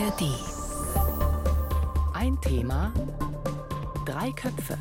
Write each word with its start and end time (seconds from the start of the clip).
ARD. 0.00 0.22
Ein 2.14 2.40
Thema, 2.40 2.92
drei 4.06 4.30
Köpfe. 4.32 4.78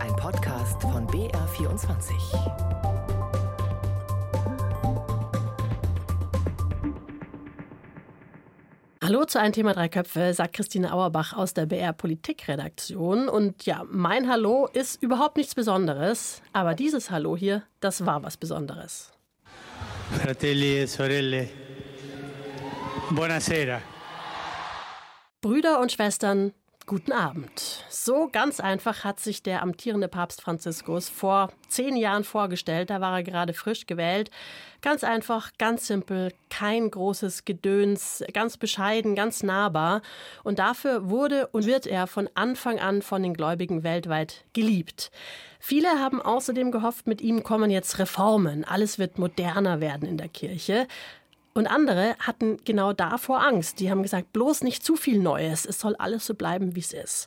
Ein 0.00 0.14
Podcast 0.16 0.82
von 0.82 1.06
BR24. 1.06 2.12
Hallo 9.02 9.24
zu 9.24 9.40
ein 9.40 9.52
Thema 9.54 9.72
drei 9.72 9.88
Köpfe, 9.88 10.34
sagt 10.34 10.54
Christine 10.54 10.92
Auerbach 10.92 11.32
aus 11.32 11.54
der 11.54 11.64
BR 11.64 11.94
Politikredaktion. 11.94 13.30
Und 13.30 13.64
ja, 13.64 13.84
mein 13.90 14.28
Hallo 14.28 14.68
ist 14.70 15.02
überhaupt 15.02 15.38
nichts 15.38 15.54
Besonderes, 15.54 16.42
aber 16.52 16.74
dieses 16.74 17.10
Hallo 17.10 17.38
hier, 17.38 17.62
das 17.80 18.04
war 18.04 18.22
was 18.22 18.36
Besonderes. 18.36 19.12
Fratelli 20.10 20.80
e 20.80 20.86
sorelle, 20.86 21.48
buonasera. 23.10 23.80
Brüder 25.40 25.80
und 25.80 25.92
Schwestern, 25.92 26.52
guten 26.86 27.12
Abend. 27.12 27.84
So 27.88 28.28
ganz 28.32 28.60
einfach 28.60 29.04
hat 29.04 29.20
sich 29.20 29.42
der 29.42 29.62
amtierende 29.62 30.08
Papst 30.08 30.40
Franziskus 30.40 31.08
vor 31.08 31.50
zehn 31.68 31.96
Jahren 31.96 32.24
vorgestellt. 32.24 32.90
Da 32.90 33.00
war 33.00 33.18
er 33.18 33.22
gerade 33.22 33.52
frisch 33.52 33.86
gewählt. 33.86 34.30
Ganz 34.80 35.04
einfach, 35.04 35.52
ganz 35.58 35.86
simpel, 35.86 36.32
kein 36.50 36.90
großes 36.90 37.44
Gedöns, 37.44 38.24
ganz 38.32 38.56
bescheiden, 38.56 39.14
ganz 39.14 39.42
nahbar. 39.42 40.02
Und 40.44 40.58
dafür 40.58 41.08
wurde 41.08 41.48
und 41.48 41.66
wird 41.66 41.86
er 41.86 42.06
von 42.06 42.28
Anfang 42.34 42.78
an 42.78 43.02
von 43.02 43.22
den 43.22 43.34
Gläubigen 43.34 43.82
weltweit 43.82 44.44
geliebt. 44.54 45.10
Viele 45.60 45.88
haben 46.00 46.22
außerdem 46.22 46.70
gehofft, 46.70 47.06
mit 47.06 47.20
ihm 47.20 47.42
kommen 47.42 47.70
jetzt 47.70 47.98
Reformen. 47.98 48.64
Alles 48.64 48.98
wird 48.98 49.18
moderner 49.18 49.80
werden 49.80 50.08
in 50.08 50.16
der 50.16 50.28
Kirche. 50.28 50.86
Und 51.58 51.66
andere 51.66 52.14
hatten 52.20 52.58
genau 52.64 52.92
davor 52.92 53.42
Angst. 53.42 53.80
Die 53.80 53.90
haben 53.90 54.04
gesagt, 54.04 54.32
bloß 54.32 54.62
nicht 54.62 54.84
zu 54.84 54.94
viel 54.94 55.18
Neues. 55.18 55.66
Es 55.66 55.80
soll 55.80 55.96
alles 55.96 56.24
so 56.24 56.34
bleiben, 56.34 56.76
wie 56.76 56.80
es 56.80 56.92
ist. 56.92 57.26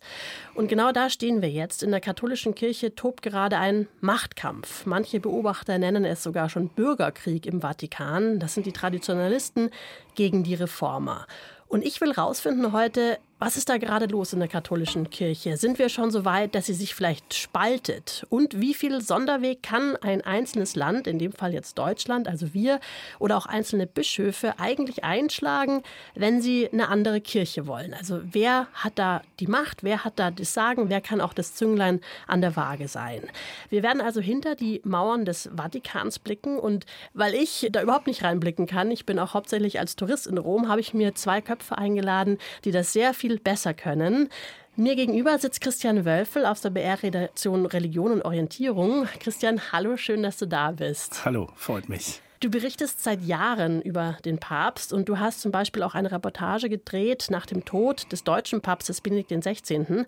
Und 0.56 0.70
genau 0.70 0.94
da 0.94 1.10
stehen 1.10 1.42
wir 1.42 1.50
jetzt. 1.50 1.84
In 1.84 1.92
der 1.92 2.00
katholischen 2.00 2.56
Kirche 2.56 2.96
tobt 2.96 3.24
gerade 3.24 3.58
ein 3.58 3.90
Machtkampf. 4.00 4.86
Manche 4.86 5.20
Beobachter 5.20 5.78
nennen 5.78 6.06
es 6.06 6.24
sogar 6.24 6.48
schon 6.48 6.70
Bürgerkrieg 6.70 7.46
im 7.46 7.60
Vatikan. 7.60 8.40
Das 8.40 8.54
sind 8.54 8.66
die 8.66 8.72
Traditionalisten 8.72 9.70
gegen 10.16 10.44
die 10.46 10.56
Reformer. 10.56 11.28
Und 11.68 11.84
ich 11.84 12.00
will 12.00 12.14
rausfinden 12.14 12.72
heute, 12.72 13.18
was 13.42 13.58
ist 13.58 13.70
da 13.70 13.78
gerade 13.78 14.06
los 14.06 14.34
in 14.34 14.40
der 14.40 14.48
katholischen 14.48 15.10
Kirche? 15.10 15.58
Sind 15.58 15.80
wir 15.80 15.90
schon 15.90 16.12
so 16.12 16.26
weit, 16.26 16.54
dass 16.54 16.68
sie 16.68 16.76
sich 16.76 16.94
vielleicht 16.94 17.34
spaltet? 17.34 18.24
Und 18.30 18.62
wie 18.62 18.76
viel 18.76 19.02
Sonderweg 19.02 19.64
kann 19.64 19.96
ein 19.96 20.22
einzelnes 20.22 20.76
Land, 20.76 21.08
in 21.08 21.18
dem 21.18 21.32
Fall 21.32 21.52
jetzt 21.52 21.80
Deutschland, 21.80 22.28
also 22.28 22.54
wir, 22.54 22.80
oder 23.18 23.38
auch 23.38 23.48
einzelne 23.48 23.88
Bischöfe 23.88 24.60
eigentlich 24.60 25.04
einschlagen, 25.04 25.82
wenn 26.14 26.40
sie 26.40 26.70
eine 26.72 26.90
andere 26.90 27.20
Kirche 27.20 27.66
wollen? 27.66 27.96
Also 27.96 28.22
wer 28.24 28.68
hat 28.76 29.00
da 29.00 29.24
die 29.40 29.48
Macht? 29.48 29.84
Wer 29.84 30.06
hat 30.06 30.20
da 30.20 30.30
das 30.30 30.54
Sagen? 30.54 30.90
Wer 30.90 31.02
kann 31.02 31.20
auch 31.20 31.34
das 31.34 31.56
Zünglein 31.56 32.00
an 32.28 32.42
der 32.42 32.56
Waage 32.56 32.88
sein? 32.88 33.24
Wir 33.72 33.82
werden 33.82 34.04
also 34.04 34.22
hinter 34.22 34.54
die 34.54 34.82
Mauern 34.84 35.26
des 35.26 35.50
Vatikans 35.56 36.20
blicken. 36.20 36.60
Und 36.60 36.86
weil 37.16 37.34
ich 37.34 37.70
da 37.72 37.82
überhaupt 37.82 38.06
nicht 38.06 38.24
reinblicken 38.24 38.68
kann, 38.68 38.92
ich 38.92 39.08
bin 39.08 39.18
auch 39.18 39.34
hauptsächlich 39.34 39.80
als 39.80 39.96
Tourist 39.96 40.28
in 40.28 40.38
Rom, 40.38 40.68
habe 40.68 40.80
ich 40.80 40.94
mir 40.94 41.16
zwei 41.16 41.42
Köpfe 41.42 41.76
eingeladen, 41.80 42.38
die 42.66 42.72
das 42.72 42.94
sehr 42.94 43.16
viel 43.16 43.31
viel 43.32 43.40
besser 43.40 43.74
können. 43.74 44.30
Mir 44.76 44.96
gegenüber 44.96 45.38
sitzt 45.38 45.62
Christian 45.62 46.06
Wölfel 46.06 46.46
aus 46.46 46.62
der 46.62 46.70
BR-Redaktion 46.72 47.66
Religion 47.66 48.12
und 48.12 48.24
Orientierung. 48.24 49.06
Christian, 49.20 49.62
hallo, 49.72 49.96
schön, 49.96 50.24
dass 50.24 50.38
du 50.38 50.48
da 50.48 50.72
bist. 50.72 51.24
Hallo, 51.24 51.50
freut 51.56 51.88
mich. 51.88 52.22
Du 52.42 52.50
berichtest 52.50 53.04
seit 53.04 53.22
Jahren 53.22 53.82
über 53.84 54.18
den 54.26 54.40
Papst 54.40 54.92
und 54.94 55.08
du 55.08 55.20
hast 55.20 55.42
zum 55.42 55.52
Beispiel 55.52 55.84
auch 55.84 55.94
eine 55.94 56.12
Reportage 56.12 56.70
gedreht 56.70 57.28
nach 57.30 57.46
dem 57.46 57.64
Tod 57.66 58.12
des 58.12 58.24
deutschen 58.24 58.62
Papstes 58.62 59.00
Benedikt 59.00 59.30
XVI. 59.30 60.06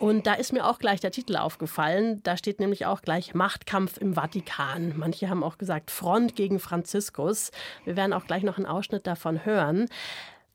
Und 0.00 0.26
da 0.26 0.34
ist 0.34 0.52
mir 0.52 0.66
auch 0.66 0.80
gleich 0.80 1.00
der 1.00 1.12
Titel 1.12 1.36
aufgefallen. 1.36 2.20
Da 2.24 2.36
steht 2.36 2.58
nämlich 2.58 2.84
auch 2.86 3.00
gleich 3.00 3.32
Machtkampf 3.32 3.96
im 3.98 4.14
Vatikan. 4.14 4.94
Manche 4.96 5.30
haben 5.30 5.44
auch 5.44 5.56
gesagt 5.56 5.92
Front 5.92 6.34
gegen 6.34 6.58
Franziskus. 6.58 7.52
Wir 7.84 7.94
werden 7.94 8.12
auch 8.12 8.26
gleich 8.26 8.42
noch 8.42 8.56
einen 8.56 8.66
Ausschnitt 8.66 9.06
davon 9.06 9.44
hören. 9.44 9.86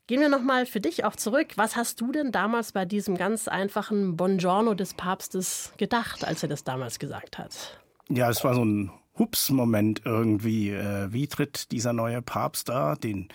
Gehen 0.08 0.20
wir 0.20 0.28
nochmal 0.28 0.66
für 0.66 0.82
dich 0.82 1.06
auch 1.06 1.16
zurück. 1.16 1.54
Was 1.56 1.78
hast 1.78 2.02
du 2.02 2.12
denn 2.12 2.34
damals 2.34 2.74
bei 2.74 2.84
diesem 2.84 3.16
ganz 3.16 3.48
einfachen 3.48 4.18
Buongiorno 4.18 4.74
des 4.74 4.94
Papstes 4.96 5.72
gedacht, 5.78 6.26
als 6.26 6.44
er 6.44 6.50
das 6.50 6.66
damals 6.66 7.00
gesagt 7.00 7.38
hat? 7.38 7.80
Ja, 8.10 8.30
es 8.30 8.44
war 8.44 8.54
so 8.54 8.66
ein 8.66 8.92
Hups-Moment 9.18 10.02
irgendwie. 10.04 10.72
Äh, 10.72 11.14
wie 11.14 11.28
tritt 11.28 11.72
dieser 11.72 11.94
neue 11.94 12.22
Papst 12.22 12.68
da, 12.68 12.96
den 12.96 13.30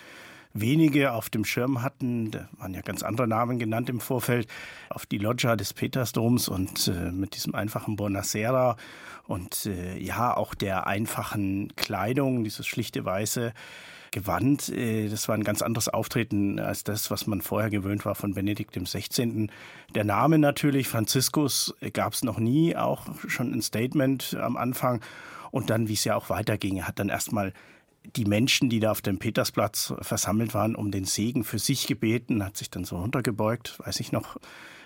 wenige 0.53 1.13
auf 1.13 1.29
dem 1.29 1.45
Schirm 1.45 1.81
hatten, 1.81 2.31
da 2.31 2.49
waren 2.57 2.73
ja 2.73 2.81
ganz 2.81 3.03
andere 3.03 3.27
Namen 3.27 3.59
genannt 3.59 3.89
im 3.89 3.99
Vorfeld, 3.99 4.47
auf 4.89 5.05
die 5.05 5.17
Loggia 5.17 5.55
des 5.55 5.73
Petersdoms 5.73 6.47
und 6.47 6.87
äh, 6.87 7.11
mit 7.11 7.35
diesem 7.35 7.55
einfachen 7.55 7.95
Bonacera 7.95 8.75
und 9.27 9.67
äh, 9.67 9.97
ja 9.97 10.35
auch 10.35 10.55
der 10.55 10.87
einfachen 10.87 11.75
Kleidung, 11.75 12.43
dieses 12.43 12.65
schlichte 12.65 13.05
weiße 13.05 13.53
Gewand. 14.11 14.69
Äh, 14.69 15.07
das 15.09 15.27
war 15.27 15.35
ein 15.35 15.43
ganz 15.43 15.61
anderes 15.61 15.87
Auftreten 15.87 16.59
als 16.59 16.83
das, 16.83 17.11
was 17.11 17.27
man 17.27 17.41
vorher 17.41 17.69
gewöhnt 17.69 18.05
war 18.05 18.15
von 18.15 18.33
Benedikt 18.33 18.77
16. 18.81 19.51
Der 19.93 20.03
Name 20.03 20.39
natürlich, 20.39 20.87
Franziskus, 20.87 21.75
äh, 21.79 21.91
gab 21.91 22.13
es 22.13 22.23
noch 22.23 22.39
nie, 22.39 22.75
auch 22.75 23.05
schon 23.27 23.53
ein 23.53 23.61
Statement 23.61 24.35
am 24.35 24.57
Anfang. 24.57 25.01
Und 25.51 25.69
dann, 25.69 25.87
wie 25.87 25.93
es 25.93 26.03
ja 26.03 26.15
auch 26.15 26.29
weiterging, 26.29 26.77
er 26.77 26.87
hat 26.87 26.99
dann 26.99 27.09
erstmal 27.09 27.53
die 28.03 28.25
Menschen, 28.25 28.69
die 28.69 28.79
da 28.79 28.91
auf 28.91 29.01
dem 29.01 29.19
Petersplatz 29.19 29.93
versammelt 30.01 30.53
waren, 30.53 30.75
um 30.75 30.91
den 30.91 31.05
Segen 31.05 31.43
für 31.43 31.59
sich 31.59 31.87
gebeten, 31.87 32.43
hat 32.43 32.57
sich 32.57 32.69
dann 32.69 32.83
so 32.83 32.97
runtergebeugt, 32.97 33.79
weiß 33.79 33.99
ich 33.99 34.11
noch. 34.11 34.37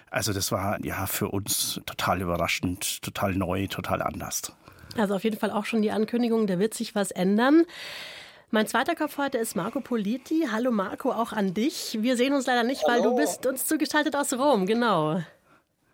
Also 0.09 0.33
das 0.33 0.51
war 0.51 0.83
ja 0.85 1.05
für 1.07 1.29
uns 1.29 1.81
total 1.85 2.21
überraschend, 2.21 3.01
total 3.01 3.33
neu, 3.33 3.67
total 3.67 4.01
anders. 4.01 4.53
Also 4.97 5.15
auf 5.15 5.23
jeden 5.23 5.37
Fall 5.37 5.51
auch 5.51 5.65
schon 5.65 5.81
die 5.81 5.91
Ankündigung, 5.91 6.45
da 6.45 6.59
wird 6.59 6.73
sich 6.73 6.93
was 6.93 7.11
ändern. 7.11 7.63
Mein 8.51 8.67
zweiter 8.67 8.93
Kopf 8.93 9.17
heute 9.17 9.39
ist 9.39 9.55
Marco 9.55 9.79
Politi. 9.81 10.47
Hallo 10.51 10.69
Marco, 10.69 11.11
auch 11.11 11.33
an 11.33 11.55
dich. 11.55 11.97
Wir 12.01 12.15
sehen 12.15 12.33
uns 12.33 12.45
leider 12.45 12.63
nicht, 12.63 12.83
Hallo. 12.83 12.93
weil 12.93 13.01
du 13.01 13.15
bist 13.15 13.47
uns 13.47 13.65
zugeschaltet 13.65 14.15
aus 14.15 14.31
Rom, 14.33 14.67
genau. 14.67 15.23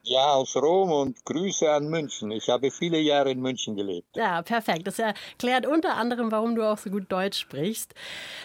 Ja, 0.09 0.33
aus 0.33 0.55
Rom 0.55 0.91
und 0.91 1.23
Grüße 1.23 1.69
an 1.69 1.87
München. 1.87 2.31
Ich 2.31 2.49
habe 2.49 2.71
viele 2.71 2.97
Jahre 2.97 3.29
in 3.29 3.41
München 3.41 3.75
gelebt. 3.75 4.07
Ja, 4.15 4.41
perfekt. 4.41 4.87
Das 4.87 4.97
erklärt 4.97 5.67
unter 5.67 5.97
anderem, 5.97 6.31
warum 6.31 6.55
du 6.55 6.67
auch 6.67 6.79
so 6.79 6.89
gut 6.89 7.11
Deutsch 7.11 7.37
sprichst. 7.37 7.93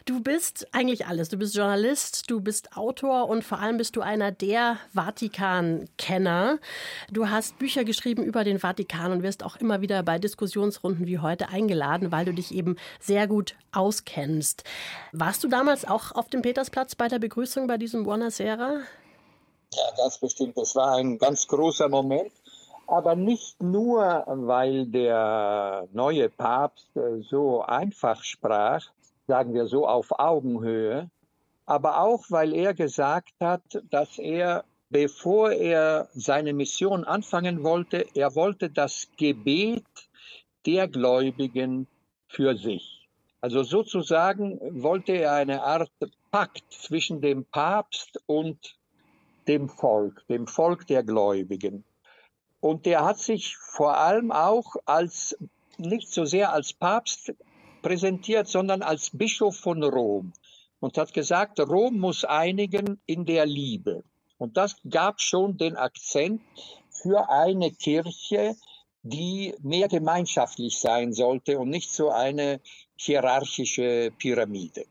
Du 0.05 0.21
bist 0.21 0.69
eigentlich 0.73 1.07
alles. 1.07 1.31
Du 1.31 1.39
bist 1.39 1.57
Journalist, 1.57 2.31
du 2.31 2.43
bist 2.43 2.77
Autor 2.77 3.31
und 3.31 3.45
vor 3.45 3.61
allem 3.61 3.79
bist 3.79 3.97
du 3.97 4.03
einer 4.03 4.31
der 4.31 4.77
Vatikan-Kenner. 4.93 6.59
Du 7.11 7.31
hast 7.31 7.59
Bücher 7.59 7.85
geschrieben 7.85 8.25
über 8.25 8.45
den 8.45 8.59
Vatikan 8.59 9.11
und 9.13 9.23
wirst 9.23 9.43
auch 9.43 9.57
immer 9.57 9.81
wieder 9.81 10.03
bei 10.03 10.19
Diskussionsrunden 10.19 11.07
wie 11.07 11.21
heute 11.21 11.49
eingeladen, 11.49 12.13
weil 12.13 12.27
du 12.27 12.35
dich 12.35 12.55
eben 12.55 12.77
sehr 13.01 13.27
gut 13.27 13.57
auskennst. 13.73 14.65
Warst 15.13 15.43
du 15.43 15.49
damals 15.49 15.87
auch 15.87 16.13
auf 16.13 16.29
dem 16.29 16.43
Petersplatz 16.43 16.95
bei 16.95 17.09
der 17.09 17.21
Begrüßung 17.21 17.67
bei 17.67 17.79
diesem 17.79 18.05
Buona 18.05 18.31
Sera? 18.31 18.83
Ja, 19.73 19.83
ganz 19.97 20.19
bestimmt. 20.19 20.57
Das 20.57 20.75
war 20.77 20.97
ein 20.97 21.19
ganz 21.19 21.47
großer 21.47 21.89
Moment. 21.89 22.33
Aber 22.87 23.17
nicht 23.17 23.63
nur, 23.63 24.25
weil 24.27 24.87
der 24.87 25.89
neue 25.93 26.29
Papst 26.29 26.91
so 27.31 27.63
einfach 27.63 28.23
sprach, 28.23 28.85
sagen 29.27 29.55
wir 29.55 29.67
so 29.67 29.87
auf 29.89 30.19
Augenhöhe, 30.19 31.11
aber 31.67 32.01
auch, 32.01 32.25
weil 32.29 32.53
er 32.53 32.75
gesagt 32.75 33.33
hat, 33.41 33.63
dass 33.91 34.19
er, 34.19 34.65
bevor 34.91 35.51
er 35.53 36.09
seine 36.13 36.53
Mission 36.53 37.05
anfangen 37.05 37.63
wollte, 37.63 38.07
er 38.15 38.35
wollte 38.35 38.69
das 38.69 39.09
Gebet 39.17 39.87
der 40.67 40.89
Gläubigen 40.89 41.87
für 42.29 42.57
sich. 42.57 43.09
Also 43.41 43.63
sozusagen 43.63 44.59
wollte 44.83 45.13
er 45.13 45.33
eine 45.33 45.63
Art 45.63 45.91
Pakt 46.31 46.65
zwischen 46.71 47.21
dem 47.21 47.45
Papst 47.45 48.22
und 48.27 48.77
dem 49.49 49.69
Volk, 49.69 50.27
dem 50.29 50.47
Volk 50.47 50.87
der 50.87 51.03
Gläubigen. 51.03 51.85
Und 52.61 52.87
der 52.87 53.05
hat 53.05 53.19
sich 53.19 53.57
vor 53.57 53.97
allem 53.97 54.33
auch 54.33 54.77
als, 54.87 55.37
nicht 55.77 56.11
so 56.11 56.25
sehr 56.25 56.53
als 56.53 56.73
Papst 56.73 57.35
präsentiert, 57.83 58.49
sondern 58.49 58.83
als 58.83 59.11
Bischof 59.11 59.57
von 59.57 59.83
Rom 59.83 60.33
und 60.81 60.99
hat 60.99 61.13
gesagt, 61.13 61.61
Rom 61.61 61.99
muss 61.99 62.25
einigen 62.25 63.01
in 63.07 63.25
der 63.27 63.47
Liebe. 63.47 64.05
Und 64.39 64.57
das 64.57 64.77
gab 64.89 65.21
schon 65.21 65.57
den 65.57 65.77
Akzent 65.77 66.43
für 66.91 67.29
eine 67.29 67.71
Kirche, 67.71 68.57
die 69.03 69.55
mehr 69.63 69.89
gemeinschaftlich 69.89 70.79
sein 70.79 71.13
sollte 71.13 71.59
und 71.59 71.69
nicht 71.69 71.91
so 71.91 72.11
eine 72.11 72.61
hierarchische 72.97 74.13
Pyramide. 74.19 74.87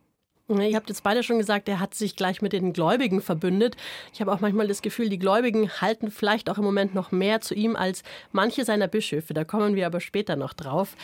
Ihr 0.49 0.75
habt 0.75 0.89
jetzt 0.89 1.03
beide 1.03 1.23
schon 1.23 1.37
gesagt, 1.37 1.69
er 1.69 1.79
hat 1.79 1.95
sich 1.95 2.17
gleich 2.17 2.41
mit 2.41 2.51
den 2.51 2.73
Gläubigen 2.73 3.21
verbündet. 3.21 3.77
Ich 4.13 4.19
habe 4.19 4.33
auch 4.33 4.41
manchmal 4.41 4.67
das 4.67 4.81
Gefühl, 4.81 5.07
die 5.07 5.17
Gläubigen 5.17 5.69
halten 5.79 6.11
vielleicht 6.11 6.49
auch 6.49 6.57
im 6.57 6.65
Moment 6.65 6.93
noch 6.93 7.13
mehr 7.13 7.39
zu 7.39 7.55
ihm 7.55 7.77
als 7.77 8.03
manche 8.33 8.65
seiner 8.65 8.89
Bischöfe. 8.89 9.33
Da 9.33 9.45
kommen 9.45 9.75
wir 9.75 9.85
aber 9.85 10.01
später 10.01 10.35
noch 10.35 10.51
drauf. 10.51 10.97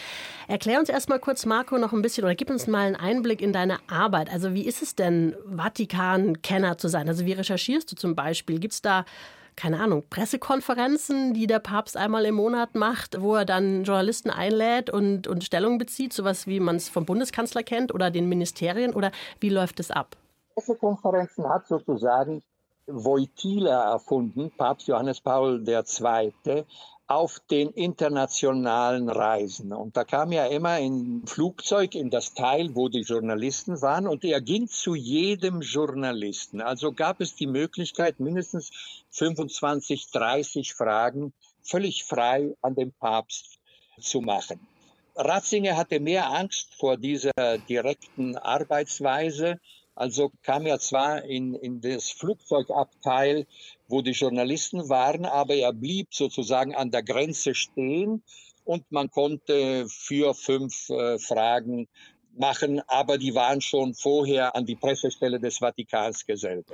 Erklär 0.50 0.78
uns 0.80 0.90
erstmal 0.90 1.20
kurz, 1.20 1.46
Marco, 1.46 1.78
noch 1.78 1.94
ein 1.94 2.02
bisschen 2.02 2.26
oder 2.26 2.36
gib 2.36 2.50
uns 2.50 2.68
mal 2.68 2.86
einen 2.86 2.98
Einblick 2.98 3.42
in 3.42 3.54
deine 3.54 3.78
Arbeit. 3.88 4.30
Also 4.30 4.54
wie 4.54 4.66
ist 4.66 4.82
es 4.82 4.96
denn, 4.96 5.34
Vatikan-Kenner 5.56 6.78
zu 6.78 6.90
sein? 6.90 7.08
Also 7.08 7.26
wie 7.26 7.32
recherchierst 7.34 7.90
du 7.90 7.96
zum 7.96 8.16
Beispiel? 8.16 8.60
Gibt 8.60 8.74
es 8.74 8.82
da 8.82 9.06
keine 9.60 9.82
Ahnung, 9.82 10.04
Pressekonferenzen, 10.10 11.34
die 11.34 11.46
der 11.46 11.60
Papst 11.60 11.98
einmal 11.98 12.24
im 12.24 12.36
Monat 12.36 12.76
macht, 12.76 13.22
wo 13.22 13.36
er 13.36 13.44
dann 13.44 13.84
Journalisten 13.84 14.30
einlädt 14.30 14.90
und, 14.90 15.28
und 15.28 15.44
Stellung 15.44 15.78
bezieht, 15.78 16.14
sowas 16.14 16.48
wie 16.48 16.62
man 16.62 16.78
es 16.78 16.88
vom 16.88 17.06
Bundeskanzler 17.06 17.62
kennt 17.62 17.94
oder 17.94 18.10
den 18.10 18.30
Ministerien 18.30 18.94
oder 18.94 19.12
wie 19.42 19.50
läuft 19.50 19.82
es 19.82 19.92
ab? 19.92 20.16
Pressekonferenzen 20.56 21.48
hat 21.50 21.68
sozusagen 21.68 22.42
Wojtyla 22.88 23.92
erfunden, 23.92 24.50
Papst 24.58 24.88
Johannes 24.88 25.20
Paul 25.20 25.62
II 25.68 26.64
auf 27.10 27.40
den 27.50 27.72
internationalen 27.72 29.10
Reisen. 29.10 29.74
Und 29.74 29.98
da 29.98 30.04
kam 30.04 30.32
er 30.32 30.52
immer 30.52 30.78
in 30.78 31.26
Flugzeug 31.26 31.96
in 31.96 32.12
das 32.12 32.36
Teil, 32.36 32.76
wo 32.76 32.88
die 32.88 33.02
Journalisten 33.02 33.82
waren, 33.82 34.08
und 34.08 34.24
er 34.24 34.42
ging 34.42 34.68
zu 34.68 34.94
jedem 34.94 35.62
Journalisten. 35.62 36.62
Also 36.62 36.92
gab 36.92 37.20
es 37.20 37.34
die 37.34 37.48
Möglichkeit, 37.48 38.20
mindestens 38.20 38.70
25, 39.10 40.12
30 40.12 40.76
Fragen 40.76 41.34
völlig 41.64 42.04
frei 42.04 42.56
an 42.62 42.76
den 42.76 42.92
Papst 42.92 43.58
zu 44.00 44.22
machen. 44.22 44.60
Ratzinger 45.16 45.76
hatte 45.78 46.00
mehr 46.00 46.30
Angst 46.30 46.76
vor 46.76 46.96
dieser 46.96 47.32
direkten 47.68 48.38
Arbeitsweise, 48.38 49.60
also 50.00 50.32
kam 50.44 50.66
er 50.66 50.80
zwar 50.80 51.26
in, 51.26 51.56
in 51.56 51.82
das 51.82 52.10
Flugzeugabteil, 52.10 53.46
wo 53.90 54.02
die 54.02 54.12
Journalisten 54.12 54.88
waren, 54.88 55.26
aber 55.26 55.56
er 55.56 55.74
blieb 55.74 56.14
sozusagen 56.14 56.74
an 56.74 56.90
der 56.90 57.04
Grenze 57.04 57.54
stehen 57.54 58.24
und 58.64 58.90
man 58.92 59.12
konnte 59.12 59.88
vier, 59.90 60.34
fünf 60.34 60.90
äh, 60.90 61.20
Fragen 61.20 61.90
machen, 62.38 62.82
aber 62.88 63.18
die 63.18 63.36
waren 63.36 63.60
schon 63.60 63.94
vorher 63.94 64.56
an 64.56 64.66
die 64.66 64.78
Pressestelle 64.78 65.38
des 65.38 65.58
Vatikans 65.58 66.26
gesendet. 66.26 66.68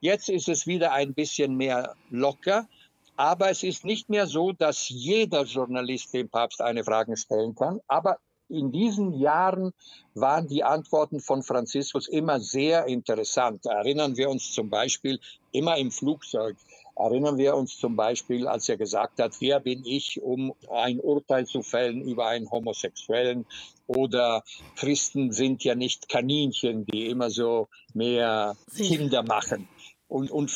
Jetzt 0.00 0.28
ist 0.28 0.48
es 0.48 0.66
wieder 0.66 0.92
ein 0.92 1.14
bisschen 1.14 1.56
mehr 1.56 1.94
locker, 2.10 2.66
aber 3.14 3.50
es 3.50 3.62
ist 3.62 3.84
nicht 3.84 4.08
mehr 4.08 4.26
so, 4.26 4.50
dass 4.50 4.88
jeder 4.88 5.44
Journalist 5.44 6.12
dem 6.12 6.28
Papst 6.28 6.60
eine 6.60 6.82
Frage 6.82 7.16
stellen 7.16 7.54
kann, 7.54 7.78
aber 7.86 8.18
in 8.48 8.72
diesen 8.72 9.12
Jahren 9.12 9.72
waren 10.14 10.48
die 10.48 10.64
Antworten 10.64 11.20
von 11.20 11.42
Franziskus 11.42 12.08
immer 12.08 12.40
sehr 12.40 12.86
interessant. 12.86 13.66
Erinnern 13.66 14.16
wir 14.16 14.28
uns 14.28 14.52
zum 14.52 14.70
Beispiel 14.70 15.18
immer 15.52 15.76
im 15.76 15.90
Flugzeug. 15.90 16.56
Erinnern 16.96 17.38
wir 17.38 17.56
uns 17.56 17.76
zum 17.76 17.96
Beispiel, 17.96 18.46
als 18.46 18.68
er 18.68 18.76
gesagt 18.76 19.18
hat, 19.20 19.40
wer 19.40 19.58
bin 19.58 19.84
ich, 19.84 20.22
um 20.22 20.54
ein 20.70 21.00
Urteil 21.00 21.44
zu 21.44 21.62
fällen 21.62 22.02
über 22.02 22.28
einen 22.28 22.48
Homosexuellen? 22.50 23.46
Oder 23.88 24.44
Christen 24.76 25.32
sind 25.32 25.64
ja 25.64 25.74
nicht 25.74 26.08
Kaninchen, 26.08 26.86
die 26.86 27.08
immer 27.08 27.30
so 27.30 27.68
mehr 27.94 28.56
Kinder 28.76 29.24
machen 29.24 29.68
und, 30.08 30.30
und 30.30 30.50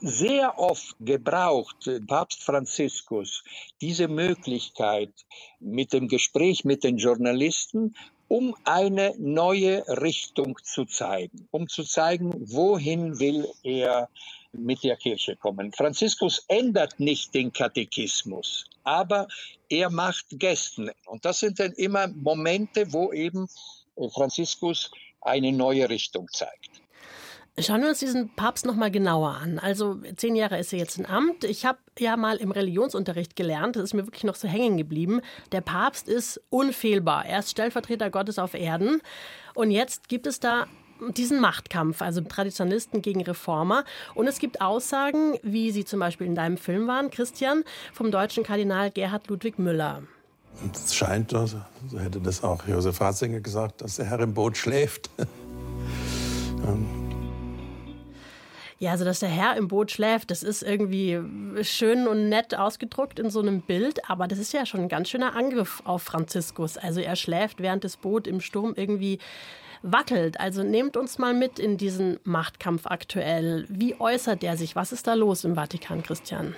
sehr 0.00 0.58
oft 0.58 0.96
gebraucht 1.00 1.90
Papst 2.06 2.42
Franziskus 2.42 3.44
diese 3.80 4.08
Möglichkeit 4.08 5.12
mit 5.60 5.92
dem 5.92 6.08
Gespräch 6.08 6.64
mit 6.64 6.84
den 6.84 6.98
Journalisten, 6.98 7.94
um 8.28 8.54
eine 8.64 9.14
neue 9.18 9.84
Richtung 10.00 10.56
zu 10.62 10.84
zeigen, 10.84 11.48
um 11.50 11.68
zu 11.68 11.82
zeigen, 11.82 12.32
wohin 12.38 13.18
will 13.18 13.48
er 13.62 14.08
mit 14.52 14.84
der 14.84 14.96
Kirche 14.96 15.36
kommen. 15.36 15.72
Franziskus 15.72 16.44
ändert 16.48 16.98
nicht 17.00 17.34
den 17.34 17.52
Katechismus, 17.52 18.66
aber 18.84 19.28
er 19.68 19.90
macht 19.90 20.26
Gästen. 20.30 20.90
Und 21.06 21.24
das 21.24 21.40
sind 21.40 21.58
dann 21.60 21.72
immer 21.72 22.08
Momente, 22.08 22.92
wo 22.92 23.12
eben 23.12 23.48
Franziskus 24.14 24.90
eine 25.20 25.52
neue 25.52 25.88
Richtung 25.88 26.28
zeigt. 26.32 26.79
Schauen 27.58 27.82
wir 27.82 27.88
uns 27.88 27.98
diesen 27.98 28.34
Papst 28.36 28.64
noch 28.64 28.76
mal 28.76 28.90
genauer 28.90 29.36
an. 29.36 29.58
Also 29.58 29.98
zehn 30.16 30.36
Jahre 30.36 30.58
ist 30.58 30.72
er 30.72 30.78
jetzt 30.78 30.98
in 30.98 31.06
Amt. 31.06 31.44
Ich 31.44 31.66
habe 31.66 31.78
ja 31.98 32.16
mal 32.16 32.36
im 32.36 32.52
Religionsunterricht 32.52 33.36
gelernt, 33.36 33.76
das 33.76 33.84
ist 33.84 33.94
mir 33.94 34.06
wirklich 34.06 34.24
noch 34.24 34.36
so 34.36 34.48
hängen 34.48 34.76
geblieben. 34.76 35.20
Der 35.52 35.60
Papst 35.60 36.08
ist 36.08 36.40
unfehlbar. 36.48 37.26
Er 37.26 37.40
ist 37.40 37.50
Stellvertreter 37.50 38.10
Gottes 38.10 38.38
auf 38.38 38.54
Erden. 38.54 39.02
Und 39.54 39.72
jetzt 39.72 40.08
gibt 40.08 40.26
es 40.26 40.40
da 40.40 40.66
diesen 41.16 41.40
Machtkampf, 41.40 42.02
also 42.02 42.20
Traditionalisten 42.20 43.02
gegen 43.02 43.22
Reformer. 43.22 43.84
Und 44.14 44.26
es 44.26 44.38
gibt 44.38 44.60
Aussagen, 44.60 45.34
wie 45.42 45.70
sie 45.70 45.84
zum 45.84 46.00
Beispiel 46.00 46.26
in 46.26 46.34
deinem 46.34 46.56
Film 46.56 46.86
waren, 46.86 47.10
Christian, 47.10 47.64
vom 47.92 48.10
deutschen 48.10 48.44
Kardinal 48.44 48.90
Gerhard 48.90 49.28
Ludwig 49.28 49.58
Müller. 49.58 50.02
Und 50.62 50.76
es 50.76 50.94
scheint, 50.94 51.30
so 51.30 51.48
hätte 51.98 52.20
das 52.20 52.42
auch 52.44 52.66
Josef 52.66 53.00
Ratzinger 53.00 53.40
gesagt, 53.40 53.80
dass 53.80 53.96
der 53.96 54.06
Herr 54.06 54.20
im 54.20 54.34
Boot 54.34 54.56
schläft. 54.56 55.10
Ja, 58.80 58.92
also 58.92 59.04
dass 59.04 59.20
der 59.20 59.28
Herr 59.28 59.58
im 59.58 59.68
Boot 59.68 59.90
schläft, 59.90 60.30
das 60.30 60.42
ist 60.42 60.62
irgendwie 60.62 61.20
schön 61.60 62.08
und 62.08 62.30
nett 62.30 62.54
ausgedruckt 62.54 63.18
in 63.18 63.28
so 63.28 63.40
einem 63.40 63.60
Bild, 63.60 64.08
aber 64.08 64.26
das 64.26 64.38
ist 64.38 64.54
ja 64.54 64.64
schon 64.64 64.80
ein 64.80 64.88
ganz 64.88 65.10
schöner 65.10 65.36
Angriff 65.36 65.82
auf 65.84 66.02
Franziskus. 66.02 66.78
Also 66.78 67.00
er 67.00 67.14
schläft, 67.14 67.60
während 67.60 67.84
das 67.84 67.98
Boot 67.98 68.26
im 68.26 68.40
Sturm 68.40 68.72
irgendwie 68.74 69.18
wackelt. 69.82 70.40
Also 70.40 70.62
nehmt 70.62 70.96
uns 70.96 71.18
mal 71.18 71.34
mit 71.34 71.58
in 71.58 71.76
diesen 71.76 72.20
Machtkampf 72.24 72.86
aktuell. 72.86 73.66
Wie 73.68 74.00
äußert 74.00 74.42
der 74.42 74.56
sich? 74.56 74.74
Was 74.76 74.92
ist 74.92 75.06
da 75.06 75.12
los 75.12 75.44
im 75.44 75.56
Vatikan, 75.56 76.02
Christian? 76.02 76.54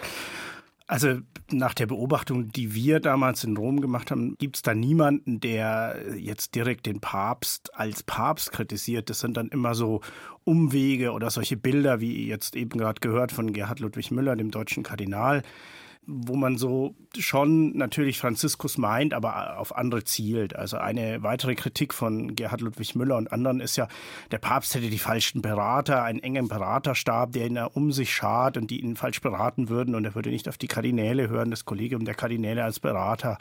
Also 0.92 1.20
nach 1.50 1.72
der 1.72 1.86
Beobachtung, 1.86 2.52
die 2.52 2.74
wir 2.74 3.00
damals 3.00 3.44
in 3.44 3.56
Rom 3.56 3.80
gemacht 3.80 4.10
haben, 4.10 4.36
gibt 4.36 4.56
es 4.56 4.62
da 4.62 4.74
niemanden, 4.74 5.40
der 5.40 5.96
jetzt 6.18 6.54
direkt 6.54 6.84
den 6.84 7.00
Papst 7.00 7.74
als 7.74 8.02
Papst 8.02 8.52
kritisiert. 8.52 9.08
Das 9.08 9.20
sind 9.20 9.38
dann 9.38 9.48
immer 9.48 9.74
so 9.74 10.02
Umwege 10.44 11.12
oder 11.12 11.30
solche 11.30 11.56
Bilder, 11.56 12.02
wie 12.02 12.28
jetzt 12.28 12.56
eben 12.56 12.78
gerade 12.78 13.00
gehört 13.00 13.32
von 13.32 13.54
Gerhard 13.54 13.80
Ludwig 13.80 14.10
Müller, 14.10 14.36
dem 14.36 14.50
deutschen 14.50 14.82
Kardinal, 14.82 15.42
wo 16.06 16.34
man 16.34 16.58
so 16.58 16.96
schon 17.16 17.76
natürlich 17.76 18.18
Franziskus 18.18 18.76
meint, 18.76 19.14
aber 19.14 19.58
auf 19.58 19.76
andere 19.76 20.02
zielt. 20.02 20.56
Also 20.56 20.76
eine 20.76 21.22
weitere 21.22 21.54
Kritik 21.54 21.94
von 21.94 22.34
Gerhard 22.34 22.60
Ludwig 22.60 22.96
Müller 22.96 23.16
und 23.16 23.32
anderen 23.32 23.60
ist 23.60 23.76
ja, 23.76 23.86
der 24.32 24.38
Papst 24.38 24.74
hätte 24.74 24.90
die 24.90 24.98
falschen 24.98 25.42
Berater, 25.42 26.02
einen 26.02 26.18
engen 26.18 26.48
Beraterstab, 26.48 27.32
der 27.32 27.46
ihn 27.46 27.58
um 27.58 27.92
sich 27.92 28.12
schart 28.12 28.56
und 28.56 28.70
die 28.70 28.80
ihn 28.80 28.96
falsch 28.96 29.20
beraten 29.20 29.68
würden 29.68 29.94
und 29.94 30.04
er 30.04 30.14
würde 30.16 30.30
nicht 30.30 30.48
auf 30.48 30.58
die 30.58 30.68
Kardinäle 30.68 31.28
hören, 31.28 31.50
das 31.50 31.64
Kollegium 31.64 32.04
der 32.04 32.14
Kardinäle 32.14 32.64
als 32.64 32.80
Berater. 32.80 33.38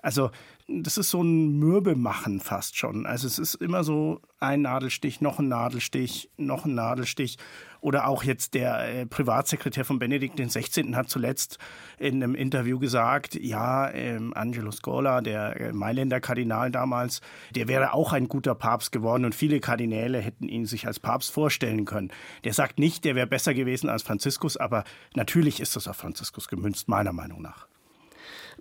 Also 0.00 0.30
das 0.70 0.98
ist 0.98 1.10
so 1.10 1.22
ein 1.22 1.58
Mürbemachen 1.58 2.40
fast 2.40 2.76
schon. 2.76 3.06
Also 3.06 3.26
es 3.26 3.38
ist 3.38 3.54
immer 3.54 3.84
so 3.84 4.20
ein 4.38 4.62
Nadelstich, 4.62 5.22
noch 5.22 5.38
ein 5.38 5.48
Nadelstich, 5.48 6.30
noch 6.36 6.66
ein 6.66 6.74
Nadelstich. 6.74 7.38
Oder 7.80 8.06
auch 8.06 8.22
jetzt 8.22 8.52
der 8.52 9.00
äh, 9.00 9.06
Privatsekretär 9.06 9.86
von 9.86 9.98
Benedikt 9.98 10.36
XVI. 10.36 10.94
hat 10.94 11.08
zuletzt 11.08 11.58
in 11.98 12.22
einem 12.22 12.34
Interview 12.34 12.78
gesagt, 12.78 13.34
ja, 13.34 13.90
ähm, 13.90 14.34
Angelo 14.34 14.70
Scola, 14.70 15.22
der 15.22 15.58
äh, 15.58 15.72
Mailänder 15.72 16.20
Kardinal 16.20 16.70
damals, 16.70 17.22
der 17.54 17.66
wäre 17.66 17.94
auch 17.94 18.12
ein 18.12 18.28
guter 18.28 18.54
Papst 18.54 18.92
geworden 18.92 19.24
und 19.24 19.34
viele 19.34 19.60
Kardinäle 19.60 20.20
hätten 20.20 20.48
ihn 20.48 20.66
sich 20.66 20.86
als 20.86 21.00
Papst 21.00 21.30
vorstellen 21.30 21.86
können. 21.86 22.10
Der 22.44 22.52
sagt 22.52 22.78
nicht, 22.78 23.06
der 23.06 23.14
wäre 23.14 23.26
besser 23.26 23.54
gewesen 23.54 23.88
als 23.88 24.02
Franziskus, 24.02 24.58
aber 24.58 24.84
natürlich 25.14 25.60
ist 25.60 25.76
das 25.76 25.88
auf 25.88 25.96
Franziskus 25.96 26.48
gemünzt, 26.48 26.88
meiner 26.88 27.14
Meinung 27.14 27.40
nach. 27.40 27.68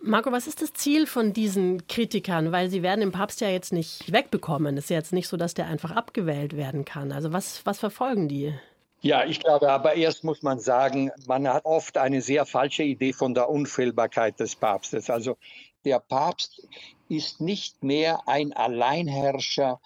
Marco, 0.07 0.31
was 0.31 0.47
ist 0.47 0.61
das 0.61 0.73
Ziel 0.73 1.05
von 1.05 1.33
diesen 1.33 1.85
Kritikern? 1.87 2.51
Weil 2.51 2.69
sie 2.69 2.81
werden 2.81 3.01
den 3.01 3.11
Papst 3.11 3.41
ja 3.41 3.49
jetzt 3.49 3.73
nicht 3.73 4.11
wegbekommen. 4.11 4.77
Es 4.77 4.85
ist 4.85 4.89
ja 4.89 4.97
jetzt 4.97 5.13
nicht 5.13 5.27
so, 5.27 5.37
dass 5.37 5.53
der 5.53 5.67
einfach 5.67 5.91
abgewählt 5.91 6.55
werden 6.55 6.85
kann. 6.85 7.11
Also 7.11 7.33
was, 7.33 7.65
was 7.65 7.79
verfolgen 7.79 8.27
die? 8.27 8.53
Ja, 9.01 9.25
ich 9.25 9.39
glaube, 9.39 9.69
aber 9.69 9.95
erst 9.95 10.23
muss 10.23 10.41
man 10.41 10.59
sagen, 10.59 11.11
man 11.27 11.47
hat 11.47 11.65
oft 11.65 11.97
eine 11.97 12.21
sehr 12.21 12.45
falsche 12.45 12.83
Idee 12.83 13.13
von 13.13 13.33
der 13.33 13.49
Unfehlbarkeit 13.49 14.39
des 14.39 14.55
Papstes. 14.55 15.09
Also 15.09 15.37
der 15.85 15.99
Papst 15.99 16.67
ist 17.09 17.39
nicht 17.41 17.83
mehr 17.83 18.21
ein 18.27 18.53
Alleinherrscher, 18.53 19.79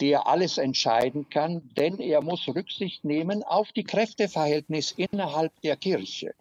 der 0.00 0.26
alles 0.26 0.58
entscheiden 0.58 1.28
kann, 1.28 1.70
denn 1.76 1.98
er 1.98 2.20
muss 2.20 2.46
Rücksicht 2.46 3.04
nehmen 3.04 3.42
auf 3.42 3.72
die 3.72 3.84
Kräfteverhältnisse 3.84 4.94
innerhalb 4.96 5.52
der 5.62 5.76
Kirche. 5.76 6.34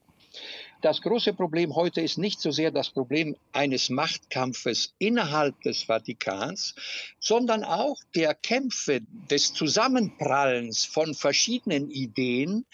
Das 0.81 1.01
große 1.01 1.33
Problem 1.33 1.75
heute 1.75 2.01
ist 2.01 2.19
nicht 2.19 2.39
so 2.39 2.51
sehr 2.51 2.69
das 2.69 2.91
Problem 2.91 3.35
eines 3.51 3.89
Machtkampfes 3.89 4.93
innerhalb 4.99 5.59
des 5.61 5.83
Vatikans, 5.83 6.75
sondern 7.19 7.63
auch 7.63 7.97
der 8.13 8.35
Kämpfe 8.35 9.01
des 9.31 9.53
Zusammenprallens 9.53 10.85
von 10.85 11.15
verschiedenen 11.15 11.89
Ideen 11.89 12.65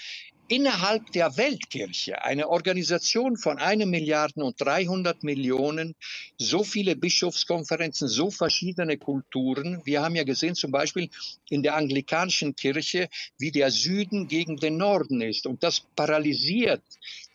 innerhalb 0.49 1.11
der 1.13 1.37
Weltkirche, 1.37 2.23
eine 2.23 2.49
Organisation 2.49 3.37
von 3.37 3.57
einer 3.57 3.85
Milliarde 3.85 4.43
und 4.43 4.59
300 4.59 5.23
Millionen, 5.23 5.95
so 6.37 6.63
viele 6.63 6.95
Bischofskonferenzen, 6.95 8.07
so 8.07 8.29
verschiedene 8.29 8.97
Kulturen. 8.97 9.81
Wir 9.85 10.01
haben 10.01 10.15
ja 10.15 10.23
gesehen, 10.23 10.55
zum 10.55 10.71
Beispiel 10.71 11.09
in 11.49 11.63
der 11.63 11.75
anglikanischen 11.75 12.55
Kirche, 12.55 13.09
wie 13.37 13.51
der 13.51 13.71
Süden 13.71 14.27
gegen 14.27 14.57
den 14.57 14.77
Norden 14.77 15.21
ist. 15.21 15.47
Und 15.47 15.63
das 15.63 15.79
paralysiert 15.95 16.83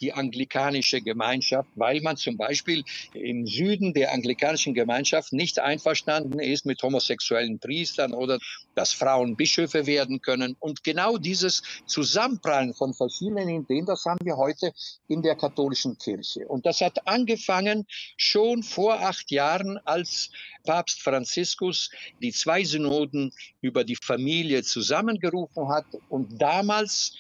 die 0.01 0.13
anglikanische 0.13 1.01
Gemeinschaft, 1.01 1.69
weil 1.75 2.01
man 2.01 2.17
zum 2.17 2.37
Beispiel 2.37 2.85
im 3.15 3.47
Süden 3.47 3.95
der 3.95 4.13
anglikanischen 4.13 4.75
Gemeinschaft 4.75 5.33
nicht 5.33 5.59
einverstanden 5.59 6.39
ist 6.39 6.67
mit 6.67 6.83
homosexuellen 6.83 7.59
Priestern 7.59 8.15
oder 8.15 8.39
dass 8.75 8.93
Frauen 8.93 9.37
Bischöfe 9.37 9.87
werden 9.87 10.21
können. 10.21 10.57
Und 10.61 10.85
genau 10.85 11.17
dieses 11.17 11.63
Zusammenprallen 11.87 12.75
von 12.75 12.95
verschiedenen 12.95 13.49
Ideen, 13.49 13.87
das 13.87 14.05
haben 14.05 14.25
wir 14.25 14.37
heute 14.37 14.73
in 15.09 15.23
der 15.23 15.37
katholischen 15.37 15.99
Kirche. 15.99 16.47
Und 16.47 16.67
das 16.67 16.81
hat 16.81 17.07
angefangen 17.07 17.87
schon 18.17 18.63
vor 18.63 19.01
acht 19.01 19.31
Jahren, 19.31 19.79
als 19.85 20.31
Papst 20.65 21.01
Franziskus 21.01 21.91
die 22.21 22.33
zwei 22.33 22.63
Synoden 22.63 23.33
über 23.61 23.85
die 23.85 23.97
Familie 23.97 24.63
zusammengerufen 24.63 25.69
hat 25.69 25.87
und 26.09 26.41
damals 26.41 27.15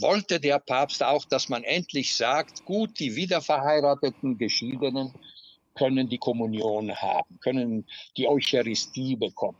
wollte 0.00 0.40
der 0.40 0.58
Papst 0.58 1.02
auch, 1.02 1.24
dass 1.24 1.48
man 1.48 1.64
endlich 1.64 2.16
sagt, 2.16 2.64
gut, 2.64 2.98
die 2.98 3.16
wiederverheirateten 3.16 4.38
Geschiedenen 4.38 5.12
können 5.74 6.08
die 6.08 6.18
Kommunion 6.18 6.94
haben, 6.94 7.38
können 7.40 7.86
die 8.16 8.28
Eucharistie 8.28 9.16
bekommen. 9.16 9.58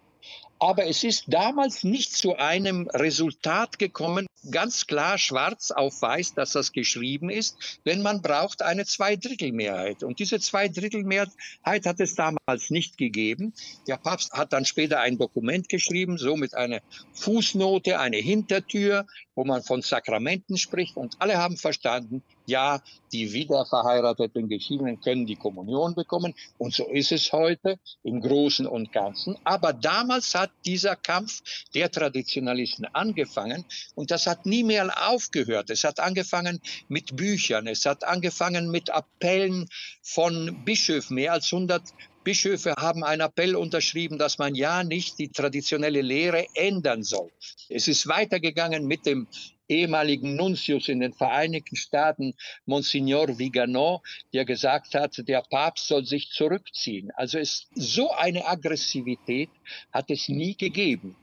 Aber 0.59 0.87
es 0.87 1.03
ist 1.03 1.25
damals 1.27 1.83
nicht 1.83 2.13
zu 2.13 2.37
einem 2.37 2.89
Resultat 2.89 3.79
gekommen, 3.79 4.27
ganz 4.51 4.87
klar 4.87 5.19
schwarz 5.19 5.71
auf 5.71 6.03
weiß, 6.03 6.35
dass 6.35 6.53
das 6.53 6.73
geschrieben 6.73 7.31
ist, 7.31 7.81
denn 7.87 8.03
man 8.03 8.23
braucht 8.23 8.63
eine 8.63 8.85
Zweidrittelmehrheit. 8.85 10.03
Und 10.03 10.19
diese 10.19 10.41
Zweidrittelmehrheit 10.41 11.87
hat 11.87 12.01
es 12.01 12.15
damals 12.15 12.71
nicht 12.71 12.99
gegeben. 12.99 13.53
Der 13.87 13.97
Papst 13.97 14.33
hat 14.33 14.53
dann 14.53 14.65
später 14.65 15.01
ein 15.01 15.19
Dokument 15.19 15.69
geschrieben, 15.69 16.19
so 16.19 16.37
mit 16.37 16.55
einer 16.55 16.81
Fußnote, 17.15 17.99
eine 17.99 18.17
Hintertür, 18.17 19.07
wo 19.35 19.45
man 19.45 19.63
von 19.63 19.83
Sakramenten 19.83 20.57
spricht. 20.57 20.97
Und 20.97 21.17
alle 21.21 21.39
haben 21.39 21.57
verstanden, 21.57 22.23
ja, 22.47 22.83
die 23.13 23.33
wiederverheirateten 23.33 24.49
Geschiedenen 24.49 25.01
können 25.01 25.27
die 25.27 25.37
Kommunion 25.37 25.95
bekommen. 25.95 26.35
Und 26.59 26.75
so 26.75 26.89
ist 26.89 27.13
es 27.13 27.33
heute 27.33 27.79
im 28.03 28.21
Großen 28.21 28.67
und 28.67 28.93
Ganzen. 28.93 29.39
Aber 29.45 29.73
damals 29.73 30.35
hat 30.35 30.51
dieser 30.65 30.97
Kampf 30.97 31.43
der 31.75 31.91
Traditionalisten 31.91 32.87
angefangen 32.87 33.65
und 33.95 34.11
das 34.11 34.27
hat 34.27 34.32
nie 34.45 34.65
mehr 34.65 35.09
aufgehört. 35.09 35.71
Es 35.71 35.85
hat 35.85 36.01
angefangen 36.01 36.61
mit 36.89 37.17
Büchern, 37.17 37.67
es 37.67 37.87
hat 37.87 38.05
angefangen 38.05 38.71
mit 38.71 38.91
Appellen 38.91 39.69
von 40.03 40.65
Bischöfen. 40.65 41.15
Mehr 41.15 41.33
als 41.33 41.53
100 41.53 41.83
Bischöfe 42.25 42.75
haben 42.79 43.03
einen 43.03 43.23
Appell 43.23 43.57
unterschrieben, 43.57 44.19
dass 44.19 44.39
man 44.39 44.55
ja 44.55 44.85
nicht 44.85 45.19
die 45.19 45.29
traditionelle 45.29 46.03
Lehre 46.03 46.47
ändern 46.55 47.03
soll. 47.03 47.31
Es 47.69 47.89
ist 47.89 48.07
weitergegangen 48.07 48.87
mit 48.87 49.07
dem 49.07 49.27
ehemaligen 49.69 50.37
Nuntius 50.37 50.89
in 50.89 51.01
den 51.01 51.13
Vereinigten 51.13 51.77
Staaten, 51.77 52.35
Monsignor 52.67 53.39
Viganò, 53.39 54.01
der 54.33 54.45
gesagt 54.45 54.95
hat, 54.95 55.17
der 55.27 55.43
Papst 55.51 55.89
soll 55.89 56.05
sich 56.05 56.31
zurückziehen. 56.31 57.11
Also 57.15 57.39
es, 57.39 57.69
so 57.75 58.13
eine 58.13 58.47
Aggressivität 58.47 59.51
hat 59.93 60.11
es 60.11 60.29
nie 60.29 60.57
gegeben. 60.57 61.17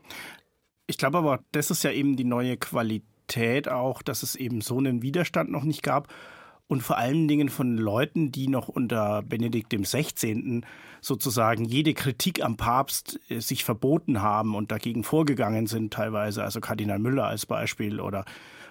Ich 0.90 0.98
glaube 0.98 1.20
aber, 1.20 1.44
das 1.52 1.70
ist 1.70 1.84
ja 1.84 1.92
eben 1.92 2.16
die 2.16 2.24
neue 2.24 2.58
Qualität 2.58 3.70
auch, 3.70 4.02
dass 4.02 4.24
es 4.24 4.36
eben 4.36 4.60
so 4.62 4.80
einen 4.80 5.04
Widerstand 5.04 5.52
noch 5.52 5.64
nicht 5.64 5.84
gab 5.84 6.12
und 6.66 6.82
vor 6.82 6.98
allen 6.98 7.28
Dingen 7.28 7.50
von 7.50 7.78
Leuten, 7.78 8.32
die 8.32 8.48
noch 8.48 8.70
unter 8.70 9.22
Benedikt 9.22 9.72
XVI. 9.72 10.62
sozusagen 11.00 11.64
jede 11.64 11.94
Kritik 11.94 12.44
am 12.44 12.58
Papst 12.58 13.20
äh, 13.30 13.40
sich 13.40 13.66
verboten 13.66 14.24
haben 14.24 14.56
und 14.56 14.72
dagegen 14.72 15.04
vorgegangen 15.04 15.68
sind 15.68 15.94
teilweise, 15.94 16.44
also 16.44 16.60
Kardinal 16.60 16.98
Müller 16.98 17.28
als 17.28 17.46
Beispiel 17.46 18.00
oder 18.00 18.26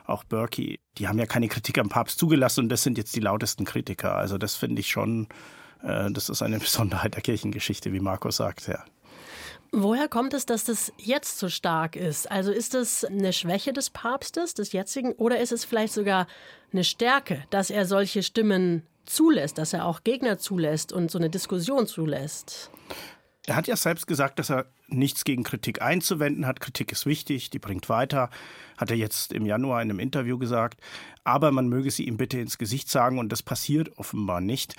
auch 0.04 0.24
Berkey, 0.24 0.80
die 0.96 1.06
haben 1.06 1.20
ja 1.20 1.26
keine 1.26 1.46
Kritik 1.46 1.78
am 1.78 1.88
Papst 1.88 2.18
zugelassen 2.18 2.64
und 2.64 2.68
das 2.68 2.82
sind 2.82 2.98
jetzt 2.98 3.14
die 3.14 3.20
lautesten 3.20 3.64
Kritiker. 3.64 4.16
Also 4.16 4.38
das 4.38 4.56
finde 4.56 4.80
ich 4.80 4.88
schon, 4.88 5.28
äh, 5.84 6.10
das 6.10 6.30
ist 6.30 6.42
eine 6.42 6.58
Besonderheit 6.58 7.14
der 7.14 7.22
Kirchengeschichte, 7.22 7.92
wie 7.92 8.00
Markus 8.00 8.38
sagt, 8.38 8.66
ja. 8.66 8.82
Woher 9.70 10.08
kommt 10.08 10.32
es, 10.32 10.46
dass 10.46 10.64
das 10.64 10.92
jetzt 10.96 11.38
so 11.38 11.48
stark 11.48 11.94
ist? 11.94 12.30
Also 12.30 12.52
ist 12.52 12.74
es 12.74 13.04
eine 13.04 13.32
Schwäche 13.32 13.72
des 13.72 13.90
Papstes, 13.90 14.54
des 14.54 14.72
jetzigen, 14.72 15.12
oder 15.12 15.40
ist 15.40 15.52
es 15.52 15.64
vielleicht 15.64 15.92
sogar 15.92 16.26
eine 16.72 16.84
Stärke, 16.84 17.44
dass 17.50 17.70
er 17.70 17.84
solche 17.84 18.22
Stimmen 18.22 18.86
zulässt, 19.04 19.58
dass 19.58 19.72
er 19.72 19.84
auch 19.84 20.04
Gegner 20.04 20.38
zulässt 20.38 20.92
und 20.92 21.10
so 21.10 21.18
eine 21.18 21.28
Diskussion 21.28 21.86
zulässt? 21.86 22.70
Er 23.46 23.56
hat 23.56 23.66
ja 23.66 23.76
selbst 23.76 24.06
gesagt, 24.06 24.38
dass 24.38 24.50
er 24.50 24.66
nichts 24.88 25.24
gegen 25.24 25.42
Kritik 25.42 25.80
einzuwenden 25.80 26.46
hat. 26.46 26.60
Kritik 26.60 26.92
ist 26.92 27.06
wichtig, 27.06 27.50
die 27.50 27.58
bringt 27.58 27.88
weiter, 27.88 28.30
hat 28.76 28.90
er 28.90 28.96
jetzt 28.96 29.32
im 29.32 29.46
Januar 29.46 29.80
in 29.80 29.90
einem 29.90 30.00
Interview 30.00 30.38
gesagt. 30.38 30.80
Aber 31.24 31.50
man 31.50 31.68
möge 31.68 31.90
sie 31.90 32.04
ihm 32.04 32.16
bitte 32.16 32.38
ins 32.38 32.58
Gesicht 32.58 32.90
sagen 32.90 33.18
und 33.18 33.30
das 33.30 33.42
passiert 33.42 33.96
offenbar 33.98 34.40
nicht. 34.40 34.74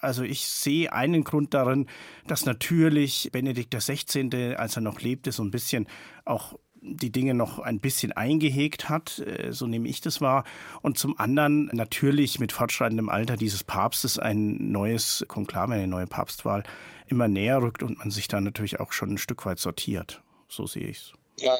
Also 0.00 0.22
ich 0.22 0.46
sehe 0.46 0.92
einen 0.92 1.24
Grund 1.24 1.54
darin, 1.54 1.86
dass 2.26 2.44
natürlich 2.46 3.30
Benedikt 3.32 3.74
XVI., 3.74 4.54
als 4.56 4.76
er 4.76 4.82
noch 4.82 5.00
lebte, 5.00 5.32
so 5.32 5.42
ein 5.42 5.50
bisschen 5.50 5.86
auch 6.24 6.54
die 6.80 7.10
Dinge 7.10 7.34
noch 7.34 7.58
ein 7.58 7.80
bisschen 7.80 8.12
eingehegt 8.12 8.88
hat, 8.88 9.18
äh, 9.18 9.52
so 9.52 9.66
nehme 9.66 9.88
ich 9.88 10.00
das 10.00 10.20
wahr. 10.20 10.44
Und 10.82 10.98
zum 10.98 11.18
anderen 11.18 11.66
natürlich 11.72 12.38
mit 12.38 12.52
fortschreitendem 12.52 13.08
Alter 13.08 13.36
dieses 13.36 13.64
Papstes 13.64 14.18
ein 14.18 14.70
neues 14.70 15.24
Konklave, 15.28 15.74
eine 15.74 15.88
neue 15.88 16.06
Papstwahl 16.06 16.62
immer 17.06 17.28
näher 17.28 17.62
rückt 17.62 17.82
und 17.82 17.98
man 17.98 18.10
sich 18.10 18.28
da 18.28 18.40
natürlich 18.40 18.80
auch 18.80 18.92
schon 18.92 19.14
ein 19.14 19.18
Stück 19.18 19.44
weit 19.46 19.58
sortiert. 19.58 20.22
So 20.48 20.66
sehe 20.66 20.88
ich 20.88 20.98
es. 20.98 21.12
Ja, 21.42 21.56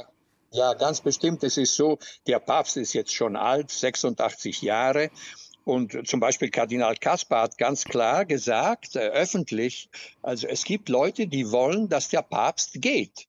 ja, 0.51 0.75
ganz 0.75 1.01
bestimmt. 1.01 1.43
Es 1.45 1.57
ist 1.57 1.75
so, 1.75 1.99
der 2.27 2.39
Papst 2.39 2.77
ist 2.77 2.93
jetzt 2.95 3.15
schon 3.15 3.37
alt, 3.37 3.71
86 3.71 4.63
Jahre. 4.63 5.11
Und 5.69 6.09
zum 6.09 6.19
Beispiel 6.19 6.49
Kardinal 6.49 6.97
Kaspar 6.97 7.43
hat 7.43 7.59
ganz 7.59 7.85
klar 7.85 8.25
gesagt, 8.25 8.97
äh, 8.97 9.01
öffentlich, 9.01 9.91
also 10.23 10.47
es 10.47 10.65
gibt 10.65 10.89
Leute, 10.89 11.27
die 11.27 11.53
wollen, 11.53 11.91
dass 11.91 12.09
der 12.09 12.23
Papst 12.23 12.81
geht. 12.81 13.27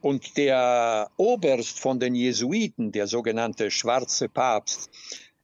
Und 0.00 0.38
der 0.38 1.10
Oberst 1.18 1.78
von 1.78 2.00
den 2.00 2.14
Jesuiten, 2.14 2.90
der 2.90 3.06
sogenannte 3.06 3.70
schwarze 3.70 4.30
Papst, 4.30 4.88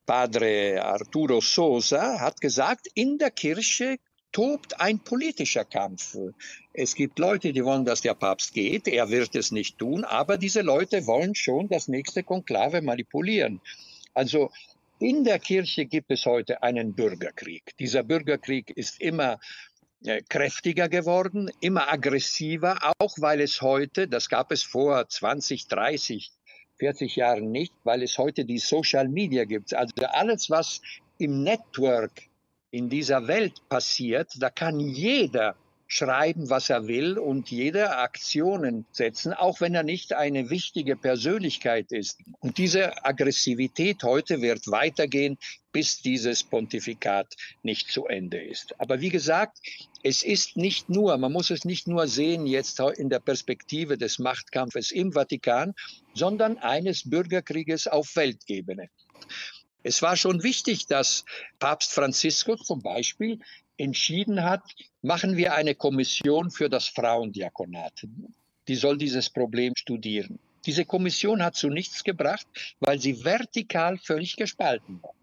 Padre 0.06 0.82
Arturo 0.82 1.42
Sosa, 1.42 2.18
hat 2.20 2.40
gesagt, 2.40 2.88
in 2.94 3.18
der 3.18 3.30
Kirche 3.30 3.98
tobt 4.32 4.80
ein 4.80 4.98
politischer 4.98 5.66
Kampf. 5.66 6.16
Es 6.72 6.94
gibt 6.94 7.18
Leute, 7.18 7.52
die 7.52 7.66
wollen, 7.66 7.84
dass 7.84 8.00
der 8.00 8.14
Papst 8.14 8.54
geht. 8.54 8.88
Er 8.88 9.10
wird 9.10 9.34
es 9.34 9.50
nicht 9.52 9.76
tun, 9.76 10.04
aber 10.04 10.38
diese 10.38 10.62
Leute 10.62 11.06
wollen 11.06 11.34
schon 11.34 11.68
das 11.68 11.86
nächste 11.86 12.22
Konklave 12.22 12.80
manipulieren. 12.80 13.60
Also 14.14 14.50
in 15.02 15.24
der 15.24 15.38
Kirche 15.38 15.86
gibt 15.86 16.10
es 16.10 16.26
heute 16.26 16.62
einen 16.62 16.94
Bürgerkrieg. 16.94 17.76
Dieser 17.78 18.02
Bürgerkrieg 18.02 18.70
ist 18.70 19.00
immer 19.00 19.40
äh, 20.04 20.22
kräftiger 20.28 20.88
geworden, 20.88 21.50
immer 21.60 21.92
aggressiver, 21.92 22.78
auch 22.98 23.14
weil 23.18 23.40
es 23.40 23.62
heute, 23.62 24.08
das 24.08 24.28
gab 24.28 24.52
es 24.52 24.62
vor 24.62 25.08
20, 25.08 25.68
30, 25.68 26.30
40 26.78 27.16
Jahren 27.16 27.50
nicht, 27.50 27.72
weil 27.84 28.02
es 28.02 28.18
heute 28.18 28.44
die 28.44 28.58
Social 28.58 29.08
Media 29.08 29.44
gibt. 29.44 29.74
Also 29.74 29.94
alles, 30.06 30.50
was 30.50 30.80
im 31.18 31.42
Network 31.42 32.22
in 32.70 32.88
dieser 32.88 33.28
Welt 33.28 33.68
passiert, 33.68 34.32
da 34.40 34.50
kann 34.50 34.80
jeder 34.80 35.56
schreiben, 35.92 36.48
was 36.48 36.70
er 36.70 36.88
will 36.88 37.18
und 37.18 37.50
jede 37.50 37.98
Aktionen 37.98 38.86
setzen, 38.92 39.34
auch 39.34 39.60
wenn 39.60 39.74
er 39.74 39.82
nicht 39.82 40.14
eine 40.14 40.48
wichtige 40.48 40.96
Persönlichkeit 40.96 41.92
ist. 41.92 42.18
Und 42.40 42.56
diese 42.56 43.04
Aggressivität 43.04 44.02
heute 44.02 44.40
wird 44.40 44.68
weitergehen, 44.68 45.36
bis 45.70 46.00
dieses 46.00 46.44
Pontifikat 46.44 47.36
nicht 47.62 47.90
zu 47.90 48.06
Ende 48.06 48.42
ist. 48.42 48.74
Aber 48.80 49.02
wie 49.02 49.10
gesagt, 49.10 49.58
es 50.02 50.22
ist 50.22 50.56
nicht 50.56 50.88
nur, 50.88 51.18
man 51.18 51.30
muss 51.30 51.50
es 51.50 51.66
nicht 51.66 51.86
nur 51.86 52.06
sehen 52.06 52.46
jetzt 52.46 52.80
in 52.80 53.10
der 53.10 53.20
Perspektive 53.20 53.98
des 53.98 54.18
Machtkampfes 54.18 54.92
im 54.92 55.12
Vatikan, 55.12 55.74
sondern 56.14 56.56
eines 56.56 57.10
Bürgerkrieges 57.10 57.86
auf 57.86 58.16
Weltebene. 58.16 58.88
Es 59.82 60.00
war 60.00 60.16
schon 60.16 60.42
wichtig, 60.42 60.86
dass 60.86 61.24
Papst 61.58 61.92
Franziskus 61.92 62.64
zum 62.64 62.82
Beispiel 62.82 63.40
entschieden 63.76 64.42
hat, 64.42 64.62
machen 65.02 65.36
wir 65.36 65.54
eine 65.54 65.74
Kommission 65.74 66.50
für 66.50 66.68
das 66.68 66.86
Frauendiakonat. 66.88 68.06
Die 68.68 68.74
soll 68.74 68.98
dieses 68.98 69.30
Problem 69.30 69.74
studieren. 69.76 70.38
Diese 70.66 70.84
Kommission 70.84 71.42
hat 71.42 71.56
zu 71.56 71.68
nichts 71.68 72.04
gebracht, 72.04 72.46
weil 72.80 73.00
sie 73.00 73.24
vertikal 73.24 73.98
völlig 73.98 74.36
gespalten 74.36 75.02
war. 75.02 75.14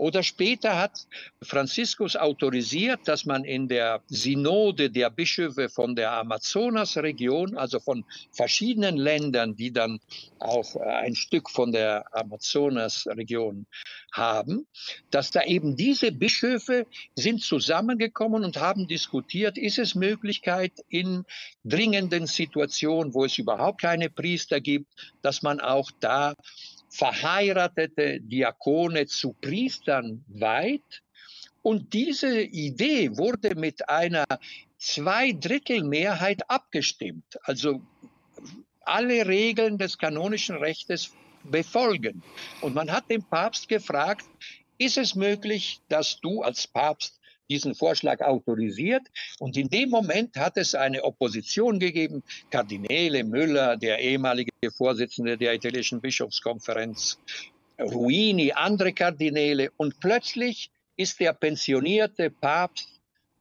Oder 0.00 0.22
später 0.22 0.78
hat 0.78 1.06
Franziskus 1.42 2.16
autorisiert, 2.16 3.00
dass 3.04 3.26
man 3.26 3.44
in 3.44 3.68
der 3.68 4.00
Synode 4.08 4.88
der 4.88 5.10
Bischöfe 5.10 5.68
von 5.68 5.94
der 5.94 6.12
Amazonasregion, 6.12 7.58
also 7.58 7.80
von 7.80 8.06
verschiedenen 8.32 8.96
Ländern, 8.96 9.56
die 9.56 9.74
dann 9.74 10.00
auch 10.38 10.74
ein 10.76 11.14
Stück 11.14 11.50
von 11.50 11.72
der 11.72 12.06
Amazonasregion 12.16 13.66
haben, 14.10 14.66
dass 15.10 15.32
da 15.32 15.42
eben 15.44 15.76
diese 15.76 16.12
Bischöfe 16.12 16.86
sind 17.14 17.42
zusammengekommen 17.42 18.42
und 18.42 18.56
haben 18.56 18.88
diskutiert, 18.88 19.58
ist 19.58 19.78
es 19.78 19.94
Möglichkeit 19.94 20.72
in 20.88 21.26
dringenden 21.62 22.26
Situationen, 22.26 23.12
wo 23.12 23.26
es 23.26 23.36
überhaupt 23.36 23.82
keine 23.82 24.08
Priester 24.08 24.62
gibt, 24.62 24.88
dass 25.20 25.42
man 25.42 25.60
auch 25.60 25.90
da 26.00 26.36
verheiratete 26.90 28.20
Diakone 28.20 29.06
zu 29.06 29.32
Priestern 29.32 30.24
weiht. 30.28 31.02
Und 31.62 31.92
diese 31.92 32.42
Idee 32.42 33.16
wurde 33.16 33.54
mit 33.54 33.88
einer 33.88 34.24
Zweidrittelmehrheit 34.78 36.48
abgestimmt. 36.50 37.38
Also 37.42 37.80
alle 38.80 39.26
Regeln 39.26 39.78
des 39.78 39.98
kanonischen 39.98 40.56
Rechtes 40.56 41.12
befolgen. 41.44 42.22
Und 42.60 42.74
man 42.74 42.90
hat 42.90 43.10
den 43.10 43.22
Papst 43.22 43.68
gefragt, 43.68 44.26
ist 44.78 44.96
es 44.96 45.14
möglich, 45.14 45.80
dass 45.88 46.20
du 46.20 46.42
als 46.42 46.66
Papst 46.66 47.19
diesen 47.50 47.74
Vorschlag 47.74 48.20
autorisiert. 48.20 49.02
Und 49.38 49.56
in 49.56 49.68
dem 49.68 49.90
Moment 49.90 50.36
hat 50.36 50.56
es 50.56 50.74
eine 50.74 51.04
Opposition 51.04 51.78
gegeben. 51.78 52.22
Kardinäle 52.50 53.24
Müller, 53.24 53.76
der 53.76 53.98
ehemalige 53.98 54.50
Vorsitzende 54.70 55.36
der 55.36 55.54
italienischen 55.54 56.00
Bischofskonferenz, 56.00 57.18
Ruini, 57.78 58.52
andere 58.52 58.92
Kardinäle. 58.92 59.70
Und 59.76 60.00
plötzlich 60.00 60.70
ist 60.96 61.20
der 61.20 61.32
pensionierte 61.32 62.30
Papst 62.30 62.88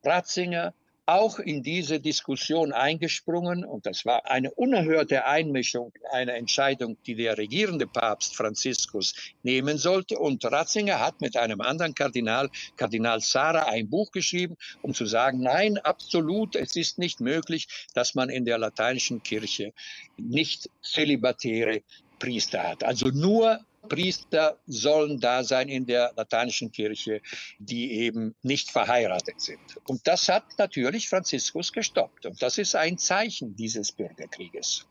Ratzinger 0.04 0.74
auch 1.10 1.39
in 1.39 1.63
diese 1.63 2.00
Diskussion 2.00 2.72
eingesprungen 2.72 3.66
und 3.66 3.88
das 3.88 4.06
war 4.06 4.30
eine 4.30 4.51
unerhörte 4.51 5.25
Einmischung, 5.25 5.92
eine 6.12 6.34
Entscheidung, 6.34 6.98
die 7.08 7.16
der 7.16 7.36
regierende 7.36 7.88
Papst 7.88 8.36
Franziskus 8.36 9.16
nehmen 9.42 9.80
sollte. 9.80 10.20
Und 10.20 10.46
Ratzinger 10.46 11.00
hat 11.00 11.20
mit 11.20 11.36
einem 11.36 11.62
anderen 11.62 11.96
Kardinal, 11.96 12.51
Kardinal 12.78 13.22
Sara, 13.22 13.63
ein 13.63 13.89
Buch 13.89 14.12
geschrieben, 14.12 14.56
um 14.84 14.94
zu 14.94 15.08
sagen, 15.08 15.42
nein, 15.42 15.80
absolut, 15.80 16.56
es 16.56 16.75
ist 16.75 17.00
nicht 17.00 17.22
möglich, 17.22 17.68
dass 17.96 18.13
man 18.13 18.30
in 18.30 18.46
der 18.46 18.60
lateinischen 18.60 19.24
Kirche 19.24 19.74
nicht 20.18 20.70
zölibatäre 20.84 21.82
Priester 22.20 22.62
hat. 22.62 22.84
Also 22.84 23.08
nur 23.08 23.60
Priester 23.89 24.58
sollen 24.67 25.19
da 25.19 25.43
sein 25.43 25.67
in 25.67 25.86
der 25.86 26.13
lateinischen 26.15 26.72
Kirche, 26.72 27.22
die 27.58 27.91
eben 28.00 28.36
nicht 28.43 28.72
verheiratet 28.72 29.41
sind. 29.41 29.60
Und 29.88 30.08
das 30.08 30.29
hat 30.29 30.46
natürlich 30.58 31.10
Franziskus 31.10 31.74
gestoppt. 31.74 32.25
Und 32.25 32.41
das 32.41 32.58
ist 32.58 32.75
ein 32.75 32.98
Zeichen 32.98 33.55
dieses 33.55 33.91
Bürgerkrieges. 33.91 34.86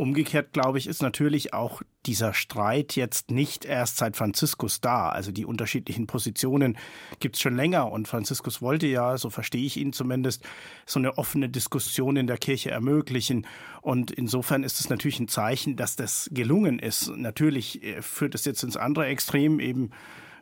Umgekehrt, 0.00 0.52
glaube 0.52 0.78
ich, 0.78 0.86
ist 0.86 1.02
natürlich 1.02 1.54
auch 1.54 1.82
dieser 2.06 2.32
Streit 2.32 2.94
jetzt 2.94 3.32
nicht 3.32 3.64
erst 3.64 3.96
seit 3.96 4.16
Franziskus 4.16 4.80
da. 4.80 5.08
Also 5.08 5.32
die 5.32 5.44
unterschiedlichen 5.44 6.06
Positionen 6.06 6.78
gibt 7.18 7.34
es 7.34 7.42
schon 7.42 7.56
länger. 7.56 7.90
Und 7.90 8.06
Franziskus 8.06 8.62
wollte 8.62 8.86
ja, 8.86 9.18
so 9.18 9.28
verstehe 9.28 9.66
ich 9.66 9.76
ihn 9.76 9.92
zumindest, 9.92 10.44
so 10.86 11.00
eine 11.00 11.18
offene 11.18 11.48
Diskussion 11.48 12.14
in 12.14 12.28
der 12.28 12.38
Kirche 12.38 12.70
ermöglichen. 12.70 13.44
Und 13.82 14.12
insofern 14.12 14.62
ist 14.62 14.78
es 14.78 14.88
natürlich 14.88 15.18
ein 15.18 15.26
Zeichen, 15.26 15.74
dass 15.74 15.96
das 15.96 16.30
gelungen 16.32 16.78
ist. 16.78 17.10
Natürlich 17.16 17.82
äh, 17.82 18.00
führt 18.00 18.36
es 18.36 18.44
jetzt 18.44 18.62
ins 18.62 18.76
andere 18.76 19.06
Extrem, 19.06 19.58
eben 19.58 19.90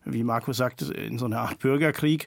wie 0.05 0.23
Marco 0.23 0.53
sagt, 0.53 0.83
in 0.83 1.19
so 1.19 1.25
eine 1.25 1.41
Art 1.41 1.61
Bürgerkrieg. 1.61 2.27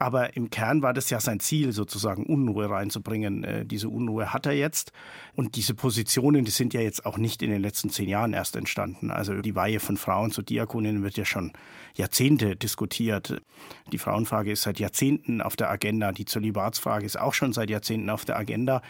Aber 0.00 0.36
im 0.36 0.48
Kern 0.48 0.82
war 0.82 0.92
das 0.92 1.10
ja 1.10 1.18
sein 1.18 1.40
Ziel, 1.40 1.72
sozusagen 1.72 2.24
Unruhe 2.24 2.70
reinzubringen. 2.70 3.42
Äh, 3.42 3.66
diese 3.66 3.88
Unruhe 3.88 4.32
hat 4.32 4.46
er 4.46 4.52
jetzt. 4.52 4.92
Und 5.34 5.56
diese 5.56 5.74
Positionen, 5.74 6.44
die 6.44 6.52
sind 6.52 6.72
ja 6.72 6.80
jetzt 6.80 7.04
auch 7.04 7.18
nicht 7.18 7.42
in 7.42 7.50
den 7.50 7.60
letzten 7.60 7.90
zehn 7.90 8.08
Jahren 8.08 8.32
erst 8.32 8.54
entstanden. 8.54 9.10
Also 9.10 9.42
die 9.42 9.56
Weihe 9.56 9.80
von 9.80 9.96
Frauen 9.96 10.30
zu 10.30 10.42
Diakoninnen 10.42 11.02
wird 11.02 11.16
ja 11.16 11.24
schon 11.24 11.52
Jahrzehnte 11.96 12.54
diskutiert. 12.54 13.42
Die 13.90 13.98
Frauenfrage 13.98 14.52
ist 14.52 14.62
seit 14.62 14.78
Jahrzehnten 14.78 15.42
auf 15.42 15.56
der 15.56 15.68
Agenda. 15.68 16.12
Die 16.12 16.26
Zölibatsfrage 16.26 17.04
ist 17.04 17.18
auch 17.18 17.34
schon 17.34 17.52
seit 17.52 17.68
Jahrzehnten 17.68 18.08
auf 18.08 18.24
der 18.24 18.38
Agenda. 18.38 18.82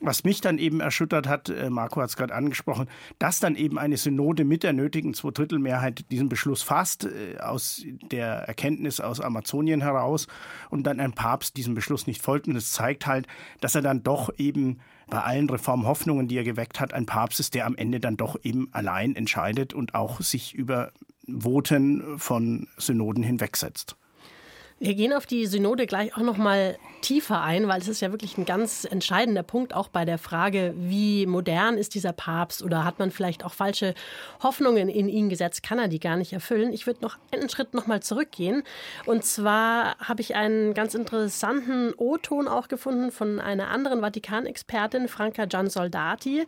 Was 0.00 0.24
mich 0.24 0.42
dann 0.42 0.58
eben 0.58 0.80
erschüttert 0.80 1.26
hat, 1.26 1.48
äh, 1.48 1.70
Marco 1.70 2.02
hat 2.02 2.10
es 2.10 2.16
gerade 2.16 2.34
angesprochen, 2.34 2.86
dass 3.18 3.40
dann 3.40 3.56
eben 3.56 3.78
eine 3.78 3.96
Synode 3.96 4.44
mit 4.44 4.62
der 4.62 4.74
nötigen 4.74 5.14
Zweidrittelmehrheit 5.14 6.10
diesen 6.10 6.28
Beschluss 6.28 6.62
fasst, 6.62 7.06
äh, 7.06 7.38
aus 7.38 7.82
der 8.10 8.26
Erkenntnis 8.26 9.00
aus 9.00 9.20
Amazonien 9.20 9.80
heraus, 9.80 10.26
und 10.68 10.86
dann 10.86 11.00
ein 11.00 11.12
Papst 11.12 11.56
diesem 11.56 11.74
Beschluss 11.74 12.06
nicht 12.06 12.20
folgt. 12.20 12.46
Und 12.46 12.54
das 12.54 12.72
zeigt 12.72 13.06
halt, 13.06 13.26
dass 13.60 13.74
er 13.74 13.82
dann 13.82 14.02
doch 14.02 14.30
eben 14.36 14.80
bei 15.08 15.20
allen 15.22 15.48
Reformhoffnungen, 15.48 16.28
die 16.28 16.36
er 16.36 16.44
geweckt 16.44 16.78
hat, 16.78 16.92
ein 16.92 17.06
Papst 17.06 17.40
ist, 17.40 17.54
der 17.54 17.64
am 17.64 17.76
Ende 17.76 17.98
dann 17.98 18.18
doch 18.18 18.36
eben 18.42 18.68
allein 18.72 19.16
entscheidet 19.16 19.72
und 19.72 19.94
auch 19.94 20.20
sich 20.20 20.52
über 20.52 20.92
Voten 21.26 22.18
von 22.18 22.68
Synoden 22.76 23.22
hinwegsetzt. 23.22 23.96
Wir 24.78 24.94
gehen 24.94 25.14
auf 25.14 25.24
die 25.24 25.46
Synode 25.46 25.86
gleich 25.86 26.14
auch 26.14 26.22
noch 26.22 26.36
mal 26.36 26.76
tiefer 27.00 27.40
ein, 27.40 27.66
weil 27.66 27.80
es 27.80 27.88
ist 27.88 28.02
ja 28.02 28.10
wirklich 28.10 28.36
ein 28.36 28.44
ganz 28.44 28.84
entscheidender 28.84 29.42
Punkt 29.42 29.72
auch 29.74 29.88
bei 29.88 30.04
der 30.04 30.18
Frage, 30.18 30.74
wie 30.76 31.24
modern 31.24 31.78
ist 31.78 31.94
dieser 31.94 32.12
Papst 32.12 32.62
oder 32.62 32.84
hat 32.84 32.98
man 32.98 33.10
vielleicht 33.10 33.42
auch 33.42 33.54
falsche 33.54 33.94
Hoffnungen 34.42 34.90
in 34.90 35.08
ihn 35.08 35.30
gesetzt, 35.30 35.62
kann 35.62 35.78
er 35.78 35.88
die 35.88 36.00
gar 36.00 36.16
nicht 36.16 36.34
erfüllen. 36.34 36.74
Ich 36.74 36.86
würde 36.86 37.00
noch 37.02 37.16
einen 37.32 37.48
Schritt 37.48 37.72
noch 37.72 37.86
mal 37.86 38.02
zurückgehen 38.02 38.64
und 39.06 39.24
zwar 39.24 39.96
habe 39.98 40.20
ich 40.20 40.34
einen 40.34 40.74
ganz 40.74 40.94
interessanten 40.94 41.94
O-Ton 41.96 42.46
auch 42.46 42.68
gefunden 42.68 43.12
von 43.12 43.40
einer 43.40 43.68
anderen 43.68 44.02
Vatikanexpertin, 44.02 45.08
Franca 45.08 45.46
Gian 45.46 45.70
Soldati. 45.70 46.44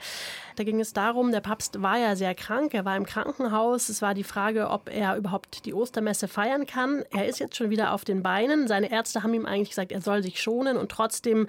Da 0.57 0.65
ging 0.65 0.81
es 0.81 0.93
darum, 0.93 1.31
der 1.31 1.41
Papst 1.41 1.81
war 1.81 1.99
ja 1.99 2.17
sehr 2.17 2.35
krank, 2.35 2.75
er 2.75 2.85
war 2.85 2.97
im 2.97 3.07
Krankenhaus. 3.07 3.89
Es 3.89 4.03
war 4.03 4.13
die 4.13 4.25
Frage, 4.25 4.69
ob 4.69 4.91
er 4.93 5.17
überhaupt 5.17 5.65
die 5.65 5.73
Ostermesse 5.73 6.27
feiern 6.27 6.67
kann. 6.67 7.05
Er 7.11 7.27
ist 7.27 7.39
jetzt 7.39 7.57
schon 7.57 7.71
wieder 7.71 7.93
auf 7.93 8.05
den 8.05 8.18
Beinen. 8.23 8.69
Seine 8.69 8.91
Ärzte 8.91 9.23
haben 9.23 9.35
ihm 9.35 9.47
eigentlich 9.47 9.71
gesagt, 9.71 9.93
er 9.93 10.01
soll 10.01 10.23
sich 10.23 10.41
schonen 10.41 10.77
und 10.77 10.91
trotzdem 10.91 11.47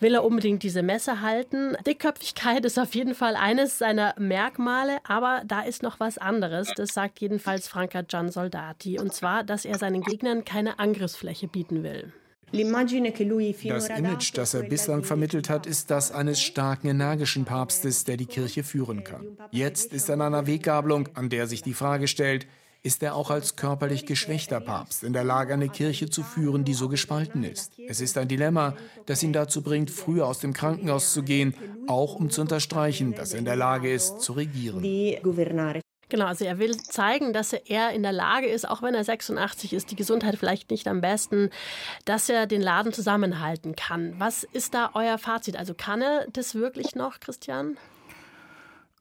will 0.00 0.14
er 0.14 0.24
unbedingt 0.24 0.62
diese 0.62 0.82
Messe 0.82 1.20
halten. 1.20 1.76
Dickköpfigkeit 1.86 2.64
ist 2.64 2.78
auf 2.78 2.94
jeden 2.94 3.14
Fall 3.14 3.36
eines 3.36 3.78
seiner 3.78 4.14
Merkmale, 4.18 4.98
aber 5.04 5.42
da 5.46 5.62
ist 5.62 5.82
noch 5.82 6.00
was 6.00 6.18
anderes. 6.18 6.72
Das 6.76 6.90
sagt 6.90 7.20
jedenfalls 7.20 7.68
Franca 7.68 8.02
Gian 8.02 8.30
Soldati. 8.30 8.98
Und 8.98 9.12
zwar, 9.12 9.44
dass 9.44 9.64
er 9.64 9.78
seinen 9.78 10.02
Gegnern 10.02 10.44
keine 10.44 10.78
Angriffsfläche 10.78 11.48
bieten 11.48 11.82
will. 11.82 12.12
Das 12.50 13.88
Image, 13.90 14.32
das 14.34 14.54
er 14.54 14.62
bislang 14.62 15.04
vermittelt 15.04 15.50
hat, 15.50 15.66
ist 15.66 15.90
das 15.90 16.12
eines 16.12 16.40
starken, 16.40 16.88
energischen 16.88 17.44
Papstes, 17.44 18.04
der 18.04 18.16
die 18.16 18.24
Kirche 18.24 18.62
führen 18.62 19.04
kann. 19.04 19.36
Jetzt 19.50 19.92
ist 19.92 20.08
er 20.08 20.14
an 20.14 20.22
einer 20.22 20.46
Weggabelung, 20.46 21.10
an 21.14 21.28
der 21.28 21.46
sich 21.46 21.60
die 21.62 21.74
Frage 21.74 22.08
stellt, 22.08 22.46
ist 22.82 23.02
er 23.02 23.14
auch 23.14 23.30
als 23.30 23.56
körperlich 23.56 24.06
geschwächter 24.06 24.60
Papst 24.60 25.04
in 25.04 25.12
der 25.12 25.24
Lage, 25.24 25.54
eine 25.54 25.68
Kirche 25.68 26.08
zu 26.10 26.22
führen, 26.22 26.64
die 26.64 26.74
so 26.74 26.88
gespalten 26.88 27.42
ist. 27.44 27.72
Es 27.88 28.00
ist 28.00 28.16
ein 28.18 28.28
Dilemma, 28.28 28.76
das 29.06 29.22
ihn 29.22 29.32
dazu 29.32 29.62
bringt, 29.62 29.90
früher 29.90 30.26
aus 30.26 30.38
dem 30.38 30.52
Krankenhaus 30.52 31.12
zu 31.12 31.22
gehen, 31.22 31.54
auch 31.86 32.14
um 32.14 32.30
zu 32.30 32.40
unterstreichen, 32.40 33.14
dass 33.14 33.32
er 33.32 33.40
in 33.40 33.44
der 33.44 33.56
Lage 33.56 33.92
ist, 33.92 34.20
zu 34.20 34.32
regieren. 34.32 34.82
Genau, 36.10 36.24
also 36.24 36.46
er 36.46 36.58
will 36.58 36.76
zeigen, 36.78 37.34
dass 37.34 37.52
er 37.52 37.90
in 37.90 38.02
der 38.02 38.12
Lage 38.12 38.46
ist, 38.46 38.66
auch 38.66 38.80
wenn 38.80 38.94
er 38.94 39.04
86 39.04 39.74
ist, 39.74 39.90
die 39.90 39.96
Gesundheit 39.96 40.36
vielleicht 40.36 40.70
nicht 40.70 40.88
am 40.88 41.02
besten, 41.02 41.50
dass 42.06 42.30
er 42.30 42.46
den 42.46 42.62
Laden 42.62 42.94
zusammenhalten 42.94 43.76
kann. 43.76 44.14
Was 44.18 44.44
ist 44.44 44.72
da 44.72 44.90
euer 44.94 45.18
Fazit? 45.18 45.56
Also 45.56 45.74
kann 45.74 46.00
er 46.00 46.26
das 46.32 46.54
wirklich 46.54 46.94
noch, 46.94 47.20
Christian? 47.20 47.76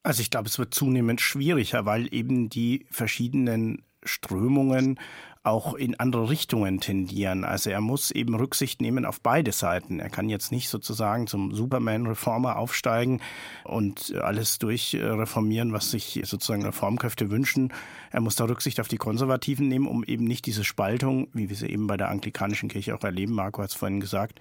Also 0.04 0.22
ich 0.22 0.30
glaube, 0.30 0.48
es 0.48 0.60
wird 0.60 0.74
zunehmend 0.74 1.22
schwieriger, 1.22 1.86
weil 1.86 2.14
eben 2.14 2.50
die 2.50 2.86
verschiedenen 2.92 3.84
Strömungen 4.04 5.00
auch 5.48 5.74
in 5.74 6.00
andere 6.00 6.30
Richtungen 6.30 6.80
tendieren. 6.80 7.44
Also 7.44 7.70
er 7.70 7.82
muss 7.82 8.12
eben 8.12 8.36
Rücksicht 8.36 8.82
nehmen 8.82 9.06
auf 9.06 9.22
beide 9.22 9.52
Seiten. 9.52 10.00
Er 10.00 10.10
kann 10.10 10.30
jetzt 10.30 10.52
nicht 10.52 10.70
sozusagen 10.70 11.26
zum 11.26 11.54
Superman-Reformer 11.54 12.58
aufsteigen 12.58 13.22
und 13.64 14.14
alles 14.16 14.60
durchreformieren, 14.60 15.74
was 15.74 15.92
sich 15.92 16.22
sozusagen 16.26 16.66
Reformkräfte 16.66 17.32
wünschen. 17.32 17.74
Er 18.12 18.22
muss 18.22 18.36
da 18.36 18.46
Rücksicht 18.46 18.80
auf 18.80 18.88
die 18.88 18.98
Konservativen 18.98 19.68
nehmen, 19.68 19.88
um 19.88 20.04
eben 20.04 20.26
nicht 20.26 20.46
diese 20.46 20.64
Spaltung, 20.64 21.30
wie 21.34 21.50
wir 21.50 21.56
sie 21.56 21.68
eben 21.68 21.88
bei 21.88 21.98
der 21.98 22.10
anglikanischen 22.10 22.70
Kirche 22.70 22.94
auch 22.94 23.04
erleben, 23.04 23.34
Marco 23.34 23.62
hat 23.62 23.70
es 23.70 23.76
vorhin 23.76 24.00
gesagt, 24.00 24.40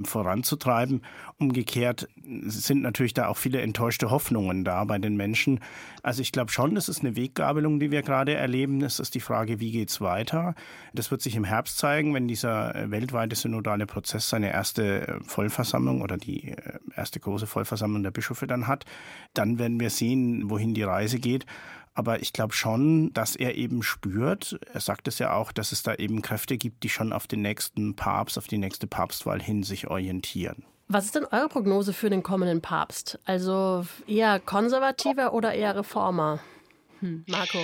voranzutreiben. 0.00 1.02
Umgekehrt 1.38 2.08
sind 2.44 2.82
natürlich 2.82 3.14
da 3.14 3.28
auch 3.28 3.36
viele 3.36 3.60
enttäuschte 3.60 4.10
Hoffnungen 4.10 4.64
da 4.64 4.84
bei 4.84 4.98
den 4.98 5.16
Menschen. 5.16 5.60
Also 6.02 6.22
ich 6.22 6.32
glaube 6.32 6.52
schon, 6.52 6.76
es 6.76 6.88
ist 6.88 7.00
eine 7.00 7.16
Weggabelung, 7.16 7.80
die 7.80 7.90
wir 7.90 8.02
gerade 8.02 8.34
erleben. 8.34 8.82
Es 8.82 9.00
ist 9.00 9.14
die 9.14 9.20
Frage, 9.20 9.60
wie 9.60 9.72
geht 9.72 9.90
es 9.90 10.00
Das 10.92 11.10
wird 11.10 11.22
sich 11.22 11.36
im 11.36 11.44
Herbst 11.44 11.78
zeigen, 11.78 12.14
wenn 12.14 12.28
dieser 12.28 12.74
äh, 12.74 12.90
weltweite 12.90 13.36
synodale 13.36 13.86
Prozess 13.86 14.28
seine 14.28 14.52
erste 14.52 15.08
äh, 15.08 15.20
Vollversammlung 15.24 16.02
oder 16.02 16.16
die 16.16 16.52
äh, 16.52 16.78
erste 16.96 17.20
große 17.20 17.46
Vollversammlung 17.46 18.02
der 18.02 18.10
Bischöfe 18.10 18.46
dann 18.46 18.66
hat. 18.66 18.84
Dann 19.34 19.58
werden 19.58 19.80
wir 19.80 19.90
sehen, 19.90 20.50
wohin 20.50 20.74
die 20.74 20.82
Reise 20.82 21.18
geht. 21.18 21.46
Aber 21.94 22.22
ich 22.22 22.32
glaube 22.32 22.54
schon, 22.54 23.12
dass 23.12 23.34
er 23.34 23.56
eben 23.56 23.82
spürt, 23.82 24.60
er 24.72 24.80
sagt 24.80 25.08
es 25.08 25.18
ja 25.18 25.32
auch, 25.32 25.50
dass 25.50 25.72
es 25.72 25.82
da 25.82 25.94
eben 25.94 26.22
Kräfte 26.22 26.56
gibt, 26.56 26.84
die 26.84 26.88
schon 26.88 27.12
auf 27.12 27.26
den 27.26 27.42
nächsten 27.42 27.96
Papst, 27.96 28.38
auf 28.38 28.46
die 28.46 28.58
nächste 28.58 28.86
Papstwahl 28.86 29.42
hin 29.42 29.64
sich 29.64 29.88
orientieren. 29.88 30.64
Was 30.86 31.06
ist 31.06 31.16
denn 31.16 31.26
eure 31.26 31.48
Prognose 31.48 31.92
für 31.92 32.08
den 32.08 32.22
kommenden 32.22 32.62
Papst? 32.62 33.18
Also 33.24 33.84
eher 34.06 34.40
konservativer 34.40 35.34
oder 35.34 35.52
eher 35.52 35.76
Reformer? 35.76 36.38
Hm, 37.00 37.24
Marco, 37.26 37.58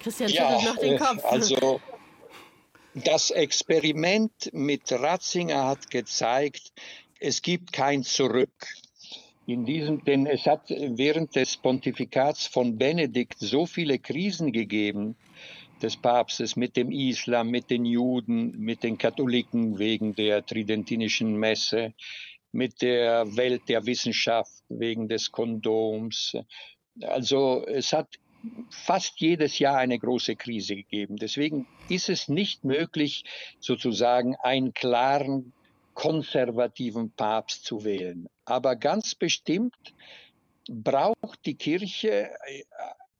Christian 0.00 0.30
ja, 0.30 0.58
schüttelt 0.60 0.74
noch 0.74 0.80
den 0.80 0.98
Kopf. 0.98 1.24
Also 1.24 1.80
das 3.04 3.30
Experiment 3.30 4.50
mit 4.52 4.90
Ratzinger 4.90 5.66
hat 5.66 5.90
gezeigt, 5.90 6.72
es 7.20 7.42
gibt 7.42 7.72
kein 7.72 8.02
Zurück. 8.02 8.66
In 9.46 9.64
diesem, 9.64 10.04
denn 10.04 10.26
es 10.26 10.46
hat 10.46 10.68
während 10.68 11.34
des 11.34 11.56
Pontifikats 11.56 12.46
von 12.46 12.76
Benedikt 12.76 13.38
so 13.38 13.66
viele 13.66 13.98
Krisen 13.98 14.52
gegeben, 14.52 15.16
des 15.82 15.96
Papstes 15.96 16.56
mit 16.56 16.76
dem 16.76 16.90
Islam, 16.90 17.50
mit 17.50 17.70
den 17.70 17.84
Juden, 17.84 18.58
mit 18.58 18.82
den 18.82 18.98
Katholiken 18.98 19.78
wegen 19.78 20.14
der 20.14 20.44
tridentinischen 20.44 21.36
Messe, 21.36 21.94
mit 22.52 22.82
der 22.82 23.36
Welt 23.36 23.62
der 23.68 23.86
Wissenschaft 23.86 24.64
wegen 24.68 25.08
des 25.08 25.30
Kondoms. 25.30 26.36
Also 27.00 27.64
es 27.66 27.92
hat 27.92 28.18
fast 28.70 29.20
jedes 29.20 29.58
Jahr 29.58 29.76
eine 29.76 29.98
große 29.98 30.36
Krise 30.36 30.76
gegeben. 30.76 31.16
Deswegen 31.16 31.66
ist 31.88 32.08
es 32.08 32.28
nicht 32.28 32.64
möglich, 32.64 33.24
sozusagen 33.60 34.36
einen 34.36 34.74
klaren 34.74 35.52
konservativen 35.94 37.10
Papst 37.10 37.64
zu 37.64 37.84
wählen. 37.84 38.28
Aber 38.44 38.76
ganz 38.76 39.14
bestimmt 39.14 39.74
braucht 40.68 41.44
die 41.44 41.56
Kirche 41.56 42.30
äh, 42.46 42.64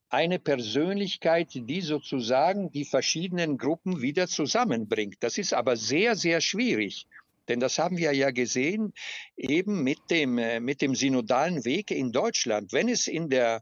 eine 0.09 0.39
Persönlichkeit, 0.39 1.49
die 1.53 1.81
sozusagen 1.81 2.71
die 2.71 2.85
verschiedenen 2.85 3.57
Gruppen 3.57 4.01
wieder 4.01 4.27
zusammenbringt. 4.27 5.17
Das 5.19 5.37
ist 5.37 5.53
aber 5.53 5.75
sehr, 5.75 6.15
sehr 6.15 6.41
schwierig. 6.41 7.05
Denn 7.49 7.59
das 7.59 7.79
haben 7.79 7.97
wir 7.97 8.13
ja 8.13 8.31
gesehen, 8.31 8.93
eben 9.35 9.83
mit 9.83 9.99
dem, 10.09 10.37
äh, 10.37 10.59
mit 10.59 10.81
dem 10.81 10.95
synodalen 10.95 11.65
Weg 11.65 11.91
in 11.91 12.11
Deutschland. 12.11 12.71
Wenn 12.71 12.87
es 12.87 13.07
in 13.07 13.29
der 13.29 13.61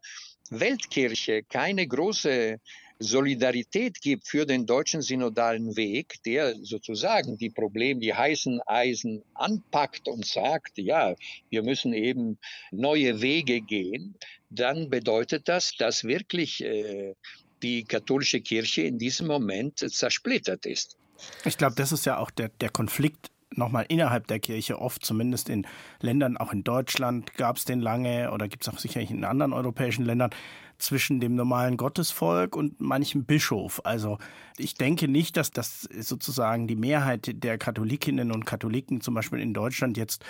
Weltkirche 0.50 1.44
keine 1.44 1.88
große 1.88 2.60
Solidarität 3.00 4.02
gibt 4.02 4.28
für 4.28 4.46
den 4.46 4.66
deutschen 4.66 5.02
synodalen 5.02 5.76
Weg, 5.76 6.22
der 6.24 6.56
sozusagen 6.64 7.38
die 7.38 7.50
Probleme, 7.50 8.00
die 8.00 8.14
heißen 8.14 8.62
Eisen 8.66 9.24
anpackt 9.36 10.08
und 10.08 10.26
sagt, 10.26 10.78
ja, 10.78 11.16
wir 11.50 11.64
müssen 11.64 11.94
eben 11.94 12.40
neue 12.72 13.22
Wege 13.22 13.62
gehen, 13.62 14.16
dann 14.50 14.90
bedeutet 14.90 15.48
das, 15.48 15.76
dass 15.78 16.06
wirklich 16.06 16.64
äh, 16.64 17.14
die 17.62 17.84
katholische 17.84 18.42
Kirche 18.42 18.84
in 18.84 18.98
diesem 18.98 19.28
Moment 19.28 19.80
zersplittert 19.80 20.66
ist. 20.66 20.98
Ich 21.46 21.58
glaube, 21.58 21.76
das 21.76 21.92
ist 21.92 22.06
ja 22.06 22.18
auch 22.18 22.32
der, 22.32 22.50
der 22.50 22.70
Konflikt 22.70 23.32
nochmal 23.56 23.86
innerhalb 23.88 24.28
der 24.28 24.40
Kirche 24.40 24.80
oft, 24.80 25.06
zumindest 25.06 25.50
in 25.50 25.66
Ländern, 26.02 26.38
auch 26.38 26.54
in 26.54 26.64
Deutschland 26.64 27.34
gab 27.36 27.58
es 27.58 27.66
den 27.66 27.80
lange 27.80 28.32
oder 28.32 28.48
gibt 28.48 28.64
es 28.64 28.74
auch 28.74 28.80
sicherlich 28.80 29.12
in 29.12 29.24
anderen 29.24 29.54
europäischen 29.54 30.06
Ländern, 30.06 30.32
zwischen 30.78 31.20
dem 31.20 31.36
normalen 31.36 31.78
Gottesvolk 31.78 32.56
und 32.56 32.80
manchem 32.80 33.26
Bischof. 33.26 33.82
Also 33.84 34.18
ich 34.58 34.76
denke 34.76 35.08
nicht, 35.08 35.38
dass 35.38 35.52
das 35.52 35.82
sozusagen 36.00 36.68
die 36.68 36.76
Mehrheit 36.76 37.44
der 37.44 37.58
Katholikinnen 37.58 38.32
und 38.32 38.46
Katholiken 38.46 39.02
zum 39.02 39.14
Beispiel 39.14 39.40
in 39.40 39.54
Deutschland 39.54 39.98
jetzt 39.98 40.24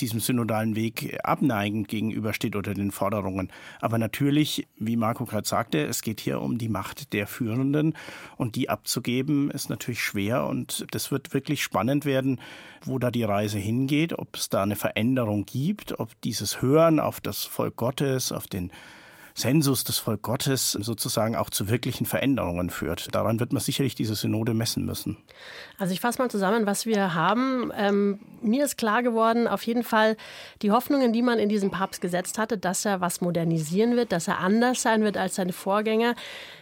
diesem 0.00 0.20
synodalen 0.20 0.76
Weg 0.76 1.18
abneigend 1.22 1.88
gegenübersteht 1.88 2.56
oder 2.56 2.74
den 2.74 2.90
Forderungen. 2.90 3.50
Aber 3.80 3.98
natürlich, 3.98 4.66
wie 4.76 4.96
Marco 4.96 5.24
gerade 5.24 5.48
sagte, 5.48 5.84
es 5.84 6.02
geht 6.02 6.20
hier 6.20 6.40
um 6.40 6.58
die 6.58 6.68
Macht 6.68 7.12
der 7.12 7.26
Führenden 7.26 7.94
und 8.36 8.56
die 8.56 8.68
abzugeben 8.68 9.50
ist 9.50 9.70
natürlich 9.70 10.02
schwer 10.02 10.46
und 10.46 10.86
das 10.90 11.10
wird 11.10 11.32
wirklich 11.32 11.62
spannend 11.62 12.04
werden, 12.04 12.40
wo 12.84 12.98
da 12.98 13.10
die 13.10 13.24
Reise 13.24 13.58
hingeht, 13.58 14.18
ob 14.18 14.36
es 14.36 14.48
da 14.48 14.62
eine 14.62 14.76
Veränderung 14.76 15.46
gibt, 15.46 15.98
ob 15.98 16.20
dieses 16.20 16.60
Hören 16.62 17.00
auf 17.00 17.20
das 17.20 17.44
Volk 17.44 17.76
Gottes, 17.76 18.32
auf 18.32 18.46
den 18.46 18.70
Sensus 19.36 19.84
des 19.84 19.98
Volk 19.98 20.22
Gottes 20.22 20.72
sozusagen 20.72 21.36
auch 21.36 21.50
zu 21.50 21.68
wirklichen 21.68 22.06
Veränderungen 22.06 22.70
führt. 22.70 23.14
Daran 23.14 23.38
wird 23.38 23.52
man 23.52 23.60
sicherlich 23.60 23.94
diese 23.94 24.14
Synode 24.14 24.54
messen 24.54 24.86
müssen. 24.86 25.18
Also 25.78 25.92
ich 25.92 26.00
fasse 26.00 26.22
mal 26.22 26.30
zusammen, 26.30 26.64
was 26.64 26.86
wir 26.86 27.12
haben. 27.12 27.70
Ähm, 27.76 28.18
mir 28.40 28.64
ist 28.64 28.78
klar 28.78 29.02
geworden, 29.02 29.46
auf 29.46 29.62
jeden 29.62 29.82
Fall 29.82 30.16
die 30.62 30.70
Hoffnungen, 30.70 31.12
die 31.12 31.20
man 31.20 31.38
in 31.38 31.50
diesen 31.50 31.70
Papst 31.70 32.00
gesetzt 32.00 32.38
hatte, 32.38 32.56
dass 32.56 32.86
er 32.86 33.02
was 33.02 33.20
modernisieren 33.20 33.94
wird, 33.94 34.10
dass 34.10 34.26
er 34.26 34.38
anders 34.38 34.80
sein 34.80 35.02
wird 35.02 35.18
als 35.18 35.34
seine 35.34 35.52
Vorgänger. 35.52 36.14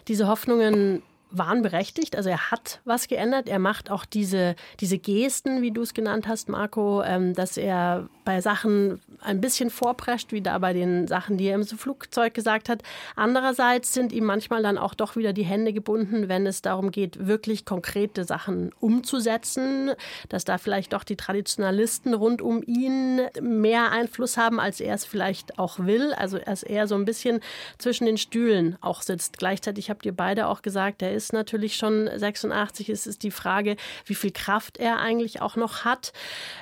Diese 0.08 0.26
Hoffnungen 0.26 1.02
waren 1.30 1.62
berechtigt. 1.62 2.16
Also 2.16 2.28
er 2.28 2.50
hat 2.50 2.80
was 2.84 3.06
geändert. 3.06 3.48
Er 3.48 3.60
macht 3.60 3.88
auch 3.88 4.04
diese, 4.04 4.56
diese 4.80 4.98
Gesten, 4.98 5.62
wie 5.62 5.70
du 5.70 5.82
es 5.82 5.94
genannt 5.94 6.26
hast, 6.26 6.48
Marco, 6.48 7.02
ähm, 7.02 7.34
dass 7.34 7.56
er 7.56 8.08
bei 8.24 8.40
Sachen 8.40 9.00
ein 9.20 9.40
bisschen 9.40 9.70
vorprescht, 9.70 10.32
wie 10.32 10.40
da 10.40 10.58
bei 10.58 10.72
den 10.72 11.06
Sachen, 11.06 11.36
die 11.36 11.46
er 11.46 11.54
im 11.54 11.64
Flugzeug 11.64 12.34
gesagt 12.34 12.68
hat. 12.68 12.82
Andererseits 13.16 13.92
sind 13.92 14.12
ihm 14.12 14.24
manchmal 14.24 14.62
dann 14.62 14.78
auch 14.78 14.94
doch 14.94 15.16
wieder 15.16 15.32
die 15.32 15.44
Hände 15.44 15.72
gebunden, 15.72 16.28
wenn 16.28 16.46
es 16.46 16.62
darum 16.62 16.90
geht, 16.90 17.26
wirklich 17.26 17.64
konkrete 17.64 18.24
Sachen 18.24 18.72
umzusetzen, 18.80 19.92
dass 20.28 20.44
da 20.44 20.58
vielleicht 20.58 20.94
doch 20.94 21.04
die 21.04 21.16
Traditionalisten 21.16 22.14
rund 22.14 22.40
um 22.40 22.62
ihn 22.62 23.20
mehr 23.40 23.92
Einfluss 23.92 24.36
haben, 24.36 24.58
als 24.58 24.80
er 24.80 24.94
es 24.94 25.04
vielleicht 25.04 25.58
auch 25.58 25.78
will. 25.80 26.14
Also 26.14 26.38
dass 26.38 26.62
er 26.62 26.86
so 26.86 26.94
ein 26.94 27.04
bisschen 27.04 27.40
zwischen 27.78 28.06
den 28.06 28.16
Stühlen 28.16 28.78
auch 28.80 29.02
sitzt. 29.02 29.38
Gleichzeitig 29.38 29.90
habt 29.90 30.06
ihr 30.06 30.16
beide 30.16 30.48
auch 30.48 30.62
gesagt, 30.62 31.02
er 31.02 31.12
ist 31.12 31.32
natürlich 31.32 31.76
schon 31.76 32.08
86. 32.14 32.88
Es 32.88 33.06
ist 33.06 33.22
die 33.22 33.30
Frage, 33.30 33.76
wie 34.06 34.14
viel 34.14 34.32
Kraft 34.32 34.78
er 34.78 34.98
eigentlich 34.98 35.42
auch 35.42 35.56
noch 35.56 35.84
hat. 35.84 36.12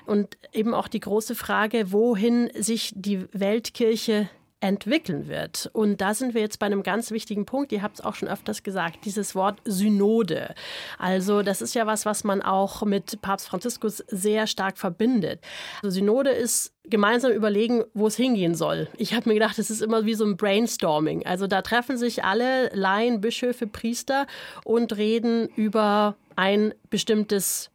Und 0.06 0.36
eben 0.52 0.74
auch 0.74 0.88
die 0.88 1.00
große 1.00 1.34
Frage, 1.34 1.51
wohin 1.92 2.50
sich 2.54 2.92
die 2.94 3.26
Weltkirche 3.32 4.28
entwickeln 4.62 5.26
wird. 5.26 5.68
Und 5.72 6.00
da 6.00 6.14
sind 6.14 6.34
wir 6.34 6.40
jetzt 6.40 6.60
bei 6.60 6.66
einem 6.66 6.84
ganz 6.84 7.10
wichtigen 7.10 7.44
Punkt. 7.44 7.72
Ihr 7.72 7.82
habt 7.82 7.98
es 7.98 8.04
auch 8.04 8.14
schon 8.14 8.28
öfters 8.28 8.62
gesagt, 8.62 9.04
dieses 9.04 9.34
Wort 9.34 9.60
Synode. 9.64 10.54
Also 10.98 11.42
das 11.42 11.60
ist 11.60 11.74
ja 11.74 11.86
was, 11.86 12.06
was 12.06 12.22
man 12.22 12.42
auch 12.42 12.82
mit 12.82 13.20
Papst 13.22 13.48
Franziskus 13.48 13.98
sehr 14.06 14.46
stark 14.46 14.78
verbindet. 14.78 15.40
Also 15.82 15.96
Synode 15.96 16.30
ist 16.30 16.72
gemeinsam 16.84 17.32
überlegen, 17.32 17.82
wo 17.92 18.06
es 18.06 18.14
hingehen 18.14 18.54
soll. 18.54 18.88
Ich 18.96 19.14
habe 19.14 19.28
mir 19.28 19.34
gedacht, 19.34 19.58
es 19.58 19.68
ist 19.68 19.82
immer 19.82 20.04
wie 20.04 20.14
so 20.14 20.24
ein 20.24 20.36
Brainstorming. 20.36 21.26
Also 21.26 21.48
da 21.48 21.62
treffen 21.62 21.98
sich 21.98 22.22
alle 22.22 22.68
Laien, 22.72 23.20
Bischöfe, 23.20 23.66
Priester 23.66 24.28
und 24.64 24.96
reden 24.96 25.48
über 25.56 26.14
ein 26.36 26.72
bestimmtes 26.88 27.71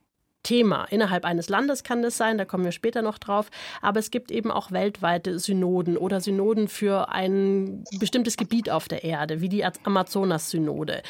Thema. 0.48 0.86
Innerhalb 0.86 1.26
eines 1.26 1.50
Landes 1.50 1.84
kann 1.84 2.02
das 2.02 2.16
sein, 2.16 2.38
da 2.38 2.46
kommen 2.46 2.64
wir 2.64 2.72
später 2.72 3.02
noch 3.02 3.18
drauf. 3.18 3.50
Aber 3.82 4.00
es 4.00 4.12
gibt 4.12 4.32
eben 4.32 4.50
auch 4.50 4.72
weltweite 4.72 5.40
Synoden 5.40 5.98
oder 5.98 6.22
Synoden 6.22 6.70
für 6.70 7.10
ein 7.10 7.84
bestimmtes 8.00 8.38
Gebiet 8.38 8.70
auf 8.70 8.88
der 8.88 9.04
Erde, 9.04 9.42
wie 9.42 9.50
die 9.50 9.66
Amazonas-Synode. 9.66 11.04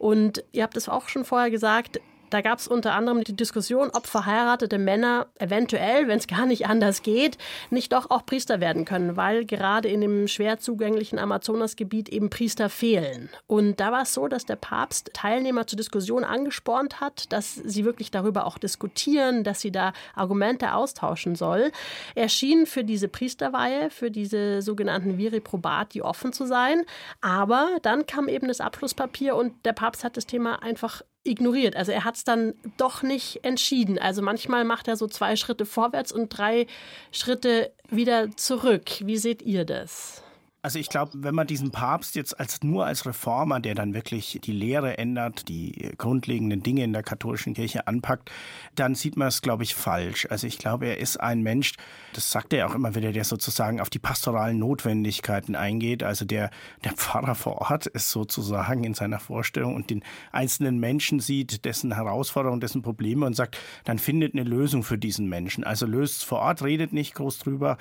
Und 0.00 0.42
ihr 0.50 0.64
habt 0.64 0.76
es 0.76 0.88
auch 0.88 1.08
schon 1.08 1.24
vorher 1.24 1.52
gesagt, 1.52 2.00
da 2.30 2.40
gab 2.40 2.58
es 2.58 2.68
unter 2.68 2.94
anderem 2.94 3.24
die 3.24 3.36
Diskussion, 3.36 3.90
ob 3.92 4.06
verheiratete 4.06 4.78
Männer 4.78 5.26
eventuell, 5.38 6.08
wenn 6.08 6.18
es 6.18 6.26
gar 6.26 6.46
nicht 6.46 6.66
anders 6.66 7.02
geht, 7.02 7.38
nicht 7.70 7.92
doch 7.92 8.10
auch 8.10 8.24
Priester 8.24 8.60
werden 8.60 8.84
können, 8.84 9.16
weil 9.16 9.44
gerade 9.44 9.88
in 9.88 10.00
dem 10.00 10.28
schwer 10.28 10.58
zugänglichen 10.58 11.18
Amazonasgebiet 11.18 12.08
eben 12.08 12.30
Priester 12.30 12.68
fehlen. 12.68 13.28
Und 13.46 13.80
da 13.80 13.92
war 13.92 14.02
es 14.02 14.14
so, 14.14 14.28
dass 14.28 14.46
der 14.46 14.56
Papst 14.56 15.10
Teilnehmer 15.12 15.66
zur 15.66 15.76
Diskussion 15.76 16.24
angespornt 16.24 17.00
hat, 17.00 17.32
dass 17.32 17.54
sie 17.54 17.84
wirklich 17.84 18.10
darüber 18.10 18.46
auch 18.46 18.58
diskutieren, 18.58 19.44
dass 19.44 19.60
sie 19.60 19.72
da 19.72 19.92
Argumente 20.14 20.74
austauschen 20.74 21.34
soll. 21.34 21.72
Er 22.14 22.28
schien 22.28 22.66
für 22.66 22.84
diese 22.84 23.08
Priesterweihe, 23.08 23.90
für 23.90 24.10
diese 24.10 24.62
sogenannten 24.62 25.18
Viri 25.18 25.40
Probati 25.40 26.02
offen 26.02 26.32
zu 26.32 26.46
sein. 26.46 26.84
Aber 27.20 27.78
dann 27.82 28.06
kam 28.06 28.28
eben 28.28 28.48
das 28.48 28.60
Abschlusspapier 28.60 29.36
und 29.36 29.64
der 29.64 29.72
Papst 29.72 30.04
hat 30.04 30.16
das 30.16 30.26
Thema 30.26 30.62
einfach 30.62 31.02
ignoriert. 31.24 31.76
Also 31.76 31.92
er 31.92 32.04
hat 32.04 32.16
es 32.16 32.24
dann 32.24 32.54
doch 32.76 33.02
nicht 33.02 33.44
entschieden. 33.44 33.98
Also 33.98 34.22
manchmal 34.22 34.64
macht 34.64 34.88
er 34.88 34.96
so 34.96 35.06
zwei 35.06 35.36
Schritte 35.36 35.66
vorwärts 35.66 36.12
und 36.12 36.28
drei 36.30 36.66
Schritte 37.12 37.72
wieder 37.88 38.34
zurück. 38.36 38.90
Wie 39.00 39.16
seht 39.16 39.42
ihr 39.42 39.64
das? 39.64 40.22
Also 40.62 40.78
ich 40.78 40.90
glaube, 40.90 41.12
wenn 41.14 41.34
man 41.34 41.46
diesen 41.46 41.70
Papst 41.70 42.16
jetzt 42.16 42.38
als 42.38 42.62
nur 42.62 42.84
als 42.84 43.06
Reformer, 43.06 43.60
der 43.60 43.74
dann 43.74 43.94
wirklich 43.94 44.40
die 44.44 44.52
Lehre 44.52 44.98
ändert, 44.98 45.48
die 45.48 45.92
grundlegenden 45.96 46.62
Dinge 46.62 46.84
in 46.84 46.92
der 46.92 47.02
katholischen 47.02 47.54
Kirche 47.54 47.86
anpackt, 47.86 48.30
dann 48.74 48.94
sieht 48.94 49.16
man 49.16 49.28
es, 49.28 49.40
glaube 49.40 49.62
ich, 49.62 49.74
falsch. 49.74 50.26
Also 50.28 50.46
ich 50.46 50.58
glaube, 50.58 50.86
er 50.86 50.98
ist 50.98 51.18
ein 51.18 51.42
Mensch, 51.42 51.72
das 52.12 52.30
sagt 52.30 52.52
er 52.52 52.68
auch 52.68 52.74
immer 52.74 52.94
wieder, 52.94 53.12
der 53.12 53.24
sozusagen 53.24 53.80
auf 53.80 53.88
die 53.88 53.98
pastoralen 53.98 54.58
Notwendigkeiten 54.58 55.56
eingeht. 55.56 56.02
Also 56.02 56.26
der, 56.26 56.50
der 56.84 56.92
Pfarrer 56.92 57.34
vor 57.34 57.62
Ort 57.62 57.86
ist 57.86 58.10
sozusagen 58.10 58.84
in 58.84 58.92
seiner 58.92 59.18
Vorstellung 59.18 59.74
und 59.74 59.88
den 59.88 60.02
einzelnen 60.30 60.78
Menschen 60.78 61.20
sieht, 61.20 61.64
dessen 61.64 61.94
Herausforderungen, 61.94 62.60
dessen 62.60 62.82
Probleme 62.82 63.24
und 63.24 63.34
sagt, 63.34 63.56
dann 63.84 63.98
findet 63.98 64.34
eine 64.34 64.44
Lösung 64.44 64.82
für 64.82 64.98
diesen 64.98 65.26
Menschen. 65.26 65.64
Also 65.64 65.86
löst 65.86 66.18
es 66.18 66.22
vor 66.22 66.40
Ort, 66.40 66.62
redet 66.62 66.92
nicht 66.92 67.14
groß 67.14 67.38
drüber, 67.38 67.78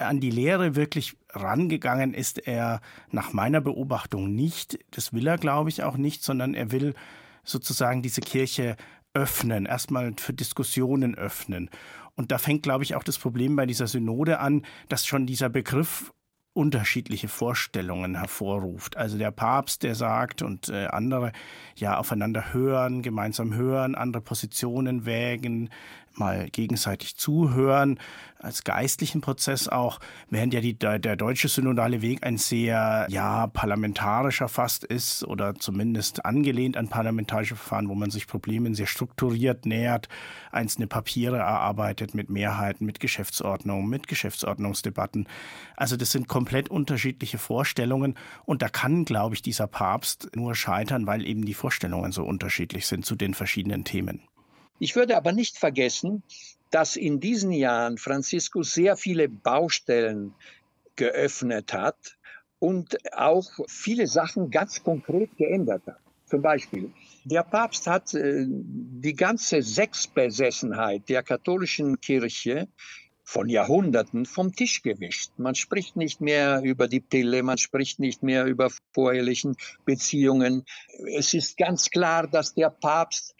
an 0.00 0.20
die 0.20 0.30
Lehre 0.30 0.76
wirklich 0.76 1.16
rangegangen 1.30 2.14
ist 2.14 2.46
er 2.46 2.80
nach 3.10 3.32
meiner 3.32 3.60
Beobachtung 3.60 4.34
nicht. 4.34 4.78
Das 4.90 5.12
will 5.12 5.26
er, 5.26 5.38
glaube 5.38 5.70
ich, 5.70 5.82
auch 5.82 5.96
nicht, 5.96 6.22
sondern 6.22 6.54
er 6.54 6.72
will 6.72 6.94
sozusagen 7.44 8.02
diese 8.02 8.20
Kirche 8.20 8.76
öffnen, 9.14 9.66
erstmal 9.66 10.12
für 10.16 10.32
Diskussionen 10.32 11.16
öffnen. 11.16 11.70
Und 12.16 12.32
da 12.32 12.38
fängt, 12.38 12.62
glaube 12.62 12.84
ich, 12.84 12.94
auch 12.94 13.02
das 13.02 13.18
Problem 13.18 13.56
bei 13.56 13.66
dieser 13.66 13.86
Synode 13.86 14.40
an, 14.40 14.62
dass 14.88 15.06
schon 15.06 15.26
dieser 15.26 15.48
Begriff 15.48 16.12
unterschiedliche 16.52 17.28
Vorstellungen 17.28 18.16
hervorruft. 18.16 18.96
Also 18.96 19.16
der 19.18 19.30
Papst, 19.30 19.82
der 19.84 19.94
sagt 19.94 20.42
und 20.42 20.68
äh, 20.68 20.86
andere 20.86 21.32
ja 21.76 21.96
aufeinander 21.96 22.52
hören, 22.52 23.02
gemeinsam 23.02 23.54
hören, 23.54 23.94
andere 23.94 24.22
Positionen 24.22 25.06
wägen, 25.06 25.70
mal 26.14 26.48
gegenseitig 26.50 27.16
zuhören, 27.16 27.98
als 28.38 28.64
geistlichen 28.64 29.20
Prozess 29.20 29.68
auch, 29.68 30.00
während 30.30 30.54
ja 30.54 30.60
die, 30.60 30.74
der, 30.74 30.98
deutsche 30.98 31.48
synodale 31.48 32.02
Weg 32.02 32.24
ein 32.24 32.38
sehr, 32.38 33.06
ja, 33.10 33.46
parlamentarischer 33.48 34.48
fast 34.48 34.84
ist 34.84 35.24
oder 35.24 35.54
zumindest 35.54 36.24
angelehnt 36.24 36.76
an 36.76 36.88
parlamentarische 36.88 37.56
Verfahren, 37.56 37.88
wo 37.88 37.94
man 37.94 38.10
sich 38.10 38.26
Problemen 38.26 38.74
sehr 38.74 38.86
strukturiert 38.86 39.66
nähert, 39.66 40.08
einzelne 40.52 40.86
Papiere 40.86 41.38
erarbeitet 41.38 42.14
mit 42.14 42.30
Mehrheiten, 42.30 42.86
mit 42.86 43.00
Geschäftsordnung, 43.00 43.88
mit 43.88 44.08
Geschäftsordnungsdebatten. 44.08 45.28
Also 45.76 45.96
das 45.96 46.10
sind 46.10 46.28
komplett 46.28 46.70
unterschiedliche 46.70 47.38
Vorstellungen 47.38 48.14
und 48.44 48.62
da 48.62 48.68
kann, 48.68 49.04
glaube 49.04 49.34
ich, 49.34 49.42
dieser 49.42 49.66
Papst 49.66 50.30
nur 50.34 50.54
scheitern, 50.54 51.06
weil 51.06 51.26
eben 51.26 51.44
die 51.44 51.54
Vorstellungen 51.54 52.12
so 52.12 52.24
unterschiedlich 52.24 52.86
sind 52.86 53.04
zu 53.04 53.16
den 53.16 53.34
verschiedenen 53.34 53.84
Themen. 53.84 54.22
Ich 54.80 54.96
würde 54.96 55.16
aber 55.16 55.32
nicht 55.32 55.58
vergessen, 55.58 56.22
dass 56.70 56.96
in 56.96 57.20
diesen 57.20 57.52
Jahren 57.52 57.98
Franziskus 57.98 58.72
sehr 58.72 58.96
viele 58.96 59.28
Baustellen 59.28 60.34
geöffnet 60.96 61.74
hat 61.74 62.16
und 62.58 62.96
auch 63.14 63.50
viele 63.68 64.06
Sachen 64.06 64.50
ganz 64.50 64.82
konkret 64.82 65.36
geändert 65.36 65.82
hat. 65.86 66.00
Zum 66.24 66.40
Beispiel, 66.42 66.90
der 67.24 67.42
Papst 67.42 67.86
hat 67.86 68.14
äh, 68.14 68.46
die 68.48 69.14
ganze 69.14 69.62
Sexbesessenheit 69.62 71.08
der 71.08 71.22
katholischen 71.24 72.00
Kirche 72.00 72.66
von 73.22 73.48
Jahrhunderten 73.48 74.24
vom 74.24 74.52
Tisch 74.54 74.82
gewischt. 74.82 75.32
Man 75.36 75.54
spricht 75.54 75.96
nicht 75.96 76.20
mehr 76.20 76.62
über 76.62 76.88
die 76.88 77.00
Pille, 77.00 77.42
man 77.42 77.58
spricht 77.58 77.98
nicht 77.98 78.22
mehr 78.22 78.46
über 78.46 78.70
vorehelichen 78.92 79.56
Beziehungen. 79.84 80.64
Es 81.16 81.34
ist 81.34 81.58
ganz 81.58 81.90
klar, 81.90 82.26
dass 82.26 82.54
der 82.54 82.70
Papst 82.70 83.34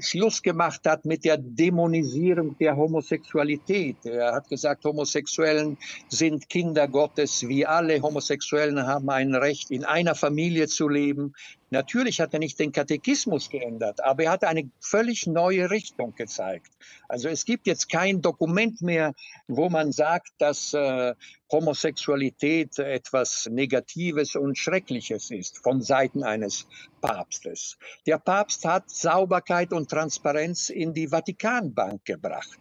Schluss 0.00 0.42
gemacht 0.42 0.80
hat 0.86 1.04
mit 1.04 1.24
der 1.24 1.36
Dämonisierung 1.36 2.56
der 2.58 2.76
Homosexualität. 2.76 4.06
Er 4.06 4.32
hat 4.32 4.48
gesagt, 4.48 4.84
Homosexuellen 4.84 5.76
sind 6.08 6.48
Kinder 6.48 6.88
Gottes, 6.88 7.46
wie 7.46 7.66
alle 7.66 8.00
Homosexuellen 8.00 8.86
haben 8.86 9.10
ein 9.10 9.34
Recht, 9.34 9.70
in 9.70 9.84
einer 9.84 10.14
Familie 10.14 10.66
zu 10.66 10.88
leben. 10.88 11.34
Natürlich 11.76 12.22
hat 12.22 12.32
er 12.32 12.38
nicht 12.38 12.58
den 12.58 12.72
Katechismus 12.72 13.50
geändert, 13.50 14.02
aber 14.02 14.24
er 14.24 14.30
hat 14.30 14.44
eine 14.44 14.70
völlig 14.80 15.26
neue 15.26 15.70
Richtung 15.70 16.14
gezeigt. 16.14 16.72
Also 17.06 17.28
es 17.28 17.44
gibt 17.44 17.66
jetzt 17.66 17.90
kein 17.90 18.22
Dokument 18.22 18.80
mehr, 18.80 19.12
wo 19.46 19.68
man 19.68 19.92
sagt, 19.92 20.30
dass 20.38 20.72
äh, 20.72 21.14
Homosexualität 21.52 22.78
etwas 22.78 23.46
Negatives 23.52 24.36
und 24.36 24.56
Schreckliches 24.56 25.30
ist 25.30 25.58
von 25.58 25.82
Seiten 25.82 26.24
eines 26.24 26.66
Papstes. 27.02 27.76
Der 28.06 28.18
Papst 28.18 28.64
hat 28.64 28.90
Sauberkeit 28.90 29.72
und 29.74 29.90
Transparenz 29.90 30.70
in 30.70 30.94
die 30.94 31.08
Vatikanbank 31.08 32.06
gebracht. 32.06 32.58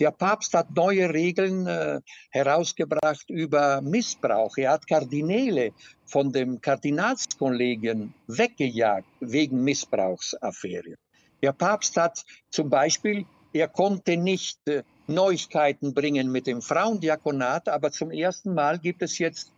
Der 0.00 0.10
Papst 0.10 0.54
hat 0.54 0.74
neue 0.74 1.14
Regeln 1.14 1.68
äh, 1.68 2.00
herausgebracht 2.30 3.30
über 3.30 3.80
Missbrauch. 3.80 4.56
Er 4.58 4.72
hat 4.72 4.88
Kardinäle 4.88 5.72
von 6.06 6.32
dem 6.32 6.60
Kardinalskollegien 6.60 8.14
weggejagt 8.26 9.08
wegen 9.20 9.62
Missbrauchsaffäre. 9.62 10.94
Der 11.42 11.52
Papst 11.52 11.96
hat 11.96 12.24
zum 12.50 12.70
Beispiel, 12.70 13.26
er 13.52 13.68
konnte 13.68 14.16
nicht 14.16 14.58
äh, 14.68 14.82
Neuigkeiten 15.06 15.94
bringen 15.94 16.32
mit 16.32 16.46
dem 16.46 16.62
Frauendiakonat, 16.62 17.68
aber 17.68 17.92
zum 17.92 18.10
ersten 18.10 18.54
Mal 18.54 18.78
gibt 18.78 19.02
es 19.02 19.18
jetzt 19.18 19.52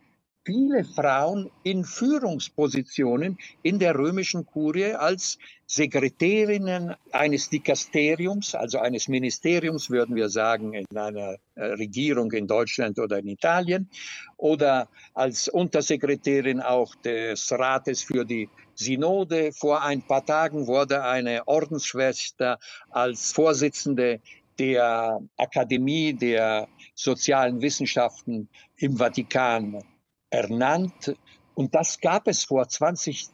viele 0.48 0.82
Frauen 0.82 1.50
in 1.62 1.84
Führungspositionen 1.84 3.36
in 3.62 3.78
der 3.78 3.94
römischen 3.94 4.46
Kurie 4.46 4.94
als 4.94 5.36
Sekretärinnen 5.66 6.94
eines 7.12 7.50
Dikasteriums, 7.50 8.54
also 8.54 8.78
eines 8.78 9.08
Ministeriums, 9.08 9.90
würden 9.90 10.16
wir 10.16 10.30
sagen, 10.30 10.72
in 10.72 10.86
einer 10.96 11.36
äh, 11.54 11.64
Regierung 11.64 12.32
in 12.32 12.46
Deutschland 12.46 12.98
oder 12.98 13.18
in 13.18 13.28
Italien, 13.28 13.90
oder 14.38 14.88
als 15.12 15.48
Untersekretärin 15.48 16.62
auch 16.62 16.94
des 16.94 17.52
Rates 17.52 18.02
für 18.02 18.24
die 18.24 18.48
Synode. 18.74 19.52
Vor 19.52 19.82
ein 19.82 20.00
paar 20.00 20.24
Tagen 20.24 20.66
wurde 20.66 21.04
eine 21.04 21.46
Ordensschwester 21.46 22.58
als 22.88 23.32
Vorsitzende 23.32 24.22
der 24.58 25.20
Akademie 25.36 26.14
der 26.14 26.68
sozialen 26.94 27.60
Wissenschaften 27.60 28.48
im 28.78 28.96
Vatikan 28.96 29.84
ernannt. 30.30 31.16
Und 31.54 31.74
das 31.74 32.00
gab 32.00 32.28
es 32.28 32.44
vor 32.44 32.68
20, 32.68 33.30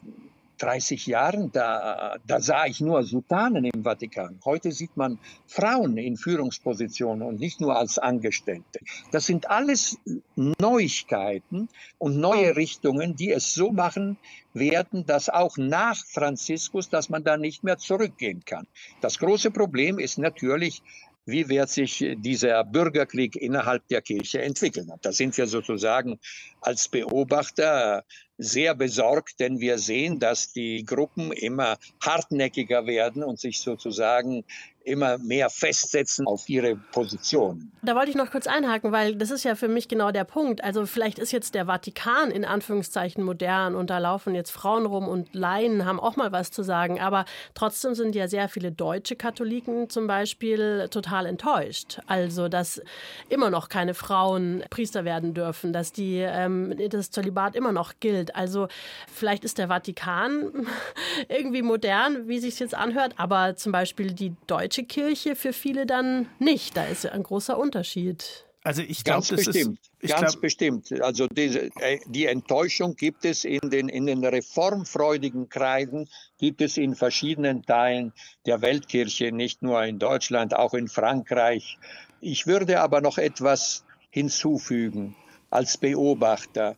30 0.58 1.06
Jahren, 1.06 1.50
da, 1.52 2.16
da 2.26 2.40
sah 2.40 2.66
ich 2.66 2.80
nur 2.80 3.02
Sultanen 3.02 3.64
im 3.64 3.82
Vatikan. 3.82 4.38
Heute 4.44 4.72
sieht 4.72 4.96
man 4.96 5.18
Frauen 5.46 5.96
in 5.98 6.16
Führungspositionen 6.16 7.26
und 7.26 7.40
nicht 7.40 7.60
nur 7.60 7.76
als 7.76 7.98
Angestellte. 7.98 8.80
Das 9.10 9.26
sind 9.26 9.50
alles 9.50 9.98
Neuigkeiten 10.36 11.68
und 11.98 12.18
neue 12.18 12.56
Richtungen, 12.56 13.16
die 13.16 13.32
es 13.32 13.52
so 13.52 13.72
machen 13.72 14.16
werden, 14.52 15.04
dass 15.06 15.28
auch 15.28 15.56
nach 15.56 15.96
Franziskus, 16.06 16.88
dass 16.88 17.08
man 17.08 17.24
da 17.24 17.36
nicht 17.36 17.64
mehr 17.64 17.78
zurückgehen 17.78 18.44
kann. 18.44 18.66
Das 19.00 19.18
große 19.18 19.50
Problem 19.50 19.98
ist 19.98 20.18
natürlich 20.18 20.82
wie 21.26 21.48
wird 21.48 21.70
sich 21.70 22.04
dieser 22.18 22.64
Bürgerkrieg 22.64 23.36
innerhalb 23.36 23.86
der 23.88 24.02
Kirche 24.02 24.42
entwickeln. 24.42 24.92
Da 25.02 25.12
sind 25.12 25.36
wir 25.36 25.46
sozusagen 25.46 26.18
als 26.60 26.88
Beobachter 26.88 28.04
sehr 28.36 28.74
besorgt, 28.74 29.40
denn 29.40 29.60
wir 29.60 29.78
sehen, 29.78 30.18
dass 30.18 30.52
die 30.52 30.84
Gruppen 30.84 31.32
immer 31.32 31.78
hartnäckiger 32.00 32.86
werden 32.86 33.22
und 33.22 33.38
sich 33.38 33.60
sozusagen 33.60 34.44
immer 34.84 35.18
mehr 35.18 35.50
festsetzen 35.50 36.26
auf 36.26 36.48
ihre 36.48 36.76
Position. 36.76 37.72
Da 37.82 37.94
wollte 37.94 38.10
ich 38.10 38.16
noch 38.16 38.30
kurz 38.30 38.46
einhaken, 38.46 38.92
weil 38.92 39.16
das 39.16 39.30
ist 39.30 39.44
ja 39.44 39.54
für 39.54 39.68
mich 39.68 39.88
genau 39.88 40.10
der 40.10 40.24
Punkt. 40.24 40.62
Also 40.62 40.86
vielleicht 40.86 41.18
ist 41.18 41.32
jetzt 41.32 41.54
der 41.54 41.66
Vatikan 41.66 42.30
in 42.30 42.44
Anführungszeichen 42.44 43.24
modern 43.24 43.74
und 43.74 43.90
da 43.90 43.98
laufen 43.98 44.34
jetzt 44.34 44.50
Frauen 44.50 44.86
rum 44.86 45.08
und 45.08 45.34
Laien 45.34 45.84
haben 45.84 45.98
auch 45.98 46.16
mal 46.16 46.32
was 46.32 46.50
zu 46.50 46.62
sagen. 46.62 47.00
Aber 47.00 47.24
trotzdem 47.54 47.94
sind 47.94 48.14
ja 48.14 48.28
sehr 48.28 48.48
viele 48.48 48.72
deutsche 48.72 49.16
Katholiken 49.16 49.88
zum 49.88 50.06
Beispiel 50.06 50.88
total 50.90 51.26
enttäuscht. 51.26 52.00
Also 52.06 52.48
dass 52.48 52.82
immer 53.28 53.50
noch 53.50 53.68
keine 53.68 53.94
Frauen 53.94 54.64
Priester 54.70 55.04
werden 55.04 55.32
dürfen, 55.34 55.72
dass 55.72 55.92
die 55.92 56.18
ähm, 56.18 56.74
das 56.90 57.10
Zölibat 57.10 57.56
immer 57.56 57.72
noch 57.72 57.94
gilt. 58.00 58.36
Also 58.36 58.68
vielleicht 59.12 59.44
ist 59.44 59.58
der 59.58 59.68
Vatikan 59.68 60.66
irgendwie 61.28 61.62
modern, 61.62 62.28
wie 62.28 62.38
sich 62.38 62.58
jetzt 62.60 62.74
anhört, 62.74 63.14
aber 63.16 63.56
zum 63.56 63.72
Beispiel 63.72 64.12
die 64.12 64.34
deutsche 64.46 64.73
deutsche 64.74 64.84
Kirche 64.84 65.36
für 65.36 65.52
viele 65.52 65.86
dann 65.86 66.26
nicht. 66.38 66.76
Da 66.76 66.84
ist 66.84 67.06
ein 67.06 67.22
großer 67.22 67.56
Unterschied. 67.58 68.44
Also 68.64 68.82
ich 68.82 69.04
glaube, 69.04 69.26
das 69.28 69.44
bestimmt, 69.44 69.78
ist 70.00 70.10
ganz 70.10 70.32
glaub, 70.32 70.40
bestimmt. 70.40 71.02
Also 71.02 71.26
diese, 71.28 71.70
äh, 71.80 71.98
die 72.06 72.26
Enttäuschung 72.26 72.96
gibt 72.96 73.24
es 73.24 73.44
in 73.44 73.60
den 73.70 73.88
in 73.88 74.06
den 74.06 74.24
reformfreudigen 74.24 75.48
Kreisen, 75.50 76.08
gibt 76.38 76.62
es 76.62 76.78
in 76.78 76.94
verschiedenen 76.94 77.62
Teilen 77.62 78.12
der 78.46 78.62
Weltkirche, 78.62 79.32
nicht 79.32 79.62
nur 79.62 79.84
in 79.84 79.98
Deutschland, 79.98 80.56
auch 80.56 80.72
in 80.72 80.88
Frankreich. 80.88 81.78
Ich 82.20 82.46
würde 82.46 82.80
aber 82.80 83.02
noch 83.02 83.18
etwas 83.18 83.84
hinzufügen 84.10 85.14
als 85.50 85.76
Beobachter. 85.76 86.76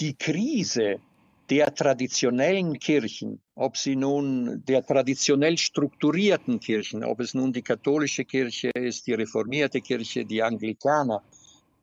Die 0.00 0.14
Krise 0.14 1.00
der 1.50 1.74
traditionellen 1.74 2.78
Kirchen, 2.78 3.40
ob 3.54 3.76
sie 3.76 3.96
nun 3.96 4.62
der 4.66 4.84
traditionell 4.84 5.56
strukturierten 5.56 6.60
Kirchen, 6.60 7.04
ob 7.04 7.20
es 7.20 7.34
nun 7.34 7.52
die 7.52 7.62
katholische 7.62 8.24
Kirche 8.24 8.70
ist, 8.70 9.06
die 9.06 9.14
reformierte 9.14 9.80
Kirche, 9.80 10.24
die 10.24 10.42
Anglikaner, 10.42 11.22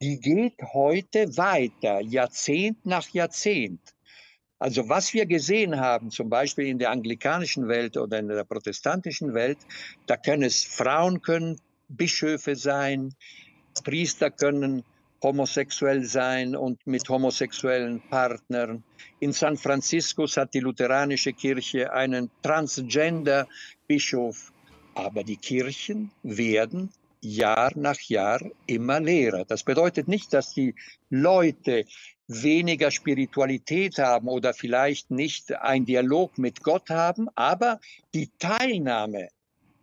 die 0.02 0.20
geht 0.20 0.62
heute 0.74 1.36
weiter, 1.38 2.00
Jahrzehnt 2.02 2.86
nach 2.86 3.10
Jahrzehnt. 3.10 3.82
Also 4.60 4.88
was 4.88 5.14
wir 5.14 5.26
gesehen 5.26 5.80
haben, 5.80 6.12
zum 6.12 6.30
Beispiel 6.30 6.68
in 6.68 6.80
der 6.80 6.92
anglikanischen 6.92 7.68
Welt 7.68 7.98
oder 7.98 8.20
in 8.20 8.28
der 8.28 8.44
protestantischen 8.44 9.34
Welt, 9.34 9.58
da 10.06 10.16
können 10.16 10.44
es 10.44 10.64
Frauen 10.64 11.22
können 11.22 11.60
Bischöfe 11.90 12.56
sein, 12.56 13.14
Priester 13.84 14.32
können 14.32 14.84
homosexuell 15.26 16.04
sein 16.04 16.56
und 16.56 16.86
mit 16.86 17.10
homosexuellen 17.10 18.00
Partnern. 18.12 18.84
In 19.20 19.34
San 19.34 19.58
Francisco 19.58 20.28
hat 20.28 20.54
die 20.54 20.60
lutheranische 20.60 21.34
Kirche 21.34 21.92
einen 21.92 22.30
Transgender-Bischof. 22.44 24.54
Aber 24.94 25.24
die 25.24 25.38
Kirchen 25.38 26.12
werden 26.22 26.92
Jahr 27.22 27.72
nach 27.76 28.00
Jahr 28.02 28.40
immer 28.68 29.00
leerer. 29.00 29.46
Das 29.46 29.64
bedeutet 29.64 30.08
nicht, 30.08 30.32
dass 30.32 30.54
die 30.54 30.76
Leute 31.10 31.86
weniger 32.28 32.92
Spiritualität 32.92 33.98
haben 33.98 34.28
oder 34.28 34.54
vielleicht 34.54 35.10
nicht 35.10 35.54
einen 35.54 35.86
Dialog 35.86 36.38
mit 36.38 36.62
Gott 36.62 36.92
haben, 36.92 37.30
aber 37.34 37.80
die 38.14 38.30
Teilnahme 38.38 39.30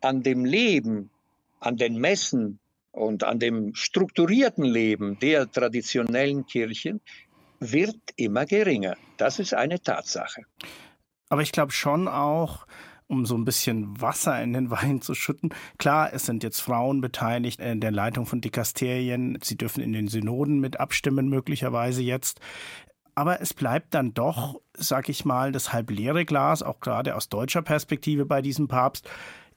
an 0.01 0.23
dem 0.23 0.45
Leben, 0.45 1.11
an 1.59 1.77
den 1.77 1.97
Messen 1.97 2.61
und 2.93 3.25
an 3.25 3.39
dem 3.39 3.75
strukturierten 3.75 4.65
Leben 4.65 5.19
der 5.19 5.51
traditionellen 5.51 6.47
Kirchen 6.47 7.01
wird 7.59 7.97
immer 8.17 8.47
geringer. 8.47 8.97
Das 9.17 9.39
ist 9.39 9.55
eine 9.55 9.81
Tatsache. 9.81 10.43
Aber 11.29 11.43
ich 11.43 11.53
glaube 11.53 11.73
schon 11.73 12.09
auch, 12.09 12.67
um 13.07 13.27
so 13.27 13.37
ein 13.37 13.45
bisschen 13.45 14.01
Wasser 14.01 14.43
in 14.43 14.53
den 14.53 14.71
Wein 14.71 15.01
zu 15.01 15.15
schütten. 15.15 15.51
Klar, 15.79 16.13
es 16.13 16.27
sind 16.27 16.43
jetzt 16.43 16.61
Frauen 16.61 17.01
beteiligt 17.01 17.61
in 17.61 17.81
der 17.81 17.91
Leitung 17.91 18.27
von 18.27 18.41
Dikasterien. 18.41 19.39
Sie 19.43 19.57
dürfen 19.57 19.83
in 19.83 19.93
den 19.93 20.09
Synoden 20.09 20.61
mit 20.61 20.81
abstimmen, 20.81 21.29
möglicherweise 21.29 22.03
jetzt. 22.03 22.41
Aber 23.15 23.41
es 23.43 23.53
bleibt 23.53 23.95
dann 23.95 24.15
doch, 24.15 24.61
sag 24.75 25.11
ich 25.11 25.25
mal, 25.25 25.53
das 25.53 25.73
halbleere 25.73 26.25
Glas, 26.25 26.63
auch 26.63 26.81
gerade 26.81 27.15
aus 27.15 27.29
deutscher 27.29 27.61
Perspektive 27.61 28.25
bei 28.25 28.41
diesem 28.41 28.69
Papst, 28.69 29.09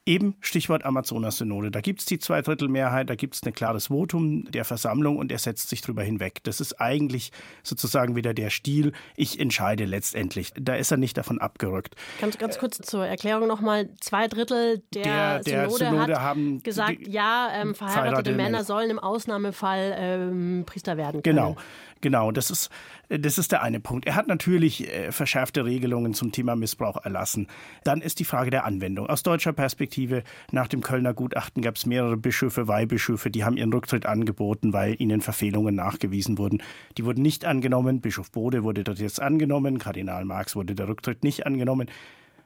Eben 0.06 0.36
Stichwort 0.40 0.84
Amazonas-Synode. 0.84 1.72
Da 1.72 1.80
gibt 1.80 1.98
es 1.98 2.06
die 2.06 2.20
Zweidrittelmehrheit, 2.20 3.10
da 3.10 3.16
gibt 3.16 3.34
es 3.34 3.42
ein 3.42 3.52
klares 3.52 3.88
Votum 3.88 4.48
der 4.52 4.64
Versammlung 4.64 5.16
und 5.16 5.32
er 5.32 5.38
setzt 5.38 5.68
sich 5.68 5.80
drüber 5.80 6.04
hinweg. 6.04 6.44
Das 6.44 6.60
ist 6.60 6.80
eigentlich 6.80 7.32
sozusagen 7.64 8.14
wieder 8.14 8.32
der 8.32 8.50
Stil, 8.50 8.92
ich 9.16 9.40
entscheide 9.40 9.84
letztendlich. 9.84 10.52
Da 10.54 10.76
ist 10.76 10.92
er 10.92 10.96
nicht 10.96 11.18
davon 11.18 11.40
abgerückt. 11.40 11.96
Ganz, 12.20 12.38
ganz 12.38 12.56
kurz 12.58 12.78
zur 12.78 13.04
Erklärung 13.04 13.48
nochmal. 13.48 13.88
Zwei 14.00 14.28
Drittel 14.28 14.84
der, 14.94 15.02
der, 15.02 15.40
der 15.40 15.70
Synode, 15.70 15.90
Synode 15.90 16.22
haben 16.22 16.62
gesagt, 16.62 16.98
ja, 17.08 17.50
ähm, 17.52 17.74
verheiratete 17.74 18.32
Männer 18.32 18.62
sollen 18.62 18.90
im 18.90 19.00
Ausnahmefall 19.00 19.96
ähm, 19.98 20.62
Priester 20.66 20.96
werden 20.96 21.24
können. 21.24 21.36
Genau. 21.36 21.56
Genau, 22.02 22.30
das 22.30 22.50
ist, 22.50 22.70
das 23.08 23.38
ist 23.38 23.52
der 23.52 23.62
eine 23.62 23.80
Punkt. 23.80 24.06
Er 24.06 24.16
hat 24.16 24.28
natürlich 24.28 24.92
äh, 24.92 25.12
verschärfte 25.12 25.64
Regelungen 25.64 26.12
zum 26.12 26.30
Thema 26.30 26.54
Missbrauch 26.54 27.02
erlassen. 27.04 27.46
Dann 27.84 28.02
ist 28.02 28.20
die 28.20 28.24
Frage 28.24 28.50
der 28.50 28.64
Anwendung. 28.64 29.06
Aus 29.06 29.22
deutscher 29.22 29.52
Perspektive, 29.52 30.22
nach 30.52 30.68
dem 30.68 30.82
Kölner 30.82 31.14
Gutachten 31.14 31.62
gab 31.62 31.76
es 31.76 31.86
mehrere 31.86 32.16
Bischöfe, 32.16 32.68
Weihbischöfe, 32.68 33.30
die 33.30 33.44
haben 33.44 33.56
ihren 33.56 33.72
Rücktritt 33.72 34.06
angeboten, 34.06 34.72
weil 34.72 35.00
ihnen 35.00 35.20
Verfehlungen 35.22 35.74
nachgewiesen 35.74 36.36
wurden. 36.38 36.62
Die 36.98 37.04
wurden 37.04 37.22
nicht 37.22 37.44
angenommen. 37.44 38.00
Bischof 38.00 38.30
Bode 38.30 38.62
wurde 38.62 38.84
dort 38.84 38.98
jetzt 38.98 39.20
angenommen. 39.20 39.78
Kardinal 39.78 40.24
Marx 40.24 40.54
wurde 40.54 40.74
der 40.74 40.88
Rücktritt 40.88 41.24
nicht 41.24 41.46
angenommen 41.46 41.88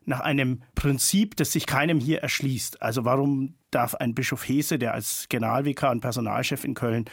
nach 0.07 0.21
einem 0.21 0.63
Prinzip, 0.75 1.37
das 1.37 1.53
sich 1.53 1.67
keinem 1.67 2.01
hier 2.01 2.21
erschließt. 2.21 2.83
Also 2.83 3.05
warum 3.05 3.55
darf 3.71 3.95
ein 3.95 4.15
Bischof 4.15 4.49
Hese, 4.49 4.79
der 4.79 4.95
als 4.95 5.27
Generalvikar 5.29 5.91
und 5.91 6.01
Personalchef 6.01 6.65
in 6.65 6.75
Köln 6.75 7.05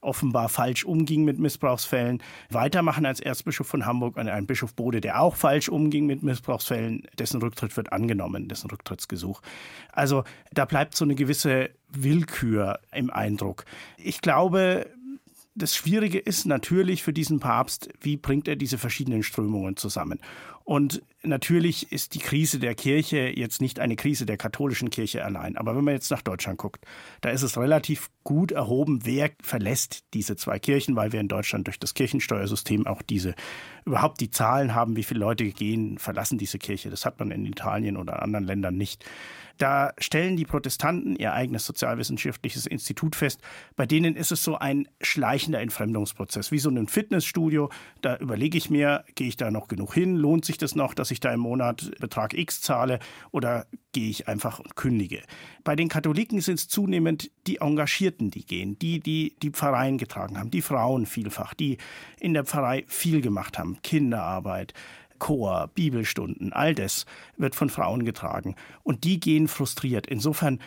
offenbar 0.00 0.48
falsch 0.48 0.84
umging 0.84 1.24
mit 1.24 1.38
Missbrauchsfällen, 1.38 2.22
weitermachen 2.50 3.06
als 3.06 3.20
Erzbischof 3.20 3.66
von 3.66 3.86
Hamburg 3.86 4.16
und 4.16 4.28
ein 4.28 4.46
Bischof 4.46 4.74
Bode, 4.74 5.00
der 5.00 5.20
auch 5.20 5.36
falsch 5.36 5.68
umging 5.68 6.06
mit 6.06 6.22
Missbrauchsfällen, 6.22 7.06
dessen 7.18 7.40
Rücktritt 7.40 7.76
wird 7.76 7.92
angenommen, 7.92 8.48
dessen 8.48 8.70
Rücktrittsgesuch. 8.70 9.40
Also 9.92 10.24
da 10.52 10.64
bleibt 10.64 10.96
so 10.96 11.04
eine 11.04 11.14
gewisse 11.14 11.70
Willkür 11.90 12.80
im 12.92 13.10
Eindruck. 13.10 13.64
Ich 13.96 14.20
glaube, 14.20 14.86
das 15.58 15.74
Schwierige 15.74 16.18
ist 16.18 16.46
natürlich 16.46 17.02
für 17.02 17.12
diesen 17.12 17.40
Papst, 17.40 17.88
wie 18.00 18.16
bringt 18.16 18.46
er 18.46 18.56
diese 18.56 18.78
verschiedenen 18.78 19.24
Strömungen 19.24 19.76
zusammen? 19.76 20.20
Und 20.68 21.00
natürlich 21.22 21.92
ist 21.92 22.14
die 22.14 22.18
Krise 22.18 22.58
der 22.58 22.74
Kirche 22.74 23.32
jetzt 23.34 23.62
nicht 23.62 23.80
eine 23.80 23.96
Krise 23.96 24.26
der 24.26 24.36
katholischen 24.36 24.90
Kirche 24.90 25.24
allein. 25.24 25.56
Aber 25.56 25.74
wenn 25.74 25.82
man 25.82 25.94
jetzt 25.94 26.10
nach 26.10 26.20
Deutschland 26.20 26.58
guckt, 26.58 26.84
da 27.22 27.30
ist 27.30 27.40
es 27.40 27.56
relativ 27.56 28.10
gut 28.22 28.52
erhoben, 28.52 29.00
wer 29.04 29.30
verlässt 29.40 30.04
diese 30.12 30.36
zwei 30.36 30.58
Kirchen, 30.58 30.94
weil 30.94 31.10
wir 31.10 31.20
in 31.20 31.28
Deutschland 31.28 31.68
durch 31.68 31.78
das 31.78 31.94
Kirchensteuersystem 31.94 32.86
auch 32.86 33.00
diese, 33.00 33.34
überhaupt 33.86 34.20
die 34.20 34.30
Zahlen 34.30 34.74
haben, 34.74 34.94
wie 34.94 35.04
viele 35.04 35.20
Leute 35.20 35.46
gehen, 35.46 35.96
verlassen 35.96 36.36
diese 36.36 36.58
Kirche. 36.58 36.90
Das 36.90 37.06
hat 37.06 37.18
man 37.18 37.30
in 37.30 37.46
Italien 37.46 37.96
oder 37.96 38.20
anderen 38.20 38.44
Ländern 38.44 38.76
nicht. 38.76 39.06
Da 39.58 39.92
stellen 39.98 40.36
die 40.36 40.44
Protestanten 40.44 41.16
ihr 41.16 41.32
eigenes 41.32 41.66
sozialwissenschaftliches 41.66 42.66
Institut 42.66 43.16
fest. 43.16 43.40
Bei 43.74 43.86
denen 43.86 44.14
ist 44.14 44.30
es 44.30 44.44
so 44.44 44.56
ein 44.56 44.88
schleichender 45.00 45.60
Entfremdungsprozess, 45.60 46.52
wie 46.52 46.60
so 46.60 46.70
ein 46.70 46.86
Fitnessstudio. 46.86 47.68
Da 48.00 48.16
überlege 48.18 48.56
ich 48.56 48.70
mir, 48.70 49.04
gehe 49.16 49.26
ich 49.26 49.36
da 49.36 49.50
noch 49.50 49.66
genug 49.66 49.94
hin? 49.94 50.16
Lohnt 50.16 50.44
sich 50.44 50.57
das 50.58 50.74
noch, 50.74 50.94
dass 50.94 51.10
ich 51.10 51.20
da 51.20 51.32
im 51.32 51.40
Monat 51.40 51.90
Betrag 52.00 52.34
X 52.34 52.60
zahle 52.60 52.98
oder 53.30 53.66
gehe 53.92 54.10
ich 54.10 54.28
einfach 54.28 54.58
und 54.58 54.76
kündige? 54.76 55.22
Bei 55.64 55.76
den 55.76 55.88
Katholiken 55.88 56.40
sind 56.40 56.58
es 56.58 56.68
zunehmend 56.68 57.30
die 57.46 57.58
Engagierten, 57.58 58.30
die 58.30 58.44
gehen, 58.44 58.78
die, 58.78 59.00
die 59.00 59.36
die 59.42 59.50
Pfarreien 59.50 59.98
getragen 59.98 60.38
haben, 60.38 60.50
die 60.50 60.62
Frauen 60.62 61.06
vielfach, 61.06 61.54
die 61.54 61.78
in 62.20 62.34
der 62.34 62.44
Pfarrei 62.44 62.84
viel 62.88 63.20
gemacht 63.20 63.58
haben, 63.58 63.78
Kinderarbeit, 63.82 64.74
Chor, 65.18 65.70
Bibelstunden, 65.74 66.52
all 66.52 66.74
das 66.74 67.04
wird 67.36 67.54
von 67.54 67.70
Frauen 67.70 68.04
getragen. 68.04 68.54
Und 68.82 69.04
die 69.04 69.20
gehen 69.20 69.48
frustriert. 69.48 70.06
Insofern, 70.06 70.60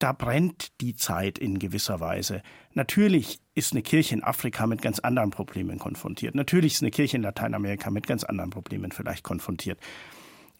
da 0.00 0.12
brennt 0.12 0.80
die 0.80 0.96
Zeit 0.96 1.38
in 1.38 1.58
gewisser 1.58 2.00
Weise. 2.00 2.42
Natürlich 2.72 3.38
ist 3.54 3.72
eine 3.72 3.82
Kirche 3.82 4.14
in 4.14 4.24
Afrika 4.24 4.66
mit 4.66 4.82
ganz 4.82 4.98
anderen 4.98 5.30
Problemen 5.30 5.78
konfrontiert. 5.78 6.34
Natürlich 6.34 6.74
ist 6.74 6.82
eine 6.82 6.90
Kirche 6.90 7.18
in 7.18 7.22
Lateinamerika 7.22 7.90
mit 7.90 8.06
ganz 8.06 8.24
anderen 8.24 8.50
Problemen 8.50 8.92
vielleicht 8.92 9.22
konfrontiert. 9.22 9.78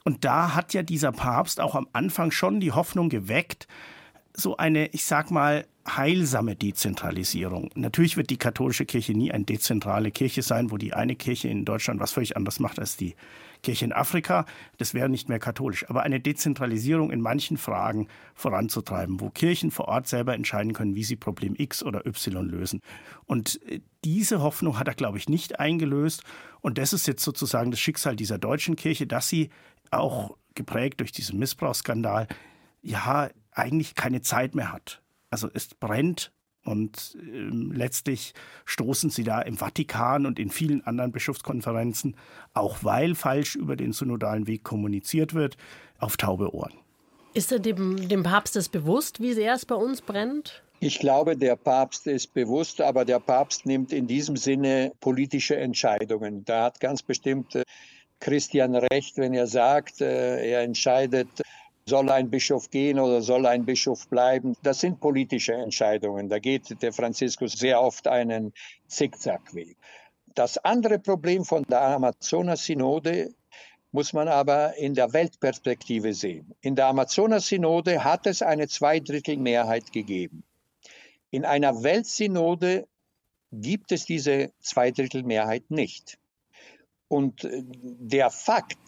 Und 0.05 0.25
da 0.25 0.55
hat 0.55 0.75
ja 0.75 0.83
dieser 0.83 1.13
Papst 1.13 1.59
auch 1.59 1.75
am 1.75 1.89
Anfang 1.93 2.31
schon 2.31 2.61
die 2.61 2.73
Hoffnung 2.73 3.09
geweckt, 3.09 3.67
so 4.35 4.59
eine, 4.59 4.89
ich 4.89 5.05
sag 5.05 5.31
mal, 5.31 5.67
heilsame 5.89 6.55
Dezentralisierung. 6.55 7.71
Natürlich 7.75 8.19
wird 8.19 8.29
die 8.29 8.37
katholische 8.37 8.85
Kirche 8.85 9.15
nie 9.15 9.33
eine 9.33 9.45
dezentrale 9.45 10.11
Kirche 10.11 10.43
sein, 10.43 10.71
wo 10.71 10.77
die 10.77 10.93
eine 10.93 11.17
Kirche 11.17 11.49
in 11.49 11.65
Deutschland 11.65 11.99
was 11.99 12.13
völlig 12.13 12.37
anderes 12.37 12.61
macht 12.61 12.79
als 12.79 12.97
die 12.97 13.17
Kirche 13.63 13.85
in 13.85 13.93
Afrika. 13.93 14.47
Das 14.79 14.95
wäre 14.95 15.09
nicht 15.09 15.29
mehr 15.29 15.39
katholisch. 15.39 15.89
Aber 15.89 16.03
eine 16.03 16.21
Dezentralisierung 16.21 17.11
in 17.11 17.21
manchen 17.21 17.57
Fragen 17.57 18.09
voranzutreiben, 18.35 19.21
wo 19.21 19.31
Kirchen 19.31 19.71
vor 19.71 19.89
Ort 19.89 20.07
selber 20.07 20.35
entscheiden 20.35 20.73
können, 20.73 20.95
wie 20.95 21.05
sie 21.05 21.17
Problem 21.17 21.55
X 21.57 21.83
oder 21.83 22.07
Y 22.07 22.49
lösen. 22.49 22.81
Und 23.27 23.61
äh, 23.67 23.81
diese 24.05 24.41
Hoffnung 24.41 24.79
hat 24.79 24.89
er, 24.89 24.95
glaube 24.95 25.19
ich, 25.19 25.29
nicht 25.29 25.61
eingelöst. 25.61 26.23
Und 26.61 26.79
das 26.79 26.93
ist 26.93 27.07
jetzt 27.07 27.23
sozusagen 27.23 27.71
das 27.71 27.81
Schicksal 27.81 28.17
dieser 28.17 28.39
deutschen 28.39 28.77
Kirche, 28.77 29.07
dass 29.07 29.29
sie 29.29 29.51
auch 29.91 30.37
geprägt 30.55 31.01
durch 31.01 31.13
diesen 31.13 31.39
Missbrauchsskandal 31.39 32.27
ja 32.83 33.29
eigentlich 33.53 33.95
keine 33.95 34.21
Zeit 34.21 34.55
mehr 34.55 34.73
hat. 34.73 35.03
Also 35.31 35.49
es 35.53 35.69
brennt 35.75 36.33
und 36.65 37.17
äh, 37.21 37.49
letztlich 37.75 38.35
stoßen 38.65 39.11
sie 39.11 39.25
da 39.25 39.41
im 39.43 39.57
Vatikan 39.57 40.27
und 40.27 40.39
in 40.39 40.51
vielen 40.51 40.85
anderen 40.87 41.13
Bischofskonferenzen, 41.13 42.17
auch 42.55 42.79
weil 42.83 43.15
falsch 43.15 43.57
über 43.57 43.77
den 43.77 43.93
synodalen 43.93 44.47
Weg 44.47 44.65
kommuniziert 44.65 45.35
wird, 45.35 45.57
auf 45.99 46.17
taube 46.17 46.55
Ohren. 46.55 46.75
Ist 47.33 47.53
er 47.53 47.61
dem, 47.61 48.09
dem 48.09 48.23
Papst 48.23 48.57
das 48.57 48.69
bewusst, 48.69 49.21
wie 49.21 49.33
sehr 49.33 49.55
es 49.55 49.65
bei 49.65 49.77
uns 49.77 50.03
brennt? 50.03 50.63
Ich 50.81 50.99
glaube, 50.99 51.37
der 51.37 51.57
Papst 51.57 52.07
ist 52.07 52.33
bewusst, 52.33 52.81
aber 52.81 53.05
der 53.05 53.21
Papst 53.21 53.67
nimmt 53.67 53.93
in 53.93 54.07
diesem 54.07 54.37
Sinne 54.37 54.93
politische 55.01 55.57
Entscheidungen. 55.57 56.45
Da 56.45 56.65
hat 56.65 56.81
ganz 56.81 57.03
bestimmt 57.03 57.55
äh, 57.55 57.65
Christian 58.19 58.75
recht, 58.75 59.19
wenn 59.19 59.35
er 59.35 59.47
sagt, 59.47 60.01
äh, 60.01 60.53
er 60.53 60.63
entscheidet 60.63 61.29
soll 61.91 62.09
ein 62.11 62.31
Bischof 62.31 62.71
gehen 62.71 62.99
oder 62.99 63.21
soll 63.21 63.45
ein 63.47 63.65
Bischof 63.67 64.09
bleiben? 64.09 64.57
Das 64.63 64.81
sind 64.81 65.01
politische 65.01 65.55
Entscheidungen. 65.55 66.29
Da 66.29 66.39
geht 66.39 66.81
der 66.83 66.93
Franziskus 66.93 67.53
sehr 67.53 67.83
oft 67.83 68.07
einen 68.07 68.53
Zickzackweg. 68.87 69.77
Das 70.35 70.57
andere 70.59 71.01
Problem 71.01 71.45
von 71.45 71.65
der 71.65 71.83
Amazonas-Synode 71.83 73.35
muss 73.91 74.13
man 74.13 74.29
aber 74.29 74.77
in 74.77 74.95
der 74.95 75.13
Weltperspektive 75.13 76.15
sehen. 76.15 76.55
In 76.61 76.77
der 76.77 76.87
Amazonas-Synode 76.87 78.05
hat 78.05 78.29
es 78.29 78.41
eine 78.41 78.69
Zweidrittelmehrheit 78.69 79.93
gegeben. 79.93 80.45
In 81.33 81.45
einer 81.45 81.83
Weltsynode 81.83 82.87
gibt 83.51 83.91
es 83.91 84.05
diese 84.05 84.53
Zweidrittelmehrheit 84.61 85.73
nicht. 85.73 86.19
Und 87.09 87.49
der 87.51 88.31
Fakt, 88.31 88.79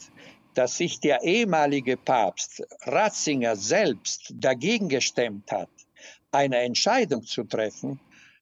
dass 0.54 0.76
sich 0.76 1.00
der 1.00 1.22
ehemalige 1.22 1.96
Papst 1.96 2.62
Ratzinger 2.82 3.56
selbst 3.56 4.32
dagegen 4.34 4.88
gestemmt 4.88 5.50
hat, 5.50 5.70
eine 6.30 6.58
Entscheidung 6.58 7.24
zu 7.24 7.44
treffen, 7.44 8.00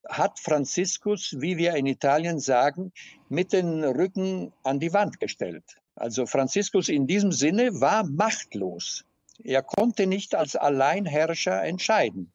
hat 0.08 0.40
Franziskus, 0.40 1.36
wie 1.38 1.56
wir 1.56 1.74
in 1.74 1.86
Italien 1.86 2.40
sagen, 2.40 2.92
mit 3.28 3.52
den 3.52 3.84
Rücken 3.84 4.52
an 4.62 4.80
die 4.80 4.92
Wand 4.92 5.20
gestellt. 5.20 5.64
Also 5.94 6.26
Franziskus 6.26 6.88
in 6.88 7.06
diesem 7.06 7.32
Sinne 7.32 7.80
war 7.80 8.04
machtlos. 8.04 9.04
Er 9.42 9.62
konnte 9.62 10.06
nicht 10.06 10.34
als 10.34 10.56
Alleinherrscher 10.56 11.62
entscheiden. 11.62 12.32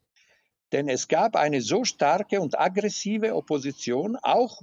Denn 0.71 0.89
es 0.89 1.07
gab 1.07 1.35
eine 1.35 1.61
so 1.61 1.83
starke 1.83 2.41
und 2.41 2.59
aggressive 2.59 3.35
Opposition, 3.35 4.17
auch 4.21 4.61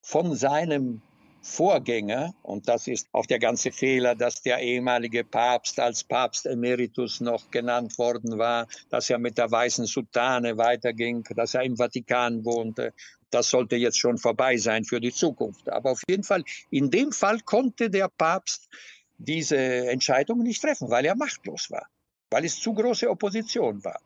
von 0.00 0.34
seinem 0.36 1.02
Vorgänger, 1.46 2.34
und 2.42 2.68
das 2.68 2.88
ist 2.88 3.06
auch 3.12 3.26
der 3.26 3.38
ganze 3.38 3.70
Fehler, 3.70 4.14
dass 4.14 4.40
der 4.40 4.60
ehemalige 4.60 5.24
Papst 5.24 5.78
als 5.78 6.02
Papst 6.02 6.46
Emeritus 6.46 7.20
noch 7.20 7.50
genannt 7.50 7.98
worden 7.98 8.38
war, 8.38 8.66
dass 8.88 9.10
er 9.10 9.18
mit 9.18 9.36
der 9.36 9.50
weißen 9.50 9.84
Sultane 9.84 10.56
weiterging, 10.56 11.22
dass 11.36 11.52
er 11.52 11.62
im 11.62 11.76
Vatikan 11.76 12.46
wohnte. 12.46 12.94
Das 13.30 13.50
sollte 13.50 13.76
jetzt 13.76 13.98
schon 13.98 14.16
vorbei 14.16 14.56
sein 14.56 14.84
für 14.84 15.00
die 15.00 15.12
Zukunft. 15.12 15.68
Aber 15.68 15.90
auf 15.90 16.00
jeden 16.08 16.24
Fall, 16.24 16.44
in 16.70 16.90
dem 16.90 17.12
Fall 17.12 17.40
konnte 17.40 17.90
der 17.90 18.08
Papst 18.08 18.70
diese 19.18 19.56
Entscheidung 19.58 20.42
nicht 20.42 20.62
treffen, 20.62 20.88
weil 20.88 21.04
er 21.04 21.14
machtlos 21.14 21.70
war, 21.70 21.86
weil 22.30 22.46
es 22.46 22.58
zu 22.58 22.72
große 22.72 23.08
Opposition 23.08 23.84
war. 23.84 24.00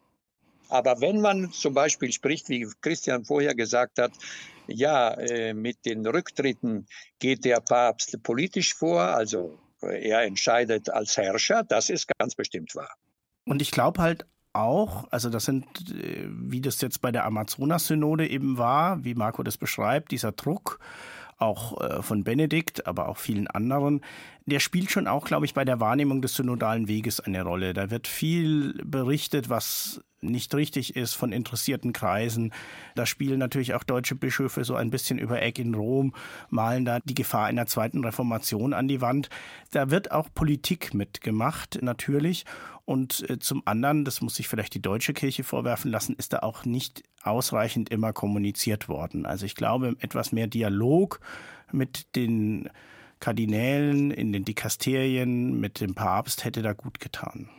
Aber 0.70 1.00
wenn 1.00 1.20
man 1.20 1.52
zum 1.52 1.72
Beispiel 1.72 2.12
spricht, 2.12 2.48
wie 2.48 2.66
Christian 2.82 3.24
vorher 3.24 3.54
gesagt 3.54 3.98
hat, 3.98 4.12
ja, 4.68 5.14
äh, 5.14 5.54
mit 5.54 5.84
den 5.84 6.06
Rücktritten 6.06 6.86
geht 7.18 7.44
der 7.44 7.60
Papst 7.60 8.22
politisch 8.22 8.74
vor, 8.74 9.02
also 9.02 9.58
äh, 9.82 10.08
er 10.08 10.22
entscheidet 10.22 10.90
als 10.90 11.16
Herrscher, 11.16 11.64
das 11.64 11.90
ist 11.90 12.08
ganz 12.18 12.34
bestimmt 12.34 12.74
wahr. 12.74 12.94
Und 13.44 13.62
ich 13.62 13.70
glaube 13.70 14.02
halt 14.02 14.26
auch, 14.52 15.10
also 15.10 15.30
das 15.30 15.44
sind, 15.44 15.64
äh, 15.90 16.26
wie 16.28 16.60
das 16.60 16.80
jetzt 16.80 17.00
bei 17.00 17.10
der 17.10 17.24
Amazonas-Synode 17.24 18.28
eben 18.28 18.58
war, 18.58 19.04
wie 19.04 19.14
Marco 19.14 19.42
das 19.42 19.56
beschreibt, 19.56 20.12
dieser 20.12 20.32
Druck, 20.32 20.80
auch 21.38 21.80
äh, 21.80 22.02
von 22.02 22.24
Benedikt, 22.24 22.86
aber 22.86 23.08
auch 23.08 23.16
vielen 23.16 23.46
anderen, 23.46 24.02
der 24.46 24.60
spielt 24.60 24.90
schon 24.90 25.06
auch, 25.06 25.26
glaube 25.26 25.46
ich, 25.46 25.54
bei 25.54 25.64
der 25.64 25.80
Wahrnehmung 25.80 26.22
des 26.22 26.34
synodalen 26.34 26.88
Weges 26.88 27.20
eine 27.20 27.42
Rolle. 27.42 27.74
Da 27.74 27.90
wird 27.90 28.06
viel 28.06 28.80
berichtet, 28.84 29.48
was 29.48 30.02
nicht 30.20 30.54
richtig 30.54 30.96
ist 30.96 31.14
von 31.14 31.32
interessierten 31.32 31.92
Kreisen. 31.92 32.52
Da 32.94 33.06
spielen 33.06 33.38
natürlich 33.38 33.74
auch 33.74 33.84
deutsche 33.84 34.14
Bischöfe 34.14 34.64
so 34.64 34.74
ein 34.74 34.90
bisschen 34.90 35.18
über 35.18 35.40
Eck 35.42 35.58
in 35.58 35.74
Rom, 35.74 36.14
malen 36.50 36.84
da 36.84 36.98
die 37.04 37.14
Gefahr 37.14 37.46
einer 37.46 37.66
zweiten 37.66 38.02
Reformation 38.04 38.72
an 38.72 38.88
die 38.88 39.00
Wand. 39.00 39.28
Da 39.70 39.90
wird 39.90 40.10
auch 40.10 40.28
Politik 40.34 40.94
mitgemacht, 40.94 41.78
natürlich. 41.82 42.44
Und 42.88 43.28
äh, 43.28 43.38
zum 43.38 43.60
anderen, 43.66 44.06
das 44.06 44.22
muss 44.22 44.36
sich 44.36 44.48
vielleicht 44.48 44.72
die 44.72 44.80
deutsche 44.80 45.12
Kirche 45.12 45.44
vorwerfen 45.44 45.90
lassen, 45.90 46.16
ist 46.16 46.32
da 46.32 46.38
auch 46.38 46.64
nicht 46.64 47.02
ausreichend 47.22 47.90
immer 47.90 48.14
kommuniziert 48.14 48.88
worden. 48.88 49.26
Also 49.26 49.44
ich 49.44 49.54
glaube, 49.54 49.94
etwas 50.00 50.32
mehr 50.32 50.46
Dialog 50.46 51.20
mit 51.70 52.16
den 52.16 52.70
Kardinälen 53.20 54.10
in 54.10 54.32
den 54.32 54.46
Dikasterien, 54.46 55.60
mit 55.60 55.82
dem 55.82 55.94
Papst 55.94 56.46
hätte 56.46 56.62
da 56.62 56.72
gut 56.72 56.98
getan. 56.98 57.50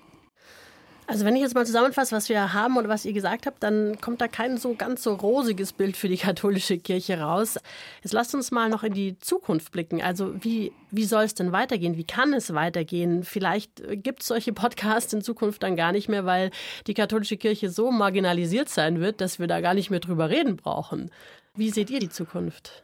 Also 1.09 1.25
wenn 1.25 1.35
ich 1.35 1.41
jetzt 1.41 1.55
mal 1.55 1.65
zusammenfasse, 1.65 2.15
was 2.15 2.29
wir 2.29 2.53
haben 2.53 2.77
oder 2.77 2.87
was 2.87 3.03
ihr 3.03 3.13
gesagt 3.13 3.47
habt, 3.47 3.63
dann 3.63 3.99
kommt 3.99 4.21
da 4.21 4.27
kein 4.27 4.57
so 4.57 4.75
ganz 4.75 5.01
so 5.01 5.15
rosiges 5.15 5.73
Bild 5.73 5.97
für 5.97 6.07
die 6.07 6.17
katholische 6.19 6.77
Kirche 6.77 7.19
raus. 7.19 7.57
Jetzt 8.03 8.13
lasst 8.13 8.35
uns 8.35 8.51
mal 8.51 8.69
noch 8.69 8.83
in 8.83 8.93
die 8.93 9.17
Zukunft 9.17 9.71
blicken. 9.71 10.03
Also 10.03 10.35
wie, 10.43 10.71
wie 10.91 11.05
soll 11.05 11.23
es 11.23 11.33
denn 11.33 11.51
weitergehen? 11.51 11.97
Wie 11.97 12.03
kann 12.03 12.31
es 12.33 12.53
weitergehen? 12.53 13.23
Vielleicht 13.23 13.81
gibt 14.03 14.21
es 14.21 14.27
solche 14.27 14.53
Podcasts 14.53 15.11
in 15.11 15.23
Zukunft 15.23 15.63
dann 15.63 15.75
gar 15.75 15.93
nicht 15.93 16.09
mehr, 16.09 16.27
weil 16.27 16.51
die 16.85 16.93
katholische 16.93 17.37
Kirche 17.37 17.71
so 17.71 17.89
marginalisiert 17.89 18.69
sein 18.69 18.99
wird, 18.99 19.19
dass 19.19 19.39
wir 19.39 19.47
da 19.47 19.61
gar 19.61 19.73
nicht 19.73 19.89
mehr 19.89 20.01
drüber 20.01 20.29
reden 20.29 20.57
brauchen. 20.57 21.09
Wie 21.55 21.71
seht 21.71 21.89
ihr 21.89 21.99
die 21.99 22.09
Zukunft? 22.09 22.83